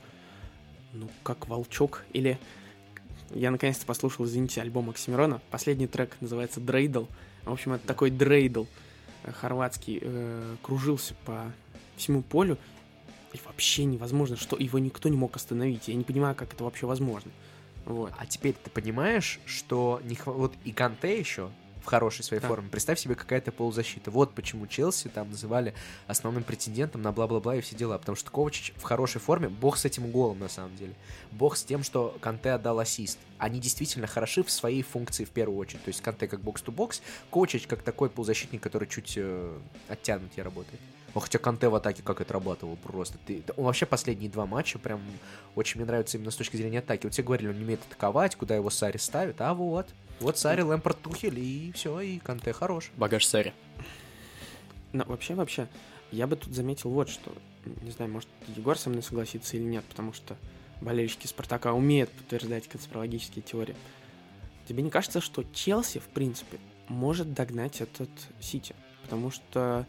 Ну, 0.93 1.09
как 1.23 1.47
волчок. 1.47 2.05
Или 2.13 2.39
я 3.31 3.51
наконец-то 3.51 3.85
послушал, 3.85 4.25
извините, 4.25 4.61
альбом 4.61 4.89
Оксимирона. 4.89 5.41
Последний 5.49 5.87
трек 5.87 6.15
называется 6.21 6.61
Дрейдл. 6.61 7.05
В 7.43 7.51
общем, 7.51 7.73
это 7.73 7.85
такой 7.87 8.11
дрейдл 8.11 8.63
э, 8.63 8.67
хорватский. 9.23 9.99
э, 10.01 10.55
кружился 10.61 11.13
по 11.25 11.51
всему 11.97 12.21
полю. 12.21 12.57
И 13.33 13.39
вообще 13.45 13.85
невозможно, 13.85 14.35
что 14.37 14.57
его 14.57 14.79
никто 14.79 15.07
не 15.07 15.15
мог 15.17 15.35
остановить. 15.35 15.87
Я 15.87 15.95
не 15.95 16.03
понимаю, 16.03 16.33
как 16.35 16.53
это 16.53 16.63
вообще 16.63 16.87
возможно. 16.87 17.31
Вот. 17.85 18.11
А 18.17 18.25
теперь 18.25 18.53
ты 18.53 18.69
понимаешь, 18.69 19.39
что 19.45 20.01
не 20.03 20.15
хва- 20.15 20.33
вот 20.33 20.53
и 20.63 20.71
Канте 20.71 21.19
еще 21.19 21.49
в 21.81 21.85
хорошей 21.85 22.23
своей 22.23 22.41
Да. 22.41 22.47
форме. 22.47 22.69
Представь 22.69 22.99
себе 22.99 23.15
какая-то 23.15 23.51
полузащита. 23.51 24.11
Вот 24.11 24.33
почему 24.33 24.67
Челси 24.67 25.09
там 25.09 25.29
называли 25.31 25.73
основным 26.07 26.43
претендентом 26.43 27.01
на 27.01 27.11
бла-бла-бла 27.11 27.55
и 27.55 27.61
все 27.61 27.75
дела. 27.75 27.97
Потому 27.97 28.15
что 28.15 28.31
Ковачич 28.31 28.73
в 28.75 28.83
хорошей 28.83 29.21
форме. 29.21 29.49
Бог 29.49 29.77
с 29.77 29.85
этим 29.85 30.11
голом, 30.11 30.39
на 30.39 30.49
самом 30.49 30.75
деле. 30.75 30.93
Бог 31.31 31.57
с 31.57 31.63
тем, 31.63 31.83
что 31.83 32.17
Канте 32.21 32.51
отдал 32.51 32.79
ассист. 32.79 33.19
Они 33.37 33.59
действительно 33.59 34.07
хороши 34.07 34.43
в 34.43 34.51
своей 34.51 34.83
функции 34.83 35.23
в 35.23 35.29
первую 35.29 35.57
очередь. 35.57 35.83
То 35.83 35.89
есть 35.89 36.01
Канте 36.01 36.27
как 36.27 36.41
бокс-то-бокс, 36.41 37.01
Ковачич 37.31 37.67
как 37.67 37.81
такой 37.83 38.09
полузащитник, 38.09 38.61
который 38.61 38.87
чуть 38.87 39.13
э, 39.15 39.57
оттянутее 39.87 40.43
работает. 40.43 40.79
Ну, 41.15 41.21
хотя 41.21 41.39
Канте 41.39 41.69
в 41.69 41.75
атаке 41.75 42.03
как 42.03 42.21
отрабатывал 42.21 42.75
просто. 42.75 43.17
Ты, 43.25 43.43
он 43.57 43.65
вообще 43.65 43.85
последние 43.85 44.29
два 44.29 44.45
матча 44.45 44.77
прям 44.77 45.01
очень 45.55 45.79
мне 45.79 45.87
нравится 45.87 46.17
именно 46.17 46.29
с 46.31 46.35
точки 46.35 46.55
зрения 46.57 46.79
атаки. 46.79 47.05
Вот 47.05 47.13
тебе 47.13 47.23
говорили, 47.23 47.49
он 47.49 47.57
не 47.57 47.63
умеет 47.63 47.81
атаковать, 47.87 48.35
куда 48.35 48.55
его 48.55 48.69
Сари 48.69 48.97
ставит, 48.97 49.41
а 49.41 49.53
вот. 49.53 49.87
Вот 50.19 50.37
Сари, 50.37 50.61
Лэмпорт, 50.61 51.01
Тухель, 51.01 51.39
и 51.39 51.71
все, 51.73 51.99
и 52.01 52.19
Канте 52.19 52.51
хорош. 52.51 52.91
Багаж 52.97 53.25
Сари. 53.25 53.53
Но 54.91 55.05
вообще, 55.05 55.33
вообще, 55.33 55.67
я 56.11 56.27
бы 56.27 56.35
тут 56.35 56.53
заметил 56.53 56.89
вот 56.89 57.09
что. 57.09 57.33
Не 57.83 57.91
знаю, 57.91 58.11
может, 58.11 58.27
Егор 58.55 58.77
со 58.77 58.89
мной 58.89 59.03
согласится 59.03 59.55
или 59.55 59.63
нет, 59.63 59.85
потому 59.85 60.13
что 60.13 60.35
болельщики 60.81 61.27
Спартака 61.27 61.73
умеют 61.73 62.09
подтверждать 62.11 62.67
конспирологические 62.67 63.43
теории. 63.43 63.75
Тебе 64.67 64.83
не 64.83 64.89
кажется, 64.89 65.21
что 65.21 65.43
Челси, 65.53 65.99
в 65.99 66.07
принципе, 66.07 66.59
может 66.87 67.33
догнать 67.33 67.81
этот 67.81 68.09
Сити? 68.41 68.75
Потому 69.03 69.31
что 69.31 69.85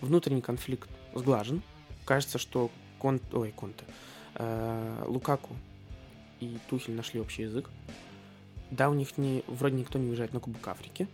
внутренний 0.00 0.42
конфликт 0.42 0.88
сглажен. 1.14 1.62
Кажется, 2.04 2.38
что 2.38 2.70
Кон... 2.98 3.20
Ой, 3.32 3.52
Конте. 3.52 3.84
э, 4.34 5.04
Лукаку 5.06 5.54
и 6.40 6.58
Тухель 6.68 6.94
нашли 6.94 7.20
общий 7.20 7.42
язык. 7.42 7.68
Да, 8.70 8.90
у 8.90 8.94
них 8.94 9.16
не, 9.16 9.44
вроде 9.46 9.76
никто 9.76 9.98
не 9.98 10.08
уезжает 10.08 10.32
на 10.32 10.40
Кубок 10.40 10.66
Африки. 10.68 11.08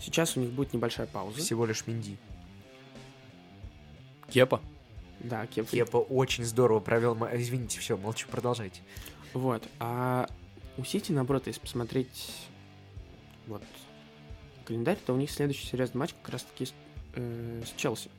Сейчас 0.00 0.36
у 0.36 0.40
них 0.40 0.50
будет 0.50 0.72
небольшая 0.72 1.06
пауза. 1.06 1.38
Всего 1.38 1.66
лишь 1.66 1.86
Минди. 1.86 2.16
Кепа. 4.28 4.60
Да, 5.20 5.46
Кеп. 5.46 5.68
Кепа 5.68 5.98
очень 5.98 6.44
здорово 6.44 6.80
провел. 6.80 7.16
Извините, 7.32 7.80
все, 7.80 7.96
молчу, 7.96 8.28
продолжайте. 8.28 8.80
Вот. 9.32 9.62
А 9.78 10.28
у 10.76 10.84
Сити, 10.84 11.12
наоборот, 11.12 11.46
если 11.46 11.60
посмотреть 11.60 12.48
вот 13.46 13.62
календарь, 14.64 14.98
то 15.04 15.14
у 15.14 15.16
них 15.16 15.30
следующий 15.30 15.66
серьезный 15.66 16.00
матч 16.00 16.14
как 16.22 16.32
раз-таки 16.32 16.66
с, 16.66 16.74
э, 17.14 17.62
с 17.64 17.80
Челси. 17.80 18.10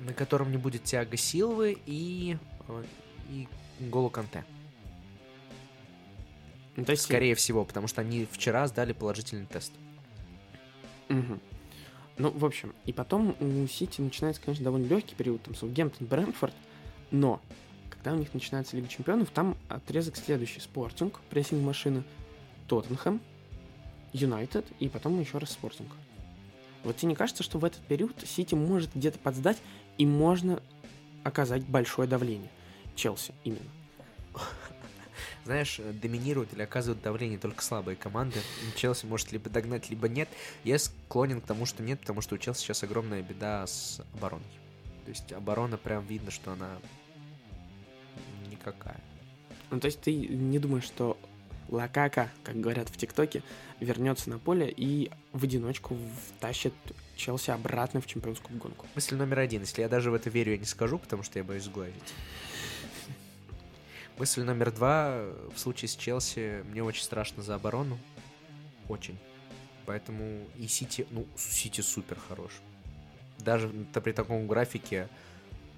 На 0.00 0.12
котором 0.12 0.52
не 0.52 0.58
будет 0.58 0.84
тяга 0.84 1.16
Силвы 1.16 1.76
и, 1.86 2.36
э, 2.68 2.84
и 3.30 3.48
Голу 3.80 4.10
Канте. 4.10 4.44
Ну, 6.78 6.84
то 6.84 6.92
есть, 6.92 7.02
Скорее 7.02 7.34
всего, 7.34 7.64
потому 7.64 7.88
что 7.88 8.02
они 8.02 8.28
вчера 8.30 8.64
сдали 8.68 8.92
положительный 8.92 9.46
тест. 9.46 9.72
Мгм. 11.08 11.40
Ну, 12.18 12.30
в 12.30 12.44
общем, 12.44 12.72
и 12.84 12.92
потом 12.92 13.34
у 13.40 13.66
Сити 13.66 14.00
начинается, 14.00 14.40
конечно, 14.40 14.62
довольно 14.62 14.86
легкий 14.86 15.16
период, 15.16 15.42
там, 15.42 15.56
Саутгемптон, 15.56 16.06
Брэнфорд, 16.06 16.54
но 17.10 17.40
когда 17.90 18.12
у 18.12 18.16
них 18.16 18.32
начинается 18.32 18.76
Лига 18.76 18.86
Чемпионов, 18.86 19.28
там 19.30 19.56
отрезок 19.68 20.16
следующий. 20.16 20.60
Спортинг, 20.60 21.18
прессинг 21.30 21.64
машины, 21.64 22.04
Тоттенхэм, 22.68 23.20
Юнайтед 24.12 24.64
и 24.78 24.88
потом 24.88 25.18
еще 25.18 25.38
раз 25.38 25.50
Спортинг. 25.50 25.90
Вот 26.84 26.96
тебе 26.96 27.08
не 27.08 27.16
кажется, 27.16 27.42
что 27.42 27.58
в 27.58 27.64
этот 27.64 27.80
период 27.80 28.14
Сити 28.24 28.54
может 28.54 28.94
где-то 28.94 29.18
подсдать 29.18 29.58
и 29.96 30.06
можно 30.06 30.62
оказать 31.24 31.64
большое 31.64 32.08
давление? 32.08 32.50
Челси 32.94 33.34
именно. 33.42 33.68
Знаешь, 35.48 35.76
э, 35.78 35.92
доминируют 35.94 36.52
или 36.52 36.60
оказывают 36.60 37.00
давление 37.00 37.38
только 37.38 37.62
слабые 37.62 37.96
команды. 37.96 38.38
Челси 38.76 39.06
может 39.06 39.32
либо 39.32 39.48
догнать, 39.48 39.88
либо 39.88 40.06
нет. 40.06 40.28
Я 40.62 40.78
склонен 40.78 41.40
к 41.40 41.46
тому, 41.46 41.64
что 41.64 41.82
нет, 41.82 41.98
потому 42.00 42.20
что 42.20 42.34
у 42.34 42.38
Челси 42.38 42.60
сейчас 42.60 42.82
огромная 42.82 43.22
беда 43.22 43.66
с 43.66 44.02
обороной. 44.12 44.44
То 45.06 45.08
есть 45.08 45.32
оборона 45.32 45.78
прям 45.78 46.04
видно, 46.04 46.30
что 46.30 46.52
она 46.52 46.76
никакая. 48.50 49.00
Ну, 49.70 49.80
то 49.80 49.86
есть 49.86 50.02
ты 50.02 50.14
не 50.14 50.58
думаешь, 50.58 50.84
что 50.84 51.16
Лакака, 51.70 52.30
как 52.44 52.60
говорят 52.60 52.90
в 52.90 52.98
ТикТоке, 52.98 53.42
вернется 53.80 54.28
на 54.28 54.38
поле 54.38 54.70
и 54.70 55.10
в 55.32 55.44
одиночку 55.44 55.96
втащит 56.28 56.74
Челси 57.16 57.52
обратно 57.52 58.02
в 58.02 58.06
чемпионскую 58.06 58.58
гонку. 58.58 58.84
Мысль 58.94 59.16
номер 59.16 59.38
один. 59.38 59.62
Если 59.62 59.80
я 59.80 59.88
даже 59.88 60.10
в 60.10 60.14
это 60.14 60.28
верю, 60.28 60.52
я 60.52 60.58
не 60.58 60.66
скажу, 60.66 60.98
потому 60.98 61.22
что 61.22 61.38
я 61.38 61.44
боюсь 61.44 61.64
сглазить. 61.64 62.12
Мысль 64.18 64.42
номер 64.42 64.72
два. 64.72 65.26
В 65.54 65.58
случае 65.58 65.88
с 65.88 65.94
Челси 65.94 66.64
мне 66.70 66.82
очень 66.82 67.04
страшно 67.04 67.40
за 67.44 67.54
оборону. 67.54 67.98
Очень. 68.88 69.16
Поэтому 69.86 70.44
и 70.56 70.66
Сити, 70.66 71.06
ну, 71.10 71.24
Сити 71.36 71.82
супер 71.82 72.18
хорош. 72.28 72.50
Даже 73.38 73.68
при 73.68 74.10
таком 74.10 74.48
графике 74.48 75.08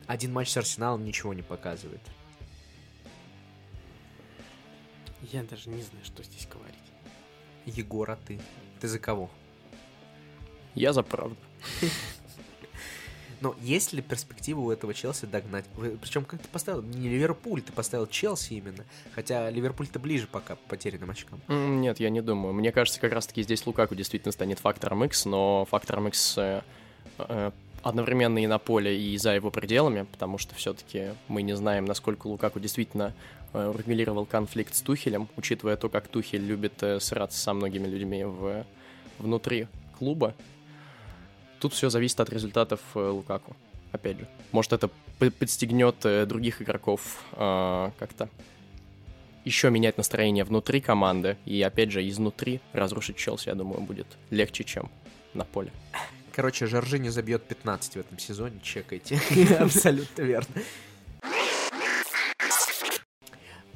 один 0.06 0.32
матч 0.32 0.48
с 0.48 0.56
Арсеналом 0.56 1.04
ничего 1.04 1.34
не 1.34 1.42
показывает. 1.42 2.00
Я 5.20 5.42
даже 5.42 5.68
не 5.68 5.82
знаю, 5.82 6.04
что 6.04 6.22
здесь 6.22 6.48
говорить. 6.48 6.78
Егор, 7.66 8.10
а 8.10 8.16
ты? 8.16 8.40
Ты 8.80 8.88
за 8.88 8.98
кого? 8.98 9.30
Я 10.74 10.94
за 10.94 11.02
правду. 11.02 11.36
Но 13.40 13.56
есть 13.60 13.92
ли 13.92 14.02
перспектива 14.02 14.60
у 14.60 14.70
этого 14.70 14.92
Челси 14.92 15.24
догнать? 15.26 15.64
Причем 16.00 16.24
как 16.24 16.40
ты 16.40 16.48
поставил? 16.48 16.82
Не 16.82 17.08
Ливерпуль, 17.08 17.62
ты 17.62 17.72
поставил 17.72 18.06
Челси 18.06 18.54
именно. 18.54 18.84
Хотя 19.14 19.48
Ливерпуль-то 19.50 19.98
ближе 19.98 20.26
пока 20.26 20.56
по 20.56 20.70
потерянным 20.70 21.10
очкам. 21.10 21.40
Нет, 21.48 22.00
я 22.00 22.10
не 22.10 22.20
думаю. 22.20 22.52
Мне 22.52 22.70
кажется, 22.70 23.00
как 23.00 23.12
раз-таки 23.12 23.42
здесь 23.42 23.66
Лукаку 23.66 23.94
действительно 23.94 24.32
станет 24.32 24.58
фактором 24.58 25.04
X, 25.04 25.24
но 25.24 25.64
фактором 25.70 26.08
X 26.08 26.36
э, 26.36 26.62
э, 27.18 27.50
одновременно 27.82 28.42
и 28.42 28.46
на 28.46 28.58
поле, 28.58 29.00
и 29.00 29.16
за 29.16 29.34
его 29.34 29.50
пределами, 29.50 30.02
потому 30.02 30.36
что 30.36 30.54
все-таки 30.54 31.10
мы 31.28 31.42
не 31.42 31.56
знаем, 31.56 31.86
насколько 31.86 32.26
Лукаку 32.26 32.60
действительно 32.60 33.14
э, 33.54 33.68
урегулировал 33.68 34.26
конфликт 34.26 34.74
с 34.74 34.82
Тухелем, 34.82 35.28
учитывая 35.36 35.76
то, 35.76 35.88
как 35.88 36.08
Тухель 36.08 36.44
любит 36.44 36.82
сраться 37.00 37.40
со 37.40 37.54
многими 37.54 37.86
людьми 37.86 38.24
в, 38.24 38.66
внутри 39.18 39.66
клуба. 39.98 40.34
Тут 41.60 41.74
все 41.74 41.90
зависит 41.90 42.18
от 42.20 42.30
результатов 42.30 42.80
э, 42.94 42.98
Лукаку. 42.98 43.54
Опять 43.92 44.18
же, 44.18 44.28
может 44.50 44.72
это 44.72 44.88
подстегнет 45.18 45.96
э, 46.04 46.24
других 46.24 46.62
игроков 46.62 47.22
э, 47.32 47.90
как-то 47.98 48.30
еще 49.44 49.70
менять 49.70 49.98
настроение 49.98 50.44
внутри 50.44 50.80
команды 50.80 51.36
и, 51.44 51.60
опять 51.62 51.90
же, 51.90 52.06
изнутри 52.08 52.60
разрушить 52.72 53.16
Челси, 53.16 53.48
я 53.48 53.54
думаю, 53.54 53.80
будет 53.82 54.06
легче, 54.30 54.64
чем 54.64 54.90
на 55.34 55.44
поле. 55.44 55.70
Короче, 56.32 56.66
Жоржини 56.66 57.08
забьет 57.08 57.42
15 57.44 57.94
в 57.94 57.96
этом 57.98 58.18
сезоне, 58.18 58.58
чекайте. 58.62 59.20
Абсолютно 59.58 60.22
верно. 60.22 60.62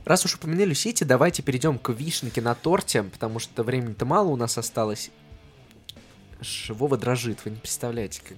Раз 0.04 0.24
уж 0.24 0.34
упомянули 0.34 0.74
Сити, 0.74 1.04
давайте 1.04 1.42
перейдем 1.42 1.78
к 1.78 1.90
вишенке 1.90 2.42
на 2.42 2.54
торте, 2.54 3.02
потому 3.02 3.38
что 3.38 3.62
времени-то 3.62 4.04
мало 4.04 4.28
у 4.28 4.36
нас 4.36 4.58
осталось. 4.58 5.10
Аж 6.44 6.68
Вова 6.68 6.98
дрожит, 6.98 7.42
вы 7.46 7.52
не 7.52 7.56
представляете. 7.56 8.20
Как... 8.22 8.36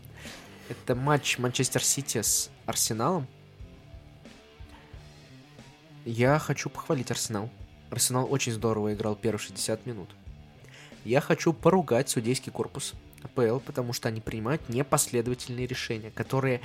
Это 0.69 0.95
матч 0.95 1.39
Манчестер 1.39 1.83
Сити 1.83 2.23
с 2.23 2.51
Арсеналом. 2.65 3.27
Я 6.05 6.39
хочу 6.39 6.71
похвалить 6.71 7.11
Арсенал. 7.11 7.51
Арсенал 7.91 8.33
очень 8.33 8.53
здорово 8.53 8.95
играл 8.95 9.17
первые 9.17 9.41
60 9.41 9.87
минут. 9.87 10.09
Я 11.05 11.21
хочу 11.21 11.53
поругать 11.53 12.09
судейский 12.09 12.53
корпус 12.53 12.95
АПЛ, 13.25 13.59
потому 13.59 13.93
что 13.93 14.07
они 14.07 14.21
принимают 14.21 14.69
непоследовательные 14.69 15.67
решения, 15.67 16.13
которые 16.13 16.61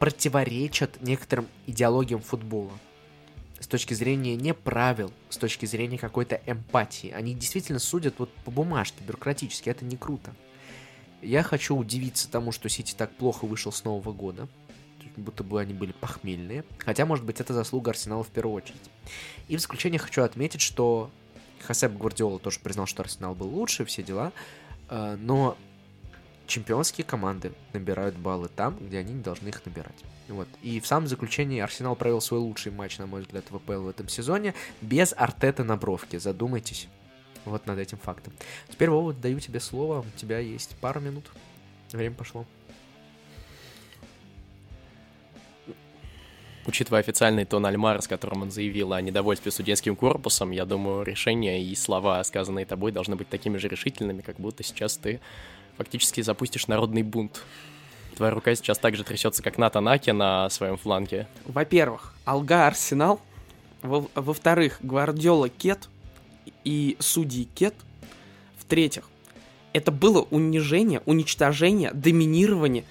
противоречат 0.00 1.00
некоторым 1.00 1.46
идеологиям 1.68 2.22
футбола. 2.22 2.72
С 3.60 3.66
точки 3.66 3.94
зрения 3.94 4.36
не 4.36 4.54
правил, 4.54 5.12
с 5.28 5.36
точки 5.36 5.66
зрения 5.66 5.98
какой-то 5.98 6.40
эмпатии. 6.46 7.10
Они 7.10 7.34
действительно 7.34 7.78
судят 7.78 8.14
вот 8.18 8.32
по 8.44 8.50
бумажке, 8.50 9.04
бюрократически. 9.04 9.68
Это 9.68 9.84
не 9.84 9.96
круто. 9.96 10.34
Я 11.22 11.42
хочу 11.42 11.76
удивиться 11.76 12.30
тому, 12.30 12.52
что 12.52 12.70
Сити 12.70 12.94
так 12.96 13.14
плохо 13.14 13.44
вышел 13.44 13.70
с 13.70 13.84
Нового 13.84 14.12
года. 14.12 14.48
Будто 15.16 15.44
бы 15.44 15.60
они 15.60 15.74
были 15.74 15.92
похмельные. 15.92 16.64
Хотя, 16.78 17.04
может 17.04 17.24
быть, 17.26 17.40
это 17.40 17.52
заслуга 17.52 17.90
Арсенала 17.90 18.24
в 18.24 18.28
первую 18.28 18.56
очередь. 18.56 18.80
И 19.48 19.56
в 19.56 19.60
заключение 19.60 19.98
хочу 19.98 20.22
отметить, 20.22 20.62
что 20.62 21.10
Хасеп 21.66 21.92
Гвардиола 21.92 22.38
тоже 22.38 22.60
признал, 22.60 22.86
что 22.86 23.02
Арсенал 23.02 23.34
был 23.34 23.48
лучше, 23.48 23.84
все 23.84 24.02
дела. 24.02 24.32
э, 24.88 25.16
Но 25.20 25.58
чемпионские 26.46 27.04
команды 27.04 27.52
набирают 27.74 28.16
баллы 28.16 28.48
там, 28.48 28.78
где 28.78 28.98
они 28.98 29.12
не 29.12 29.22
должны 29.22 29.48
их 29.48 29.64
набирать. 29.66 30.04
Вот. 30.30 30.48
И 30.62 30.78
в 30.78 30.86
самом 30.86 31.08
заключении 31.08 31.60
Арсенал 31.60 31.96
провел 31.96 32.20
свой 32.20 32.38
лучший 32.38 32.70
матч, 32.70 32.98
на 32.98 33.06
мой 33.06 33.22
взгляд, 33.22 33.44
в 33.50 33.56
АПЛ 33.56 33.82
в 33.82 33.88
этом 33.88 34.08
сезоне 34.08 34.54
без 34.80 35.12
Артета 35.16 35.64
на 35.64 35.76
бровке. 35.76 36.20
Задумайтесь 36.20 36.88
вот 37.44 37.66
над 37.66 37.78
этим 37.78 37.98
фактом. 37.98 38.32
Теперь, 38.68 38.90
Вова, 38.90 39.12
даю 39.12 39.40
тебе 39.40 39.58
слово. 39.58 40.00
У 40.00 40.18
тебя 40.18 40.38
есть 40.38 40.76
пару 40.80 41.00
минут. 41.00 41.24
Время 41.90 42.14
пошло. 42.14 42.46
Учитывая 46.66 47.00
официальный 47.00 47.44
тон 47.44 47.66
Альмара, 47.66 48.00
с 48.00 48.06
которым 48.06 48.42
он 48.42 48.50
заявил 48.52 48.92
о 48.92 49.00
недовольстве 49.00 49.50
судейским 49.50 49.96
корпусом, 49.96 50.52
я 50.52 50.64
думаю, 50.64 51.02
решения 51.02 51.60
и 51.64 51.74
слова, 51.74 52.22
сказанные 52.22 52.66
тобой, 52.66 52.92
должны 52.92 53.16
быть 53.16 53.28
такими 53.28 53.56
же 53.56 53.66
решительными, 53.66 54.20
как 54.20 54.36
будто 54.36 54.62
сейчас 54.62 54.96
ты 54.96 55.20
фактически 55.76 56.20
запустишь 56.20 56.68
народный 56.68 57.02
бунт. 57.02 57.42
Твоя 58.20 58.34
рука 58.34 58.54
сейчас 58.54 58.76
так 58.76 58.96
же 58.96 59.02
трясется, 59.02 59.42
как 59.42 59.56
Ната 59.56 59.80
Наки 59.80 60.10
на 60.10 60.50
своем 60.50 60.76
фланге. 60.76 61.26
Во-первых, 61.46 62.14
Алга 62.26 62.66
Арсенал. 62.66 63.18
Во- 63.80 64.10
Во-вторых, 64.14 64.76
Гвардиола 64.82 65.48
Кет 65.48 65.88
и 66.62 66.98
судьи 66.98 67.48
Кет. 67.54 67.74
В-третьих, 68.58 69.08
это 69.72 69.90
было 69.90 70.20
унижение, 70.30 71.00
уничтожение, 71.06 71.92
доминирование, 71.94 72.84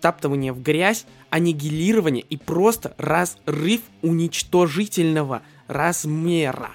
втаптывание 0.00 0.52
в 0.52 0.60
грязь, 0.60 1.06
аннигилирование 1.30 2.24
и 2.28 2.36
просто 2.36 2.96
разрыв 2.98 3.82
уничтожительного 4.02 5.42
размера. 5.68 6.72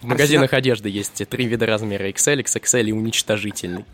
В 0.00 0.06
магазинах 0.06 0.54
одежды 0.54 0.88
есть 0.88 1.28
три 1.28 1.44
вида 1.44 1.66
размера 1.66 2.08
XL, 2.08 2.42
XXL 2.42 2.84
и 2.84 2.92
уничтожительный. 2.92 3.84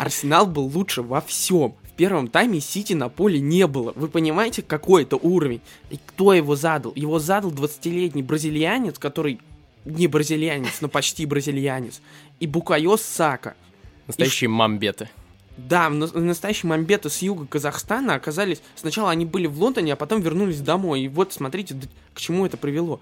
Арсенал 0.00 0.46
был 0.46 0.64
лучше 0.64 1.02
во 1.02 1.20
всем. 1.20 1.74
В 1.82 1.90
первом 1.94 2.28
тайме 2.28 2.58
Сити 2.60 2.94
на 2.94 3.10
поле 3.10 3.38
не 3.38 3.66
было. 3.66 3.92
Вы 3.94 4.08
понимаете, 4.08 4.62
какой 4.62 5.02
это 5.02 5.16
уровень? 5.16 5.60
И 5.90 5.98
кто 6.06 6.32
его 6.32 6.56
задал? 6.56 6.94
Его 6.96 7.18
задал 7.18 7.50
20-летний 7.50 8.22
бразильянец, 8.22 8.98
который 8.98 9.40
не 9.84 10.06
бразильянец, 10.06 10.80
но 10.80 10.88
почти 10.88 11.26
бразильянец. 11.26 12.00
И 12.38 12.46
Букайо 12.46 12.96
Сака. 12.96 13.56
Настоящие 14.06 14.48
мамбеты. 14.48 15.10
Да, 15.58 15.90
настоящие 15.90 16.70
мамбеты 16.70 17.10
с 17.10 17.20
юга 17.20 17.44
Казахстана 17.44 18.14
оказались... 18.14 18.62
Сначала 18.76 19.10
они 19.10 19.26
были 19.26 19.46
в 19.48 19.60
Лондоне, 19.60 19.92
а 19.92 19.96
потом 19.96 20.22
вернулись 20.22 20.62
домой. 20.62 21.02
И 21.02 21.08
вот 21.08 21.34
смотрите, 21.34 21.76
к 22.14 22.20
чему 22.20 22.46
это 22.46 22.56
привело. 22.56 23.00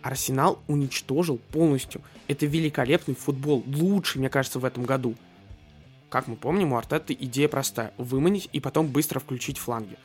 Арсенал 0.00 0.60
уничтожил 0.68 1.40
полностью. 1.50 2.02
Это 2.28 2.46
великолепный 2.46 3.16
футбол. 3.16 3.64
Лучший, 3.66 4.20
мне 4.20 4.28
кажется, 4.28 4.60
в 4.60 4.64
этом 4.64 4.84
году. 4.84 5.16
Как 6.08 6.28
мы 6.28 6.36
помним, 6.36 6.72
у 6.72 6.76
Артета 6.76 7.12
идея 7.12 7.48
простая. 7.48 7.92
Выманить 7.98 8.48
и 8.52 8.60
потом 8.60 8.86
быстро 8.86 9.18
включить 9.18 9.58
фланги. 9.58 9.96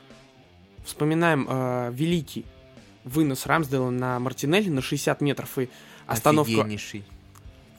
Вспоминаем 0.84 1.45
э, 1.49 1.91
великий 1.93 2.45
вынос 3.04 3.45
Рамсдейла 3.45 3.89
на 3.89 4.20
Мартинелли 4.20 4.70
на 4.70 4.82
60 4.82 5.22
метров 5.22 5.58
и 5.60 5.70
остановку 6.08 6.52
Офигеннейший. 6.54 7.04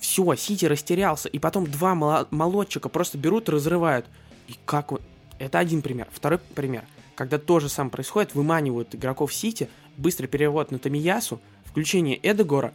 все, 0.01 0.35
Сити 0.37 0.65
растерялся, 0.67 1.29
и 1.29 1.39
потом 1.39 1.67
два 1.67 1.95
мало- 1.95 2.29
молодчика 2.31 2.89
просто 2.89 3.19
берут 3.19 3.49
и 3.49 3.53
разрывают. 3.53 4.07
И 4.49 4.55
как 4.65 4.93
он... 4.93 5.01
Это 5.39 5.59
один 5.59 5.83
пример. 5.83 6.09
Второй 6.13 6.39
пример. 6.39 6.85
Когда 7.17 7.39
то 7.39 7.61
же 7.61 7.69
самое 7.69 7.91
происходит, 7.91 8.35
выманивают 8.35 8.95
игроков 8.95 9.35
Сити, 9.35 9.69
быстрый 9.97 10.27
перевод 10.27 10.71
на 10.71 10.79
Томиясу, 10.79 11.41
включение 11.65 12.19
Эдегора, 12.23 12.73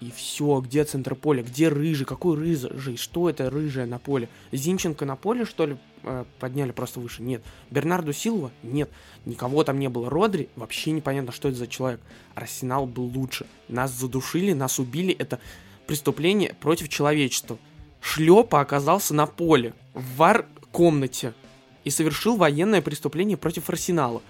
и 0.00 0.12
все, 0.12 0.60
где 0.60 0.84
центр 0.84 1.16
поля, 1.16 1.42
где 1.42 1.68
рыжий, 1.68 2.06
какой 2.06 2.36
рыжий, 2.36 2.96
что 2.96 3.28
это 3.28 3.50
рыжая 3.50 3.86
на 3.86 3.98
поле? 3.98 4.28
Зинченко 4.52 5.04
на 5.04 5.16
поле, 5.16 5.44
что 5.44 5.66
ли, 5.66 5.76
э, 6.04 6.24
подняли 6.38 6.70
просто 6.70 7.00
выше? 7.00 7.22
Нет. 7.22 7.42
Бернарду 7.70 8.12
Силва? 8.12 8.52
Нет. 8.62 8.90
Никого 9.24 9.64
там 9.64 9.80
не 9.80 9.88
было. 9.88 10.08
Родри? 10.08 10.50
Вообще 10.54 10.92
непонятно, 10.92 11.32
что 11.32 11.48
это 11.48 11.58
за 11.58 11.66
человек. 11.66 12.00
Арсенал 12.36 12.86
был 12.86 13.06
лучше. 13.06 13.46
Нас 13.66 13.92
задушили, 13.92 14.52
нас 14.52 14.78
убили. 14.78 15.12
Это 15.12 15.40
преступление 15.88 16.54
против 16.60 16.88
человечества. 16.88 17.58
Шлепа 18.00 18.60
оказался 18.60 19.14
на 19.14 19.26
поле, 19.26 19.74
в 19.94 20.16
вар-комнате, 20.16 21.34
и 21.82 21.90
совершил 21.90 22.36
военное 22.36 22.82
преступление 22.82 23.36
против 23.36 23.68
Арсенала. 23.68 24.22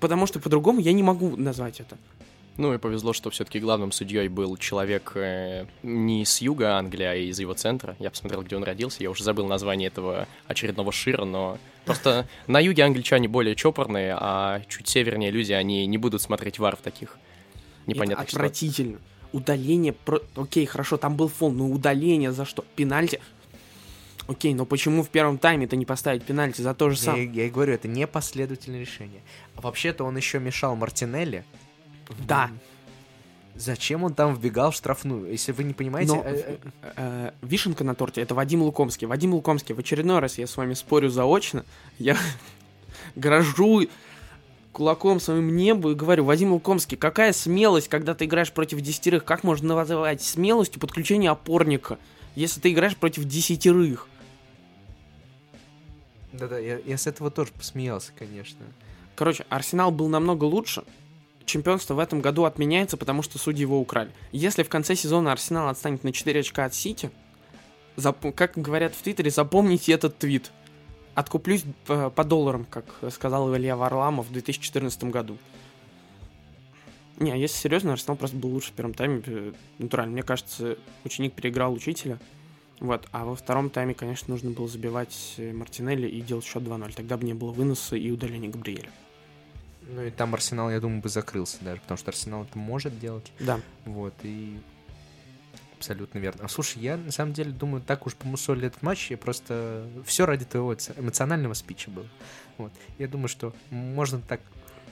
Потому 0.00 0.26
что 0.26 0.40
по-другому 0.40 0.80
я 0.80 0.94
не 0.94 1.02
могу 1.02 1.36
назвать 1.36 1.80
это. 1.80 1.98
Ну 2.58 2.74
и 2.74 2.78
повезло, 2.78 3.12
что 3.12 3.30
все-таки 3.30 3.60
главным 3.60 3.92
судьей 3.92 4.26
был 4.26 4.56
человек 4.56 5.12
э, 5.14 5.66
не 5.84 6.24
с 6.24 6.40
юга 6.40 6.76
Англии, 6.76 7.04
а 7.04 7.14
из 7.14 7.38
его 7.38 7.54
центра. 7.54 7.94
Я 8.00 8.10
посмотрел, 8.10 8.42
где 8.42 8.56
он 8.56 8.64
родился. 8.64 9.00
Я 9.00 9.10
уже 9.10 9.22
забыл 9.22 9.46
название 9.46 9.86
этого 9.86 10.26
очередного 10.48 10.90
шира, 10.90 11.24
но 11.24 11.58
просто 11.84 12.26
на 12.48 12.58
юге 12.58 12.82
англичане 12.82 13.28
более 13.28 13.54
чопорные, 13.54 14.16
а 14.18 14.60
чуть 14.68 14.88
севернее 14.88 15.30
люди, 15.30 15.52
они 15.52 15.86
не 15.86 15.98
будут 15.98 16.20
смотреть 16.20 16.58
вар 16.58 16.74
в 16.74 16.80
таких 16.80 17.16
непонятных 17.86 18.24
это 18.24 18.32
ситуациях. 18.32 18.50
отвратительно. 18.52 18.98
Удаление... 19.30 19.92
Про... 19.92 20.20
Окей, 20.34 20.66
хорошо, 20.66 20.96
там 20.96 21.16
был 21.16 21.28
фол, 21.28 21.52
но 21.52 21.68
удаление 21.68 22.32
за 22.32 22.44
что? 22.44 22.64
Пенальти? 22.74 23.20
Окей, 24.26 24.52
но 24.52 24.66
почему 24.66 25.04
в 25.04 25.10
первом 25.10 25.38
тайме-то 25.38 25.76
не 25.76 25.86
поставить 25.86 26.24
пенальти 26.24 26.60
за 26.60 26.74
то 26.74 26.90
же 26.90 26.96
Я, 26.96 27.02
самое? 27.02 27.30
я 27.32 27.46
и 27.46 27.50
говорю, 27.50 27.72
это 27.74 27.86
непоследовательное 27.86 28.80
решение. 28.80 29.22
А 29.54 29.60
вообще-то 29.60 30.02
он 30.02 30.16
еще 30.16 30.40
мешал 30.40 30.74
Мартинелли. 30.74 31.44
Да. 32.26 32.50
Зачем 33.54 34.04
он 34.04 34.14
там 34.14 34.34
вбегал 34.34 34.70
в 34.70 34.74
штрафную? 34.76 35.30
Если 35.30 35.50
вы 35.50 35.64
не 35.64 35.74
понимаете... 35.74 36.14
Но 36.14 36.22
э, 36.24 36.58
э, 36.82 36.92
э, 36.96 37.32
вишенка 37.42 37.82
на 37.82 37.96
торте 37.96 38.20
это 38.20 38.34
Вадим 38.34 38.62
Лукомский. 38.62 39.06
Вадим 39.06 39.34
Лукомский, 39.34 39.74
в 39.74 39.78
очередной 39.80 40.20
раз 40.20 40.38
я 40.38 40.46
с 40.46 40.56
вами 40.56 40.74
спорю 40.74 41.08
заочно. 41.08 41.64
Я 41.98 42.16
грожу 43.16 43.88
кулаком 44.72 45.18
своим 45.18 45.56
небу 45.56 45.90
и 45.90 45.94
говорю, 45.96 46.24
Вадим 46.24 46.52
Лукомский, 46.52 46.96
какая 46.96 47.32
смелость, 47.32 47.88
когда 47.88 48.14
ты 48.14 48.26
играешь 48.26 48.52
против 48.52 48.80
десятерых? 48.80 49.24
Как 49.24 49.42
можно 49.42 49.74
называть 49.74 50.22
смелостью 50.22 50.80
подключение 50.80 51.32
опорника, 51.32 51.98
если 52.36 52.60
ты 52.60 52.70
играешь 52.70 52.96
против 52.96 53.24
десятерых? 53.24 54.06
Да-да, 56.32 56.58
я, 56.58 56.78
я 56.78 56.96
с 56.96 57.08
этого 57.08 57.32
тоже 57.32 57.50
посмеялся, 57.52 58.12
конечно. 58.16 58.64
Короче, 59.16 59.44
Арсенал 59.48 59.90
был 59.90 60.06
намного 60.06 60.44
лучше. 60.44 60.84
Чемпионство 61.48 61.94
в 61.94 61.98
этом 61.98 62.20
году 62.20 62.44
отменяется, 62.44 62.96
потому 62.96 63.22
что 63.22 63.38
судьи 63.38 63.62
его 63.62 63.80
украли. 63.80 64.10
Если 64.32 64.62
в 64.62 64.68
конце 64.68 64.94
сезона 64.94 65.32
Арсенал 65.32 65.68
отстанет 65.68 66.04
на 66.04 66.12
4 66.12 66.40
очка 66.40 66.66
от 66.66 66.74
Сити, 66.74 67.10
зап- 67.96 68.32
как 68.32 68.52
говорят 68.56 68.94
в 68.94 69.02
Твиттере, 69.02 69.30
запомните 69.30 69.92
этот 69.92 70.18
твит. 70.18 70.52
Откуплюсь 71.14 71.64
по, 71.86 72.10
по 72.10 72.22
долларам, 72.22 72.66
как 72.66 72.84
сказал 73.10 73.54
Илья 73.56 73.76
Варламов 73.76 74.26
в 74.28 74.32
2014 74.32 75.04
году. 75.04 75.38
Не, 77.16 77.36
если 77.40 77.56
серьезно, 77.56 77.94
Арсенал 77.94 78.16
просто 78.16 78.36
был 78.36 78.50
лучше 78.50 78.68
в 78.68 78.72
первом 78.74 78.94
тайме. 78.94 79.22
э, 79.26 79.52
Натурально. 79.78 80.12
Мне 80.12 80.22
кажется, 80.22 80.76
ученик 81.04 81.32
переиграл 81.32 81.72
учителя. 81.72 82.18
Вот. 82.78 83.08
А 83.10 83.24
во 83.24 83.34
втором 83.34 83.70
тайме, 83.70 83.94
конечно, 83.94 84.32
нужно 84.32 84.50
было 84.50 84.68
забивать 84.68 85.34
э, 85.38 85.52
Мартинелли 85.52 86.06
и 86.06 86.20
делать 86.20 86.44
счет 86.44 86.62
2-0. 86.62 86.92
Тогда 86.94 87.16
бы 87.16 87.24
не 87.24 87.34
было 87.34 87.50
выноса 87.50 87.96
и 87.96 88.10
удаления 88.10 88.50
Габриэля. 88.50 88.90
Ну 89.88 90.02
и 90.02 90.10
там 90.10 90.34
Арсенал, 90.34 90.70
я 90.70 90.80
думаю, 90.80 91.00
бы 91.00 91.08
закрылся 91.08 91.56
даже, 91.60 91.80
потому 91.80 91.98
что 91.98 92.10
Арсенал 92.10 92.44
это 92.44 92.58
может 92.58 92.98
делать. 92.98 93.32
Да. 93.40 93.60
Вот, 93.84 94.14
и 94.22 94.58
Абсолютно 95.78 96.18
верно. 96.18 96.44
А 96.44 96.48
слушай, 96.48 96.82
я 96.82 96.96
на 96.96 97.12
самом 97.12 97.32
деле 97.34 97.52
думаю, 97.52 97.80
так 97.80 98.04
уж 98.04 98.16
помусолили 98.16 98.66
этот 98.66 98.82
матч, 98.82 99.12
я 99.12 99.16
просто 99.16 99.88
все 100.04 100.26
ради 100.26 100.44
твоего 100.44 100.74
эмоционального 100.74 101.54
спича 101.54 101.88
был. 101.88 102.04
Вот. 102.56 102.72
Я 102.98 103.06
думаю, 103.06 103.28
что 103.28 103.54
можно 103.70 104.20
так 104.20 104.40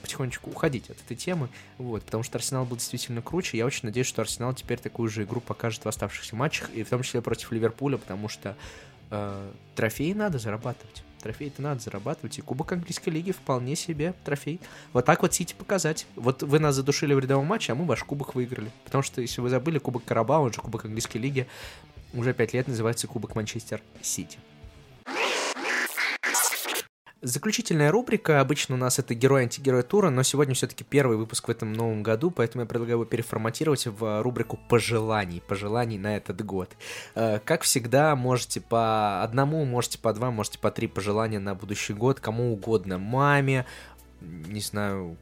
потихонечку 0.00 0.50
уходить 0.50 0.88
от 0.88 1.00
этой 1.00 1.16
темы, 1.16 1.48
вот, 1.78 2.04
потому 2.04 2.22
что 2.22 2.38
Арсенал 2.38 2.64
был 2.64 2.76
действительно 2.76 3.20
круче. 3.20 3.58
Я 3.58 3.66
очень 3.66 3.80
надеюсь, 3.82 4.06
что 4.06 4.22
Арсенал 4.22 4.54
теперь 4.54 4.78
такую 4.78 5.08
же 5.08 5.24
игру 5.24 5.40
покажет 5.40 5.84
в 5.84 5.88
оставшихся 5.88 6.36
матчах, 6.36 6.70
и 6.70 6.84
в 6.84 6.88
том 6.88 7.02
числе 7.02 7.20
против 7.20 7.50
Ливерпуля, 7.50 7.96
потому 7.96 8.28
что 8.28 8.56
э, 9.10 9.52
трофеи 9.74 10.12
надо 10.12 10.38
зарабатывать. 10.38 11.02
Трофей-то 11.26 11.60
надо 11.60 11.80
зарабатывать, 11.80 12.38
и 12.38 12.40
Кубок 12.40 12.70
Английской 12.70 13.08
Лиги 13.08 13.32
вполне 13.32 13.74
себе 13.74 14.14
трофей. 14.24 14.60
Вот 14.92 15.06
так 15.06 15.22
вот 15.22 15.34
Сити 15.34 15.54
показать. 15.58 16.06
Вот 16.14 16.44
вы 16.44 16.60
нас 16.60 16.76
задушили 16.76 17.14
в 17.14 17.18
рядовом 17.18 17.46
матче, 17.46 17.72
а 17.72 17.74
мы 17.74 17.84
ваш 17.84 18.04
Кубок 18.04 18.36
выиграли. 18.36 18.70
Потому 18.84 19.02
что, 19.02 19.20
если 19.20 19.40
вы 19.40 19.48
забыли, 19.48 19.78
Кубок 19.78 20.04
Карабао, 20.04 20.42
он 20.42 20.52
же 20.52 20.60
Кубок 20.60 20.84
Английской 20.84 21.16
Лиги, 21.16 21.48
уже 22.14 22.32
пять 22.32 22.52
лет 22.52 22.68
называется 22.68 23.08
Кубок 23.08 23.34
Манчестер 23.34 23.82
Сити. 24.02 24.38
Заключительная 27.26 27.90
рубрика. 27.90 28.38
Обычно 28.40 28.76
у 28.76 28.78
нас 28.78 29.00
это 29.00 29.12
герой-антигерой 29.12 29.82
тура, 29.82 30.10
но 30.10 30.22
сегодня 30.22 30.54
все-таки 30.54 30.84
первый 30.84 31.16
выпуск 31.16 31.48
в 31.48 31.50
этом 31.50 31.72
новом 31.72 32.04
году, 32.04 32.30
поэтому 32.30 32.62
я 32.62 32.68
предлагаю 32.68 32.98
его 32.98 33.04
переформатировать 33.04 33.84
в 33.88 34.22
рубрику 34.22 34.60
пожеланий. 34.68 35.40
Пожеланий 35.40 35.98
на 35.98 36.16
этот 36.16 36.44
год. 36.44 36.70
Э, 37.16 37.40
как 37.44 37.62
всегда, 37.62 38.14
можете 38.14 38.60
по 38.60 39.24
одному, 39.24 39.64
можете 39.64 39.98
по 39.98 40.12
два, 40.12 40.30
можете 40.30 40.60
по 40.60 40.70
три 40.70 40.86
пожелания 40.86 41.40
на 41.40 41.56
будущий 41.56 41.94
год, 41.94 42.20
кому 42.20 42.52
угодно. 42.52 42.96
Маме, 42.96 43.66
не 44.20 44.60
знаю, 44.60 45.16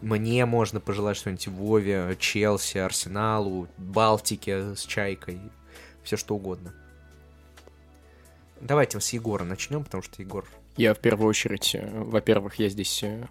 мне 0.00 0.44
можно 0.46 0.80
пожелать 0.80 1.16
что-нибудь 1.16 1.46
Вове, 1.46 2.16
Челси, 2.18 2.78
Арсеналу, 2.78 3.68
Балтике 3.78 4.74
с 4.74 4.80
Чайкой, 4.80 5.40
все 6.02 6.16
что 6.16 6.34
угодно. 6.34 6.74
Давайте 8.60 8.98
с 8.98 9.10
Егора 9.10 9.44
начнем, 9.44 9.84
потому 9.84 10.02
что 10.02 10.20
Егор 10.20 10.44
я 10.80 10.94
в 10.94 10.98
первую 10.98 11.28
очередь, 11.28 11.74
э, 11.74 11.86
во-первых, 11.92 12.58
я 12.58 12.70
здесь 12.70 13.02
э, 13.02 13.26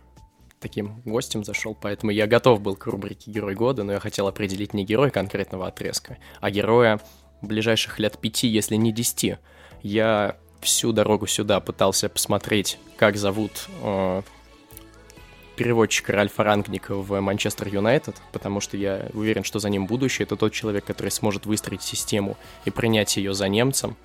таким 0.60 1.02
гостем 1.04 1.44
зашел, 1.44 1.76
поэтому 1.80 2.12
я 2.12 2.28
готов 2.28 2.62
был 2.62 2.76
к 2.76 2.86
рубрике 2.86 3.32
«Герой 3.32 3.56
года», 3.56 3.84
но 3.84 3.94
я 3.94 4.00
хотел 4.00 4.28
определить 4.28 4.76
не 4.76 4.86
героя 4.86 5.10
конкретного 5.10 5.68
отрезка, 5.68 6.18
а 6.42 6.52
героя 6.52 7.00
ближайших 7.42 7.98
лет 7.98 8.20
пяти, 8.20 8.48
если 8.48 8.76
не 8.76 8.92
десяти. 8.92 9.38
Я 9.82 10.38
всю 10.62 10.92
дорогу 10.92 11.26
сюда 11.26 11.60
пытался 11.60 12.08
посмотреть, 12.08 12.78
как 12.98 13.18
зовут 13.18 13.68
э, 13.82 14.22
переводчика 15.56 16.14
Ральфа 16.14 16.44
Рангника 16.44 16.94
в 16.96 17.20
Манчестер 17.20 17.68
Юнайтед, 17.68 18.16
потому 18.32 18.62
что 18.62 18.78
я 18.78 19.08
уверен, 19.14 19.44
что 19.44 19.58
за 19.58 19.70
ним 19.70 19.88
будущее. 19.88 20.26
Это 20.26 20.36
тот 20.36 20.54
человек, 20.54 20.86
который 20.86 21.10
сможет 21.10 21.48
выстроить 21.48 21.82
систему 21.82 22.38
и 22.66 22.70
принять 22.70 23.18
ее 23.18 23.34
за 23.34 23.48
немцем 23.48 23.98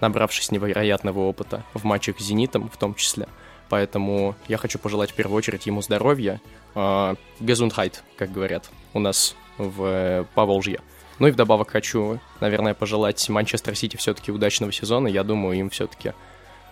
набравшись 0.00 0.50
невероятного 0.50 1.20
опыта 1.20 1.64
в 1.74 1.84
матчах 1.84 2.20
с 2.20 2.24
«Зенитом» 2.24 2.68
в 2.68 2.76
том 2.76 2.94
числе. 2.94 3.28
Поэтому 3.68 4.36
я 4.48 4.58
хочу 4.58 4.78
пожелать 4.78 5.10
в 5.10 5.14
первую 5.14 5.38
очередь 5.38 5.66
ему 5.66 5.82
здоровья, 5.82 6.40
э, 6.74 7.14
Gesundheit, 7.40 7.94
как 8.16 8.32
говорят 8.32 8.70
у 8.92 9.00
нас 9.00 9.34
в 9.58 10.26
Поволжье. 10.34 10.80
Ну 11.18 11.26
и 11.26 11.30
вдобавок 11.30 11.70
хочу, 11.70 12.20
наверное, 12.40 12.74
пожелать 12.74 13.28
Манчестер 13.28 13.74
Сити 13.74 13.96
все-таки 13.96 14.30
удачного 14.30 14.70
сезона. 14.70 15.08
Я 15.08 15.24
думаю, 15.24 15.58
им 15.58 15.70
все-таки 15.70 16.12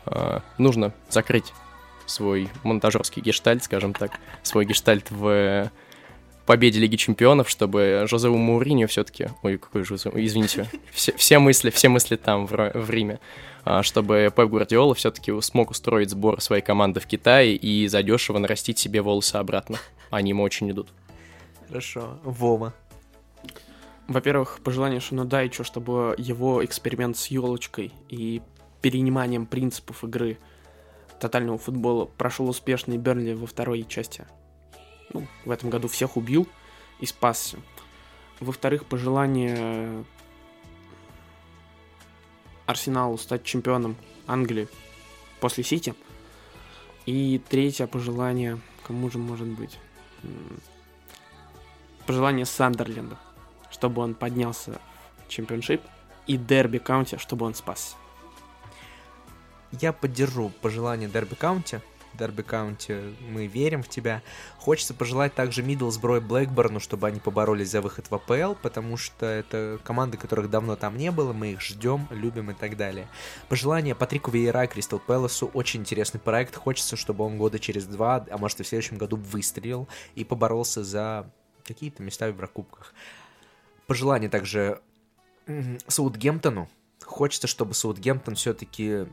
э, 0.07 0.41
нужно 0.59 0.93
закрыть 1.09 1.53
свой 2.07 2.49
монтажерский 2.63 3.23
гештальт, 3.23 3.65
скажем 3.65 3.95
так, 3.95 4.13
свой 4.43 4.67
гештальт 4.67 5.11
в 5.11 5.71
победе 6.45 6.81
Лиги 6.81 6.97
Чемпионов, 6.97 7.49
чтобы 7.49 8.05
Жозеу 8.09 8.37
Мауриньо 8.37 8.87
все-таки... 8.87 9.29
Ой, 9.43 9.59
какой 9.59 9.85
Жозе... 9.85 10.11
Извините. 10.15 10.69
Все, 10.93 11.17
все 11.17 11.39
мысли, 11.39 11.71
все 11.71 11.89
мысли 11.89 12.17
там, 12.17 12.47
в, 12.47 12.53
в 12.75 12.91
Риме. 12.91 13.21
А, 13.65 13.83
чтобы 13.83 14.33
Пеп 14.35 14.51
Гвардиола 14.51 14.95
все-таки 14.95 15.33
смог 15.41 15.71
устроить 15.71 16.11
сбор 16.11 16.41
своей 16.41 16.63
команды 16.63 17.01
в 17.01 17.07
Китае 17.07 17.57
и 17.57 17.89
задешево 17.89 18.39
нарастить 18.39 18.79
себе 18.79 19.01
волосы 19.01 19.37
обратно. 19.37 19.79
Они 20.11 20.31
ему 20.31 20.43
очень 20.43 20.71
идут. 20.71 20.89
Хорошо. 21.69 22.19
Вова. 22.23 22.75
Во-первых, 24.07 24.61
пожелание 24.63 25.01
Шинодайчу, 25.01 25.65
чтобы 25.65 26.15
его 26.19 26.63
эксперимент 26.63 27.17
с 27.17 27.29
елочкой 27.29 27.93
и 28.11 28.43
перениманием 28.83 29.47
принципов 29.47 30.05
игры 30.05 30.37
тотального 31.19 31.57
футбола 31.57 32.05
прошел 32.05 32.51
успешно 32.51 32.93
и 32.93 32.99
Бернли 32.99 33.33
во 33.33 33.47
второй 33.47 33.85
части 33.85 34.27
ну, 35.13 35.27
в 35.45 35.51
этом 35.51 35.71
году 35.71 35.89
всех 35.89 36.17
убил 36.17 36.49
и 37.01 37.07
спасся. 37.07 37.59
Во-вторых, 38.41 38.87
пожелание 38.87 40.05
Арсеналу 42.67 43.19
стать 43.19 43.45
чемпионом 43.45 43.97
Англии 44.27 44.69
после 45.41 45.65
Сити. 45.65 45.95
И 47.07 47.41
третье 47.49 47.87
пожелание, 47.87 48.59
кому 48.87 49.11
же 49.11 49.19
может 49.19 49.47
быть? 49.47 49.79
Пожелание 52.07 52.47
Сандерленда, 52.47 53.19
чтобы 53.71 54.03
он 54.03 54.15
поднялся 54.15 54.81
в 55.25 55.29
чемпионшип, 55.29 55.83
и 56.27 56.37
Дерби 56.37 56.79
Каунти, 56.79 57.19
чтобы 57.19 57.45
он 57.47 57.55
спасся. 57.55 57.97
Я 59.73 59.93
поддержу 59.93 60.51
пожелание 60.63 61.09
Дерби 61.09 61.35
Каунти, 61.35 61.81
Дерби 62.19 62.43
Каунти, 62.43 63.17
мы 63.29 63.47
верим 63.47 63.83
в 63.83 63.89
тебя. 63.89 64.23
Хочется 64.59 64.95
пожелать 64.95 65.35
также 65.35 65.63
Миддлсбро 65.63 66.19
и 66.19 66.21
Блэкборну, 66.21 66.81
чтобы 66.81 67.07
они 67.09 67.21
поборолись 67.21 67.71
за 67.71 67.81
выход 67.81 68.11
в 68.11 68.15
АПЛ, 68.15 68.55
потому 68.63 68.97
что 68.97 69.27
это 69.27 69.79
команды, 69.85 70.17
которых 70.17 70.51
давно 70.51 70.77
там 70.77 70.97
не 70.97 71.11
было, 71.11 71.33
мы 71.33 71.53
их 71.53 71.61
ждем, 71.61 72.07
любим 72.11 72.51
и 72.51 72.55
так 72.55 72.77
далее. 72.77 73.09
Пожелание 73.49 73.95
Патрику 73.95 74.31
Вейера, 74.31 74.67
Кристал 74.67 74.99
Пэласу, 74.99 75.51
очень 75.55 75.81
интересный 75.81 76.21
проект, 76.21 76.57
хочется, 76.57 76.97
чтобы 76.97 77.25
он 77.25 77.39
года 77.39 77.59
через 77.59 77.87
два, 77.87 78.25
а 78.31 78.39
может 78.39 78.61
и 78.61 78.63
в 78.63 78.69
следующем 78.69 78.97
году 78.97 79.17
выстрелил 79.17 79.89
и 80.15 80.25
поборолся 80.25 80.85
за 80.85 81.31
какие-то 81.65 82.03
места 82.03 82.27
в 82.27 82.29
Еврокубках. 82.29 82.95
Пожелание 83.87 84.31
также 84.31 84.81
Саутгемптону. 85.87 86.69
Хочется, 87.03 87.47
чтобы 87.47 87.75
Саутгемптон 87.75 88.35
все-таки 88.35 89.07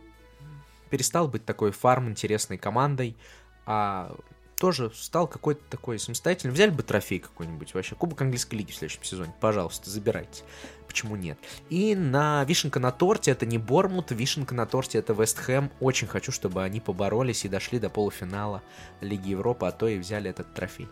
перестал 0.92 1.28
быть 1.28 1.46
такой 1.46 1.72
фарм 1.72 2.10
интересной 2.10 2.60
командой, 2.60 3.18
а 3.66 4.16
тоже 4.62 4.92
стал 4.94 5.28
какой-то 5.28 5.64
такой 5.72 5.98
самостоятельный. 5.98 6.54
Взяли 6.54 6.70
бы 6.70 6.84
трофей 6.84 7.18
какой-нибудь 7.18 7.74
вообще. 7.74 7.96
Кубок 7.96 8.22
английской 8.22 8.56
лиги 8.56 8.72
в 8.72 8.76
следующем 8.76 9.04
сезоне. 9.04 9.34
Пожалуйста, 9.40 9.90
забирайте. 9.90 10.44
Почему 10.88 11.16
нет? 11.16 11.40
И 11.70 11.96
на 11.96 12.44
вишенка 12.44 12.80
на 12.80 12.92
торте 12.92 13.32
это 13.32 13.48
не 13.48 13.58
Бормут, 13.58 14.12
вишенка 14.12 14.54
на 14.54 14.68
торте 14.68 15.00
это 15.00 15.14
Вест 15.14 15.40
Хэм. 15.40 15.72
Очень 15.80 16.08
хочу, 16.08 16.32
чтобы 16.32 16.62
они 16.62 16.80
поборолись 16.80 17.44
и 17.44 17.50
дошли 17.50 17.80
до 17.80 17.90
полуфинала 17.90 18.62
Лиги 19.00 19.30
Европы, 19.30 19.66
а 19.66 19.72
то 19.72 19.88
и 19.88 19.98
взяли 19.98 20.30
этот 20.30 20.54
трофей. 20.54 20.88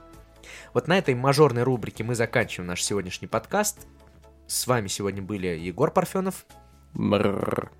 Вот 0.73 0.87
на 0.87 0.97
этой 0.97 1.13
мажорной 1.13 1.61
рубрике 1.61 2.03
мы 2.03 2.15
заканчиваем 2.15 2.69
наш 2.69 2.81
сегодняшний 2.81 3.27
подкаст. 3.27 3.85
С 4.47 4.65
вами 4.65 4.87
сегодня 4.87 5.21
были 5.21 5.47
Егор 5.47 5.91
Парфенов. 5.91 6.47
Бррр. 6.93 7.71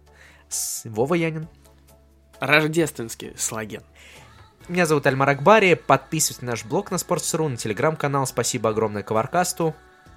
Вова 0.86 1.16
Янин 1.16 1.48
рождественский 2.40 3.34
слоген. 3.38 3.84
Меня 4.68 4.86
зовут 4.86 5.08
Альмар 5.08 5.30
Акбари. 5.30 5.74
Подписывайтесь 5.74 6.42
на 6.42 6.52
наш 6.52 6.64
блог 6.64 6.92
на 6.92 6.96
Sports.ru, 6.96 7.48
на 7.48 7.58
телеграм-канал. 7.58 8.28
Спасибо 8.28 8.70
огромное 8.70 9.02
Коваркасту, 9.02 9.76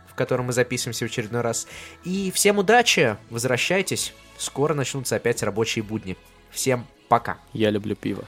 в 0.09 0.14
котором 0.14 0.47
мы 0.47 0.53
записываемся 0.53 1.07
в 1.07 1.09
очередной 1.11 1.41
раз. 1.41 1.66
И 2.05 2.31
всем 2.33 2.59
удачи, 2.59 3.16
возвращайтесь. 3.31 4.12
Скоро 4.37 4.75
начнутся 4.75 5.16
опять 5.16 5.43
рабочие 5.43 5.83
будни. 5.83 6.16
Всем 6.51 6.87
пока. 7.09 7.39
Я 7.55 7.70
люблю 7.70 7.97
пиво. 7.97 8.25